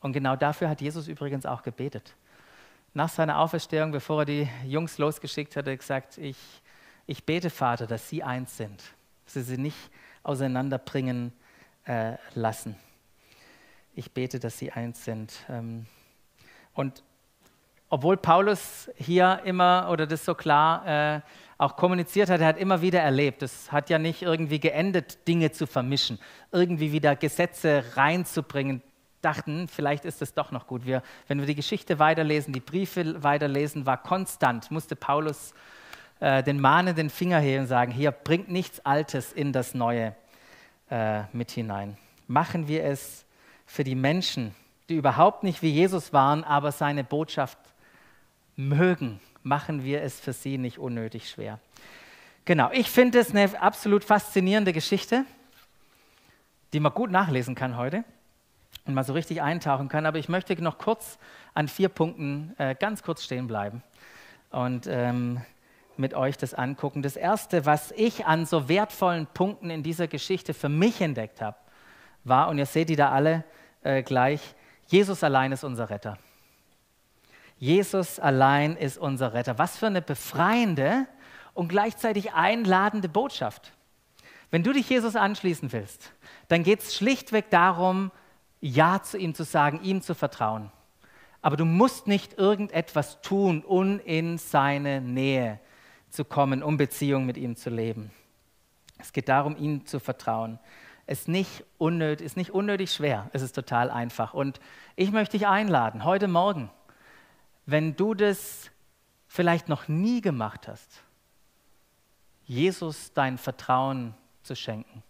Und 0.00 0.12
genau 0.12 0.36
dafür 0.36 0.68
hat 0.68 0.80
Jesus 0.80 1.08
übrigens 1.08 1.46
auch 1.46 1.62
gebetet 1.62 2.14
nach 2.94 3.08
seiner 3.08 3.38
Auferstehung, 3.38 3.90
bevor 3.90 4.22
er 4.22 4.24
die 4.26 4.48
Jungs 4.66 4.98
losgeschickt 4.98 5.56
hat, 5.56 5.64
hat 5.64 5.68
er 5.68 5.76
gesagt, 5.76 6.18
ich, 6.18 6.36
ich 7.06 7.24
bete, 7.24 7.50
Vater, 7.50 7.86
dass 7.86 8.08
sie 8.08 8.22
eins 8.22 8.56
sind, 8.56 8.82
dass 9.24 9.34
sie 9.34 9.42
sie 9.42 9.58
nicht 9.58 9.90
auseinanderbringen 10.22 11.32
äh, 11.84 12.14
lassen. 12.34 12.76
Ich 13.94 14.12
bete, 14.12 14.38
dass 14.38 14.58
sie 14.58 14.72
eins 14.72 15.04
sind. 15.04 15.34
Ähm, 15.50 15.86
und 16.74 17.02
obwohl 17.90 18.16
Paulus 18.16 18.90
hier 18.96 19.42
immer 19.44 19.88
oder 19.90 20.06
das 20.06 20.24
so 20.24 20.34
klar 20.34 20.86
äh, 20.86 21.20
auch 21.58 21.76
kommuniziert 21.76 22.30
hat, 22.30 22.40
er 22.40 22.46
hat 22.46 22.58
immer 22.58 22.80
wieder 22.80 23.00
erlebt, 23.00 23.42
es 23.42 23.70
hat 23.70 23.90
ja 23.90 23.98
nicht 23.98 24.22
irgendwie 24.22 24.58
geendet, 24.60 25.28
Dinge 25.28 25.52
zu 25.52 25.66
vermischen, 25.66 26.18
irgendwie 26.50 26.90
wieder 26.92 27.16
Gesetze 27.16 27.84
reinzubringen, 27.94 28.82
dachten, 29.20 29.68
vielleicht 29.68 30.06
ist 30.06 30.22
es 30.22 30.32
doch 30.32 30.52
noch 30.52 30.66
gut. 30.66 30.86
Wir, 30.86 31.02
wenn 31.28 31.38
wir 31.38 31.46
die 31.46 31.54
Geschichte 31.54 31.98
weiterlesen, 31.98 32.54
die 32.54 32.60
Briefe 32.60 33.22
weiterlesen, 33.22 33.84
war 33.84 34.02
konstant, 34.02 34.70
musste 34.70 34.96
Paulus 34.96 35.52
äh, 36.20 36.42
den 36.42 36.60
mahnenden 36.60 37.10
Finger 37.10 37.40
heben 37.40 37.64
und 37.64 37.68
sagen, 37.68 37.92
hier 37.92 38.10
bringt 38.10 38.50
nichts 38.50 38.80
Altes 38.86 39.32
in 39.32 39.52
das 39.52 39.74
Neue 39.74 40.14
äh, 40.90 41.24
mit 41.32 41.50
hinein. 41.50 41.98
Machen 42.26 42.68
wir 42.68 42.84
es 42.84 43.26
für 43.72 43.84
die 43.84 43.94
Menschen, 43.94 44.54
die 44.90 44.96
überhaupt 44.96 45.44
nicht 45.44 45.62
wie 45.62 45.70
Jesus 45.70 46.12
waren, 46.12 46.44
aber 46.44 46.72
seine 46.72 47.04
Botschaft 47.04 47.56
mögen, 48.54 49.18
machen 49.42 49.82
wir 49.82 50.02
es 50.02 50.20
für 50.20 50.34
sie 50.34 50.58
nicht 50.58 50.78
unnötig 50.78 51.30
schwer. 51.30 51.58
Genau, 52.44 52.70
ich 52.72 52.90
finde 52.90 53.18
es 53.18 53.30
eine 53.30 53.58
absolut 53.62 54.04
faszinierende 54.04 54.74
Geschichte, 54.74 55.24
die 56.74 56.80
man 56.80 56.92
gut 56.92 57.10
nachlesen 57.10 57.54
kann 57.54 57.78
heute 57.78 58.04
und 58.84 58.92
mal 58.92 59.04
so 59.04 59.14
richtig 59.14 59.40
eintauchen 59.40 59.88
kann. 59.88 60.04
Aber 60.04 60.18
ich 60.18 60.28
möchte 60.28 60.60
noch 60.62 60.76
kurz 60.76 61.18
an 61.54 61.66
vier 61.66 61.88
Punkten 61.88 62.54
äh, 62.58 62.74
ganz 62.74 63.02
kurz 63.02 63.24
stehen 63.24 63.46
bleiben 63.46 63.82
und 64.50 64.86
ähm, 64.86 65.40
mit 65.96 66.12
euch 66.12 66.36
das 66.36 66.52
angucken. 66.52 67.00
Das 67.00 67.16
Erste, 67.16 67.64
was 67.64 67.90
ich 67.92 68.26
an 68.26 68.44
so 68.44 68.68
wertvollen 68.68 69.26
Punkten 69.28 69.70
in 69.70 69.82
dieser 69.82 70.08
Geschichte 70.08 70.52
für 70.52 70.68
mich 70.68 71.00
entdeckt 71.00 71.40
habe, 71.40 71.56
war, 72.24 72.48
und 72.48 72.58
ihr 72.58 72.66
seht 72.66 72.90
die 72.90 72.96
da 72.96 73.10
alle 73.10 73.44
äh, 73.82 74.02
gleich, 74.02 74.40
Jesus 74.86 75.24
allein 75.24 75.52
ist 75.52 75.64
unser 75.64 75.90
Retter. 75.90 76.18
Jesus 77.58 78.18
allein 78.18 78.76
ist 78.76 78.98
unser 78.98 79.34
Retter. 79.34 79.58
Was 79.58 79.76
für 79.76 79.86
eine 79.86 80.02
befreiende 80.02 81.06
und 81.54 81.68
gleichzeitig 81.68 82.32
einladende 82.32 83.08
Botschaft. 83.08 83.72
Wenn 84.50 84.62
du 84.62 84.72
dich 84.72 84.88
Jesus 84.88 85.16
anschließen 85.16 85.72
willst, 85.72 86.12
dann 86.48 86.62
geht 86.62 86.80
es 86.80 86.94
schlichtweg 86.94 87.50
darum, 87.50 88.10
Ja 88.60 89.02
zu 89.02 89.16
ihm 89.16 89.34
zu 89.34 89.44
sagen, 89.44 89.80
ihm 89.82 90.02
zu 90.02 90.14
vertrauen. 90.14 90.70
Aber 91.40 91.56
du 91.56 91.64
musst 91.64 92.06
nicht 92.06 92.38
irgendetwas 92.38 93.20
tun, 93.22 93.64
um 93.64 93.98
in 94.00 94.38
seine 94.38 95.00
Nähe 95.00 95.58
zu 96.10 96.24
kommen, 96.24 96.62
um 96.62 96.76
Beziehung 96.76 97.26
mit 97.26 97.36
ihm 97.36 97.56
zu 97.56 97.70
leben. 97.70 98.10
Es 98.98 99.12
geht 99.12 99.28
darum, 99.28 99.56
ihm 99.56 99.84
zu 99.86 99.98
vertrauen. 99.98 100.58
Ist 101.06 101.28
nicht, 101.28 101.64
unnötig, 101.78 102.24
ist 102.24 102.36
nicht 102.36 102.50
unnötig 102.50 102.92
schwer, 102.92 103.28
es 103.32 103.42
ist 103.42 103.52
total 103.52 103.90
einfach. 103.90 104.34
Und 104.34 104.60
ich 104.96 105.10
möchte 105.10 105.36
dich 105.36 105.46
einladen, 105.46 106.04
heute 106.04 106.28
Morgen, 106.28 106.70
wenn 107.66 107.96
du 107.96 108.14
das 108.14 108.70
vielleicht 109.26 109.68
noch 109.68 109.88
nie 109.88 110.20
gemacht 110.20 110.68
hast, 110.68 111.02
Jesus 112.44 113.12
dein 113.12 113.38
Vertrauen 113.38 114.14
zu 114.42 114.54
schenken. 114.54 115.02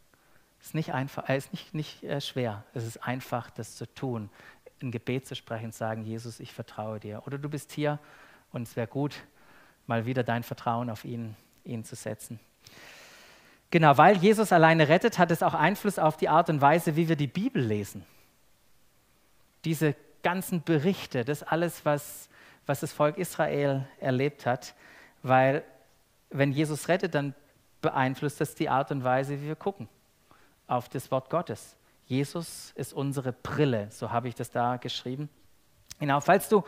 Ist 0.60 0.74
nicht 0.74 0.94
einfach, 0.94 1.28
äh, 1.28 1.36
ist 1.36 1.52
nicht, 1.52 1.74
nicht 1.74 2.04
äh, 2.04 2.20
schwer. 2.20 2.64
Es 2.72 2.84
ist 2.84 2.98
einfach, 2.98 3.50
das 3.50 3.74
zu 3.74 3.92
tun, 3.94 4.30
ein 4.80 4.90
Gebet 4.90 5.26
zu 5.26 5.34
sprechen 5.34 5.72
sagen, 5.72 6.04
Jesus, 6.04 6.40
ich 6.40 6.52
vertraue 6.52 7.00
dir. 7.00 7.22
Oder 7.26 7.38
du 7.38 7.48
bist 7.48 7.72
hier 7.72 7.98
und 8.52 8.62
es 8.62 8.76
wäre 8.76 8.86
gut, 8.86 9.14
mal 9.86 10.06
wieder 10.06 10.22
dein 10.22 10.42
Vertrauen 10.42 10.90
auf 10.90 11.04
ihn, 11.04 11.36
ihn 11.64 11.84
zu 11.84 11.96
setzen. 11.96 12.38
Genau, 13.72 13.96
weil 13.96 14.18
Jesus 14.18 14.52
alleine 14.52 14.90
rettet, 14.90 15.18
hat 15.18 15.30
es 15.30 15.42
auch 15.42 15.54
Einfluss 15.54 15.98
auf 15.98 16.18
die 16.18 16.28
Art 16.28 16.50
und 16.50 16.60
Weise, 16.60 16.94
wie 16.94 17.08
wir 17.08 17.16
die 17.16 17.26
Bibel 17.26 17.64
lesen. 17.64 18.04
Diese 19.64 19.96
ganzen 20.22 20.62
Berichte, 20.62 21.24
das 21.24 21.42
alles, 21.42 21.86
was, 21.86 22.28
was 22.66 22.80
das 22.80 22.92
Volk 22.92 23.16
Israel 23.16 23.86
erlebt 23.98 24.44
hat, 24.44 24.74
weil 25.22 25.64
wenn 26.28 26.52
Jesus 26.52 26.88
rettet, 26.88 27.14
dann 27.14 27.34
beeinflusst 27.80 28.42
das 28.42 28.54
die 28.54 28.68
Art 28.68 28.90
und 28.90 29.04
Weise, 29.04 29.40
wie 29.40 29.46
wir 29.46 29.56
gucken 29.56 29.88
auf 30.66 30.90
das 30.90 31.10
Wort 31.10 31.30
Gottes. 31.30 31.74
Jesus 32.04 32.72
ist 32.74 32.92
unsere 32.92 33.32
Brille, 33.32 33.88
so 33.90 34.10
habe 34.10 34.28
ich 34.28 34.34
das 34.34 34.50
da 34.50 34.76
geschrieben. 34.76 35.30
Genau, 35.98 36.20
falls 36.20 36.50
du 36.50 36.62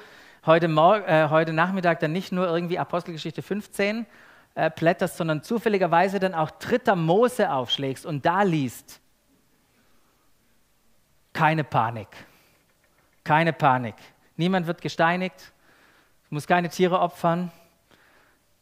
heute, 0.47 0.69
Morgen, 0.69 1.05
äh, 1.05 1.29
heute 1.29 1.53
Nachmittag 1.53 2.01
dann 2.01 2.13
nicht 2.13 2.33
nur 2.33 2.47
irgendwie 2.49 2.79
Apostelgeschichte 2.79 3.43
15 3.43 4.07
äh, 4.55 4.71
blätterst, 4.71 5.17
sondern 5.17 5.43
zufälligerweise 5.43 6.19
dann 6.19 6.35
auch 6.35 6.51
dritter 6.51 6.97
Mose 6.97 7.51
aufschlägst 7.51 8.07
und 8.07 8.25
da 8.25 8.43
liest, 8.43 9.01
keine 11.33 11.65
Panik, 11.65 12.09
keine 13.25 13.53
Panik. 13.53 13.97
Niemand 14.37 14.67
wird 14.67 14.81
gesteinigt, 14.81 15.53
du 16.29 16.35
musst 16.35 16.49
keine 16.49 16.69
Tiere 16.69 17.01
opfern, 17.01 17.51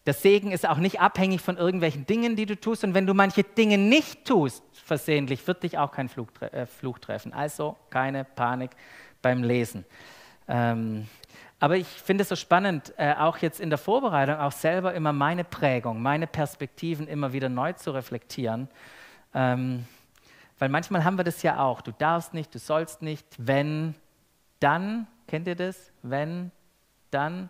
der 0.07 0.15
Segen 0.15 0.51
ist 0.51 0.69
auch 0.69 0.79
nicht 0.79 1.01
abhängig 1.01 1.43
von 1.43 1.57
irgendwelchen 1.57 2.07
Dingen, 2.07 2.35
die 2.35 2.47
du 2.47 2.59
tust. 2.59 2.83
Und 2.83 2.95
wenn 2.95 3.07
du 3.07 3.15
manche 3.15 3.45
Dinge 3.45 3.79
nicht 3.79 4.25
tust, 4.25 4.65
versehentlich, 4.73 5.47
wird 5.47 5.63
dich 5.63 5.79
auch 5.79 5.93
kein 5.93 6.09
Fluch, 6.09 6.29
äh, 6.41 6.67
Fluch 6.67 6.99
treffen. 6.99 7.33
Also 7.33 7.77
keine 7.89 8.25
Panik 8.25 8.73
beim 9.21 9.45
Lesen. 9.45 9.85
Ähm, 10.49 11.07
aber 11.63 11.77
ich 11.77 11.87
finde 11.87 12.23
es 12.23 12.29
so 12.29 12.35
spannend, 12.35 12.93
äh, 12.97 13.15
auch 13.15 13.39
jetzt 13.39 13.61
in 13.61 13.71
der 13.71 13.79
Vorbereitung, 13.79 14.35
auch 14.35 14.51
selber 14.51 14.95
immer 14.95 15.13
meine 15.13 15.45
Prägung, 15.45 16.03
meine 16.03 16.27
Perspektiven 16.27 17.07
immer 17.07 17.33
wieder 17.33 17.49
neu 17.49 17.73
zu 17.75 17.93
reflektieren. 17.93 18.67
Ähm, 19.33 19.87
weil 20.59 20.69
manchmal 20.71 21.05
haben 21.05 21.19
wir 21.19 21.23
das 21.23 21.41
ja 21.45 21.61
auch. 21.61 21.81
Du 21.81 21.93
darfst 21.93 22.35
nicht, 22.35 22.53
du 22.53 22.59
sollst 22.59 23.01
nicht, 23.01 23.25
wenn, 23.39 23.95
dann, 24.59 25.07
kennt 25.29 25.47
ihr 25.47 25.55
das? 25.55 25.93
Wenn, 26.03 26.51
dann. 27.13 27.49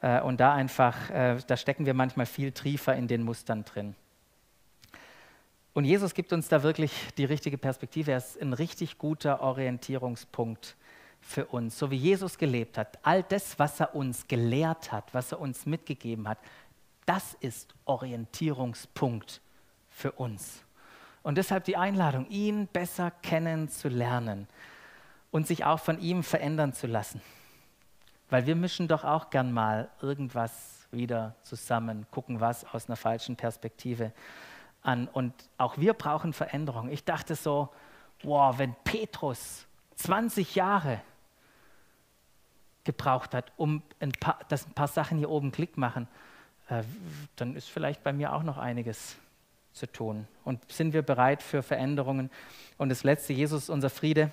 Äh, 0.00 0.20
und 0.20 0.40
da 0.40 0.52
einfach, 0.54 1.08
äh, 1.10 1.36
da 1.46 1.56
stecken 1.56 1.86
wir 1.86 1.94
manchmal 1.94 2.26
viel 2.26 2.50
tiefer 2.50 2.96
in 2.96 3.06
den 3.06 3.22
Mustern 3.22 3.64
drin. 3.64 3.94
Und 5.74 5.84
Jesus 5.84 6.12
gibt 6.12 6.32
uns 6.32 6.48
da 6.48 6.64
wirklich 6.64 6.90
die 7.16 7.24
richtige 7.24 7.56
Perspektive. 7.56 8.10
Er 8.10 8.18
ist 8.18 8.42
ein 8.42 8.52
richtig 8.52 8.98
guter 8.98 9.42
Orientierungspunkt 9.42 10.74
für 11.28 11.44
uns. 11.44 11.78
So 11.78 11.90
wie 11.90 11.96
Jesus 11.96 12.38
gelebt 12.38 12.78
hat, 12.78 12.98
all 13.02 13.22
das, 13.22 13.58
was 13.58 13.80
er 13.80 13.94
uns 13.94 14.26
gelehrt 14.26 14.90
hat, 14.90 15.12
was 15.12 15.30
er 15.30 15.40
uns 15.40 15.66
mitgegeben 15.66 16.26
hat, 16.26 16.38
das 17.04 17.34
ist 17.40 17.74
Orientierungspunkt 17.84 19.42
für 19.90 20.12
uns. 20.12 20.64
Und 21.22 21.36
deshalb 21.36 21.64
die 21.64 21.76
Einladung, 21.76 22.26
ihn 22.30 22.66
besser 22.66 23.10
kennenzulernen 23.10 24.48
und 25.30 25.46
sich 25.46 25.66
auch 25.66 25.80
von 25.80 26.00
ihm 26.00 26.22
verändern 26.22 26.72
zu 26.72 26.86
lassen. 26.86 27.20
Weil 28.30 28.46
wir 28.46 28.56
mischen 28.56 28.88
doch 28.88 29.04
auch 29.04 29.28
gern 29.28 29.52
mal 29.52 29.90
irgendwas 30.00 30.88
wieder 30.90 31.34
zusammen, 31.42 32.06
gucken 32.10 32.40
was 32.40 32.64
aus 32.72 32.88
einer 32.88 32.96
falschen 32.96 33.36
Perspektive 33.36 34.12
an. 34.80 35.08
Und 35.08 35.34
auch 35.58 35.76
wir 35.76 35.92
brauchen 35.92 36.32
Veränderung. 36.32 36.88
Ich 36.88 37.04
dachte 37.04 37.34
so, 37.34 37.68
wow, 38.22 38.56
wenn 38.58 38.74
Petrus 38.84 39.66
20 39.96 40.54
Jahre 40.54 41.02
gebraucht 42.84 43.34
hat, 43.34 43.52
um 43.56 43.82
ein 44.00 44.12
paar, 44.12 44.38
dass 44.48 44.66
ein 44.66 44.72
paar 44.72 44.88
Sachen 44.88 45.18
hier 45.18 45.30
oben 45.30 45.52
Klick 45.52 45.76
machen, 45.76 46.08
äh, 46.68 46.82
dann 47.36 47.56
ist 47.56 47.68
vielleicht 47.68 48.02
bei 48.02 48.12
mir 48.12 48.32
auch 48.32 48.42
noch 48.42 48.58
einiges 48.58 49.16
zu 49.72 49.86
tun. 49.86 50.26
Und 50.44 50.70
sind 50.70 50.92
wir 50.92 51.02
bereit 51.02 51.42
für 51.42 51.62
Veränderungen? 51.62 52.30
Und 52.78 52.88
das 52.88 53.04
Letzte, 53.04 53.32
Jesus 53.32 53.68
unser 53.70 53.90
Friede. 53.90 54.30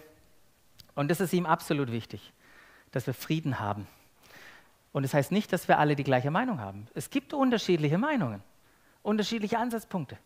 Und 0.96 1.12
das 1.12 1.20
ist 1.20 1.34
ihm 1.34 1.46
absolut 1.46 1.92
wichtig 1.92 2.32
dass 2.96 3.08
wir 3.08 3.14
Frieden 3.14 3.60
haben. 3.60 3.88
Und 4.94 5.04
das 5.04 5.14
heißt 5.14 5.34
nicht, 5.34 5.52
dass 5.52 5.68
wir 5.68 5.80
alle 5.80 5.98
die 5.98 6.06
gleiche 6.06 6.32
Meinung 6.32 6.62
haben. 6.62 6.88
Es 6.96 7.10
gibt 7.10 7.34
unterschiedliche 7.34 7.98
Meinungen, 7.98 8.42
unterschiedliche 9.04 9.60
Ansatzpunkte, 9.60 10.18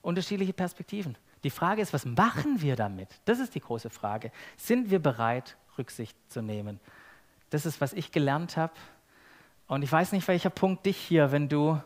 unterschiedliche 0.00 0.54
Perspektiven. 0.54 1.18
Die 1.44 1.50
Frage 1.50 1.82
ist, 1.82 1.92
was 1.92 2.06
machen 2.06 2.62
wir 2.62 2.74
damit? 2.74 3.08
Das 3.26 3.38
ist 3.38 3.54
die 3.54 3.60
große 3.60 3.90
Frage. 3.90 4.32
Sind 4.56 4.90
wir 4.90 4.98
bereit, 4.98 5.58
Rücksicht 5.76 6.16
zu 6.30 6.40
nehmen? 6.40 6.80
Das 7.50 7.66
ist, 7.66 7.80
was 7.80 7.92
ich 7.92 8.12
gelernt 8.12 8.56
habe. 8.56 8.72
Und 9.66 9.82
ich 9.82 9.90
weiß 9.92 10.12
nicht, 10.12 10.26
welcher 10.28 10.50
Punkt 10.50 10.86
dich 10.86 10.96
hier, 10.96 11.32
wenn 11.32 11.48
du 11.48 11.80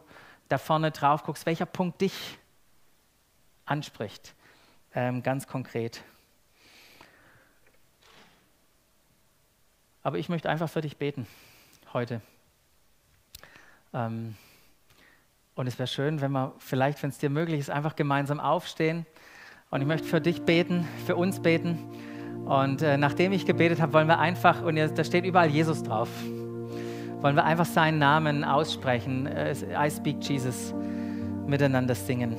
da 0.49 0.59
vorne 0.59 0.91
drauf 0.91 1.25
guckst, 1.25 1.47
welcher 1.47 1.67
Punkt 1.67 2.01
dich 2.01 2.39
anspricht, 3.67 4.35
ähm, 4.95 5.23
ganz 5.23 5.47
konkret. 5.47 6.03
Aber 10.03 10.19
ich 10.19 10.29
möchte 10.29 10.51
einfach 10.51 10.69
für 10.69 10.83
dich 10.83 10.99
beten 10.99 11.27
heute. 11.95 12.21
Ähm, 13.95 14.37
und 15.55 15.67
es 15.67 15.79
wäre 15.79 15.87
schön, 15.87 16.21
wenn 16.21 16.33
wir 16.33 16.53
vielleicht, 16.59 17.03
wenn 17.03 17.11
es 17.11 17.19
dir 17.19 17.31
möglich 17.31 17.61
ist, 17.61 17.71
einfach 17.71 17.97
gemeinsam 17.97 18.41
aufstehen. 18.41 19.07
Und 19.71 19.81
ich 19.81 19.87
möchte 19.87 20.07
für 20.07 20.21
dich 20.21 20.43
beten, 20.43 20.87
für 21.07 21.17
uns 21.17 21.41
beten. 21.41 21.79
Und 22.45 22.82
äh, 22.82 22.97
nachdem 22.97 23.32
ich 23.32 23.47
gebetet 23.47 23.80
habe, 23.80 23.92
wollen 23.95 24.09
wir 24.09 24.18
einfach, 24.18 24.62
und 24.62 24.76
da 24.76 25.05
steht 25.05 25.24
überall 25.24 25.49
Jesus 25.49 25.82
drauf, 25.82 26.09
wollen 27.20 27.36
wir 27.36 27.45
einfach 27.45 27.64
seinen 27.64 27.99
Namen 27.99 28.45
aussprechen. 28.45 29.26
Äh, 29.26 29.55
I 29.74 29.90
speak 29.90 30.22
Jesus 30.28 30.74
miteinander 31.47 31.95
singen. 31.95 32.36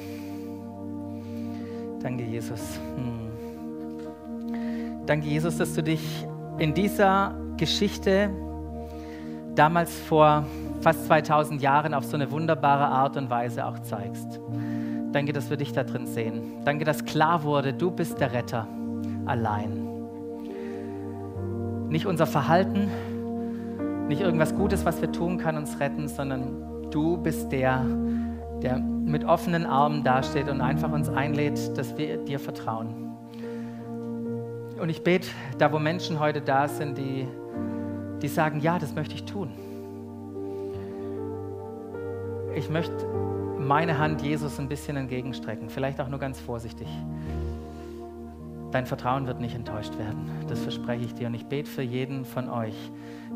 Danke, 2.01 2.24
Jesus. 2.24 2.80
Hm. 2.95 3.26
Danke, 5.08 5.28
Jesus, 5.28 5.58
dass 5.58 5.74
du 5.74 5.82
dich 5.82 6.01
in 6.60 6.74
dieser 6.74 7.36
Geschichte 7.58 8.30
damals 9.56 9.97
vor 10.01 10.45
fast 10.82 11.06
2000 11.08 11.62
Jahren 11.62 11.93
auf 11.95 12.03
so 12.06 12.16
eine 12.16 12.30
wunderbare 12.30 12.86
Art 12.86 13.18
und 13.18 13.30
Weise 13.30 13.66
auch 13.66 13.80
zeigst. 13.80 14.39
Danke, 15.12 15.34
dass 15.34 15.49
wir 15.49 15.58
dich 15.58 15.72
da 15.72 15.84
drin 15.84 16.06
sehen. 16.06 16.64
Danke, 16.64 16.86
dass 16.86 17.06
klar 17.06 17.43
wurde, 17.43 17.74
du 17.74 17.89
bist 17.89 18.20
der 18.20 18.34
Retter 18.34 18.68
allein. 19.26 19.85
Nicht 21.90 22.06
unser 22.06 22.26
Verhalten, 22.26 22.90
nicht 24.08 24.22
irgendwas 24.22 24.56
Gutes, 24.56 24.86
was 24.86 25.02
wir 25.02 25.12
tun, 25.12 25.38
kann 25.38 25.58
uns 25.58 25.80
retten, 25.80 26.08
sondern 26.08 26.90
du 26.92 27.18
bist 27.18 27.52
der, 27.52 27.84
der 28.62 28.78
mit 28.78 29.24
offenen 29.26 29.66
Armen 29.66 30.04
dasteht 30.04 30.50
und 30.50 30.62
einfach 30.62 30.92
uns 30.92 31.10
einlädt, 31.10 31.78
dass 31.78 31.98
wir 31.98 32.18
dir 32.18 32.40
vertrauen. 32.40 33.06
Und 34.80 34.90
ich 34.90 35.04
bete, 35.04 35.28
da 35.58 35.72
wo 35.72 35.80
Menschen 35.80 36.20
heute 36.20 36.42
da 36.42 36.68
sind, 36.68 36.98
die, 36.98 37.28
die 38.22 38.28
sagen, 38.28 38.60
ja, 38.60 38.78
das 38.78 38.94
möchte 38.94 39.16
ich 39.16 39.24
tun. 39.26 39.50
Ich 42.56 42.70
möchte 42.70 42.94
meine 43.60 43.98
Hand 43.98 44.22
Jesus 44.22 44.60
ein 44.60 44.70
bisschen 44.70 44.98
entgegenstrecken, 44.98 45.70
vielleicht 45.70 46.00
auch 46.00 46.08
nur 46.08 46.20
ganz 46.20 46.40
vorsichtig. 46.40 46.88
Dein 48.76 48.88
Vertrauen 48.88 49.26
wird 49.26 49.40
nicht 49.40 49.56
enttäuscht 49.56 49.98
werden, 49.98 50.30
das 50.50 50.60
verspreche 50.60 51.06
ich 51.06 51.14
dir. 51.14 51.28
Und 51.28 51.34
ich 51.34 51.46
bete 51.46 51.72
für 51.72 51.82
jeden 51.82 52.26
von 52.26 52.50
euch, 52.50 52.76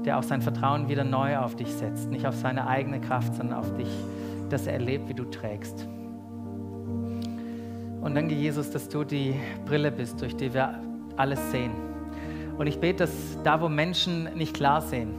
der 0.04 0.20
auch 0.20 0.24
sein 0.24 0.42
Vertrauen 0.42 0.90
wieder 0.90 1.06
neu 1.06 1.38
auf 1.38 1.56
dich 1.56 1.74
setzt, 1.74 2.12
nicht 2.12 2.28
auf 2.28 2.36
seine 2.36 2.68
eigene 2.68 3.00
Kraft, 3.00 3.36
sondern 3.36 3.58
auf 3.58 3.74
dich, 3.78 3.88
dass 4.50 4.68
er 4.68 4.74
erlebt, 4.74 5.08
wie 5.08 5.14
du 5.14 5.24
trägst. 5.24 5.88
Und 8.02 8.16
danke, 8.16 8.36
Jesus, 8.36 8.70
dass 8.70 8.90
du 8.90 9.06
die 9.06 9.34
Brille 9.66 9.94
bist, 9.94 10.20
durch 10.20 10.36
die 10.36 10.54
wir 10.54 10.78
alles 11.16 11.40
sehen. 11.52 11.72
Und 12.58 12.68
ich 12.68 12.82
bete, 12.82 13.06
dass 13.06 13.42
da, 13.42 13.62
wo 13.62 13.70
Menschen 13.70 14.26
nicht 14.36 14.54
klar 14.54 14.82
sehen, 14.82 15.14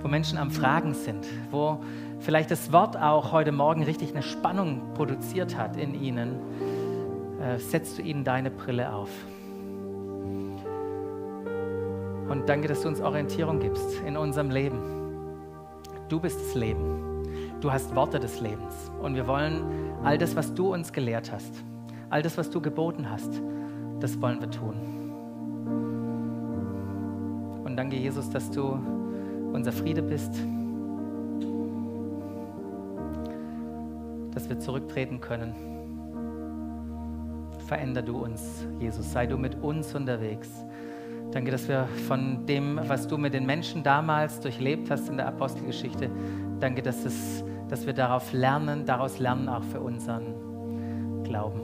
wo 0.00 0.08
Menschen 0.08 0.38
am 0.38 0.50
Fragen 0.50 0.94
sind, 0.94 1.26
wo 1.50 1.80
vielleicht 2.20 2.50
das 2.50 2.72
Wort 2.72 2.96
auch 2.96 3.30
heute 3.32 3.52
Morgen 3.52 3.82
richtig 3.82 4.12
eine 4.12 4.22
Spannung 4.22 4.94
produziert 4.94 5.58
hat 5.58 5.76
in 5.76 6.02
ihnen, 6.02 6.36
äh, 7.40 7.58
setzt 7.58 7.98
du 7.98 8.02
ihnen 8.02 8.24
deine 8.24 8.50
Brille 8.50 8.92
auf. 8.92 9.10
Und 12.28 12.48
danke, 12.48 12.68
dass 12.68 12.82
du 12.82 12.88
uns 12.88 13.00
Orientierung 13.00 13.58
gibst 13.58 14.00
in 14.06 14.16
unserem 14.16 14.50
Leben. 14.50 14.78
Du 16.08 16.20
bist 16.20 16.38
das 16.40 16.54
Leben. 16.54 17.24
Du 17.60 17.72
hast 17.72 17.94
Worte 17.94 18.20
des 18.20 18.40
Lebens. 18.40 18.90
Und 19.02 19.14
wir 19.14 19.26
wollen 19.26 19.62
all 20.04 20.18
das, 20.18 20.36
was 20.36 20.54
du 20.54 20.72
uns 20.72 20.92
gelehrt 20.92 21.32
hast, 21.32 21.64
all 22.10 22.22
das, 22.22 22.36
was 22.38 22.50
du 22.50 22.60
geboten 22.60 23.08
hast, 23.10 23.40
das 24.00 24.20
wollen 24.20 24.40
wir 24.40 24.50
tun. 24.50 24.76
Und 27.64 27.76
danke, 27.76 27.96
Jesus, 27.96 28.28
dass 28.30 28.50
du 28.50 28.78
unser 29.52 29.72
Friede 29.72 30.02
bist, 30.02 30.34
dass 34.34 34.48
wir 34.48 34.58
zurücktreten 34.58 35.20
können. 35.20 35.77
Veränder 37.68 38.00
du 38.00 38.16
uns, 38.16 38.66
Jesus, 38.80 39.12
sei 39.12 39.26
du 39.26 39.36
mit 39.36 39.54
uns 39.56 39.94
unterwegs. 39.94 40.48
Danke, 41.32 41.50
dass 41.50 41.68
wir 41.68 41.86
von 42.08 42.46
dem, 42.46 42.80
was 42.84 43.06
du 43.06 43.18
mit 43.18 43.34
den 43.34 43.44
Menschen 43.44 43.82
damals 43.82 44.40
durchlebt 44.40 44.90
hast 44.90 45.10
in 45.10 45.18
der 45.18 45.28
Apostelgeschichte, 45.28 46.10
danke, 46.60 46.80
dass, 46.80 47.04
es, 47.04 47.44
dass 47.68 47.84
wir 47.84 47.92
darauf 47.92 48.32
lernen, 48.32 48.86
daraus 48.86 49.18
lernen 49.18 49.50
auch 49.50 49.62
für 49.64 49.80
unseren 49.80 51.22
Glauben. 51.24 51.60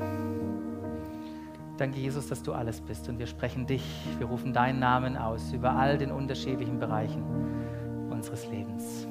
Danke, 1.78 1.98
Jesus, 1.98 2.28
dass 2.28 2.42
du 2.42 2.52
alles 2.52 2.82
bist 2.82 3.08
und 3.08 3.18
wir 3.18 3.26
sprechen 3.26 3.66
dich, 3.66 3.82
wir 4.18 4.26
rufen 4.26 4.52
deinen 4.52 4.80
Namen 4.80 5.16
aus 5.16 5.54
über 5.54 5.74
all 5.74 5.96
den 5.96 6.10
unterschiedlichen 6.10 6.78
Bereichen 6.78 7.24
unseres 8.10 8.46
Lebens. 8.48 9.03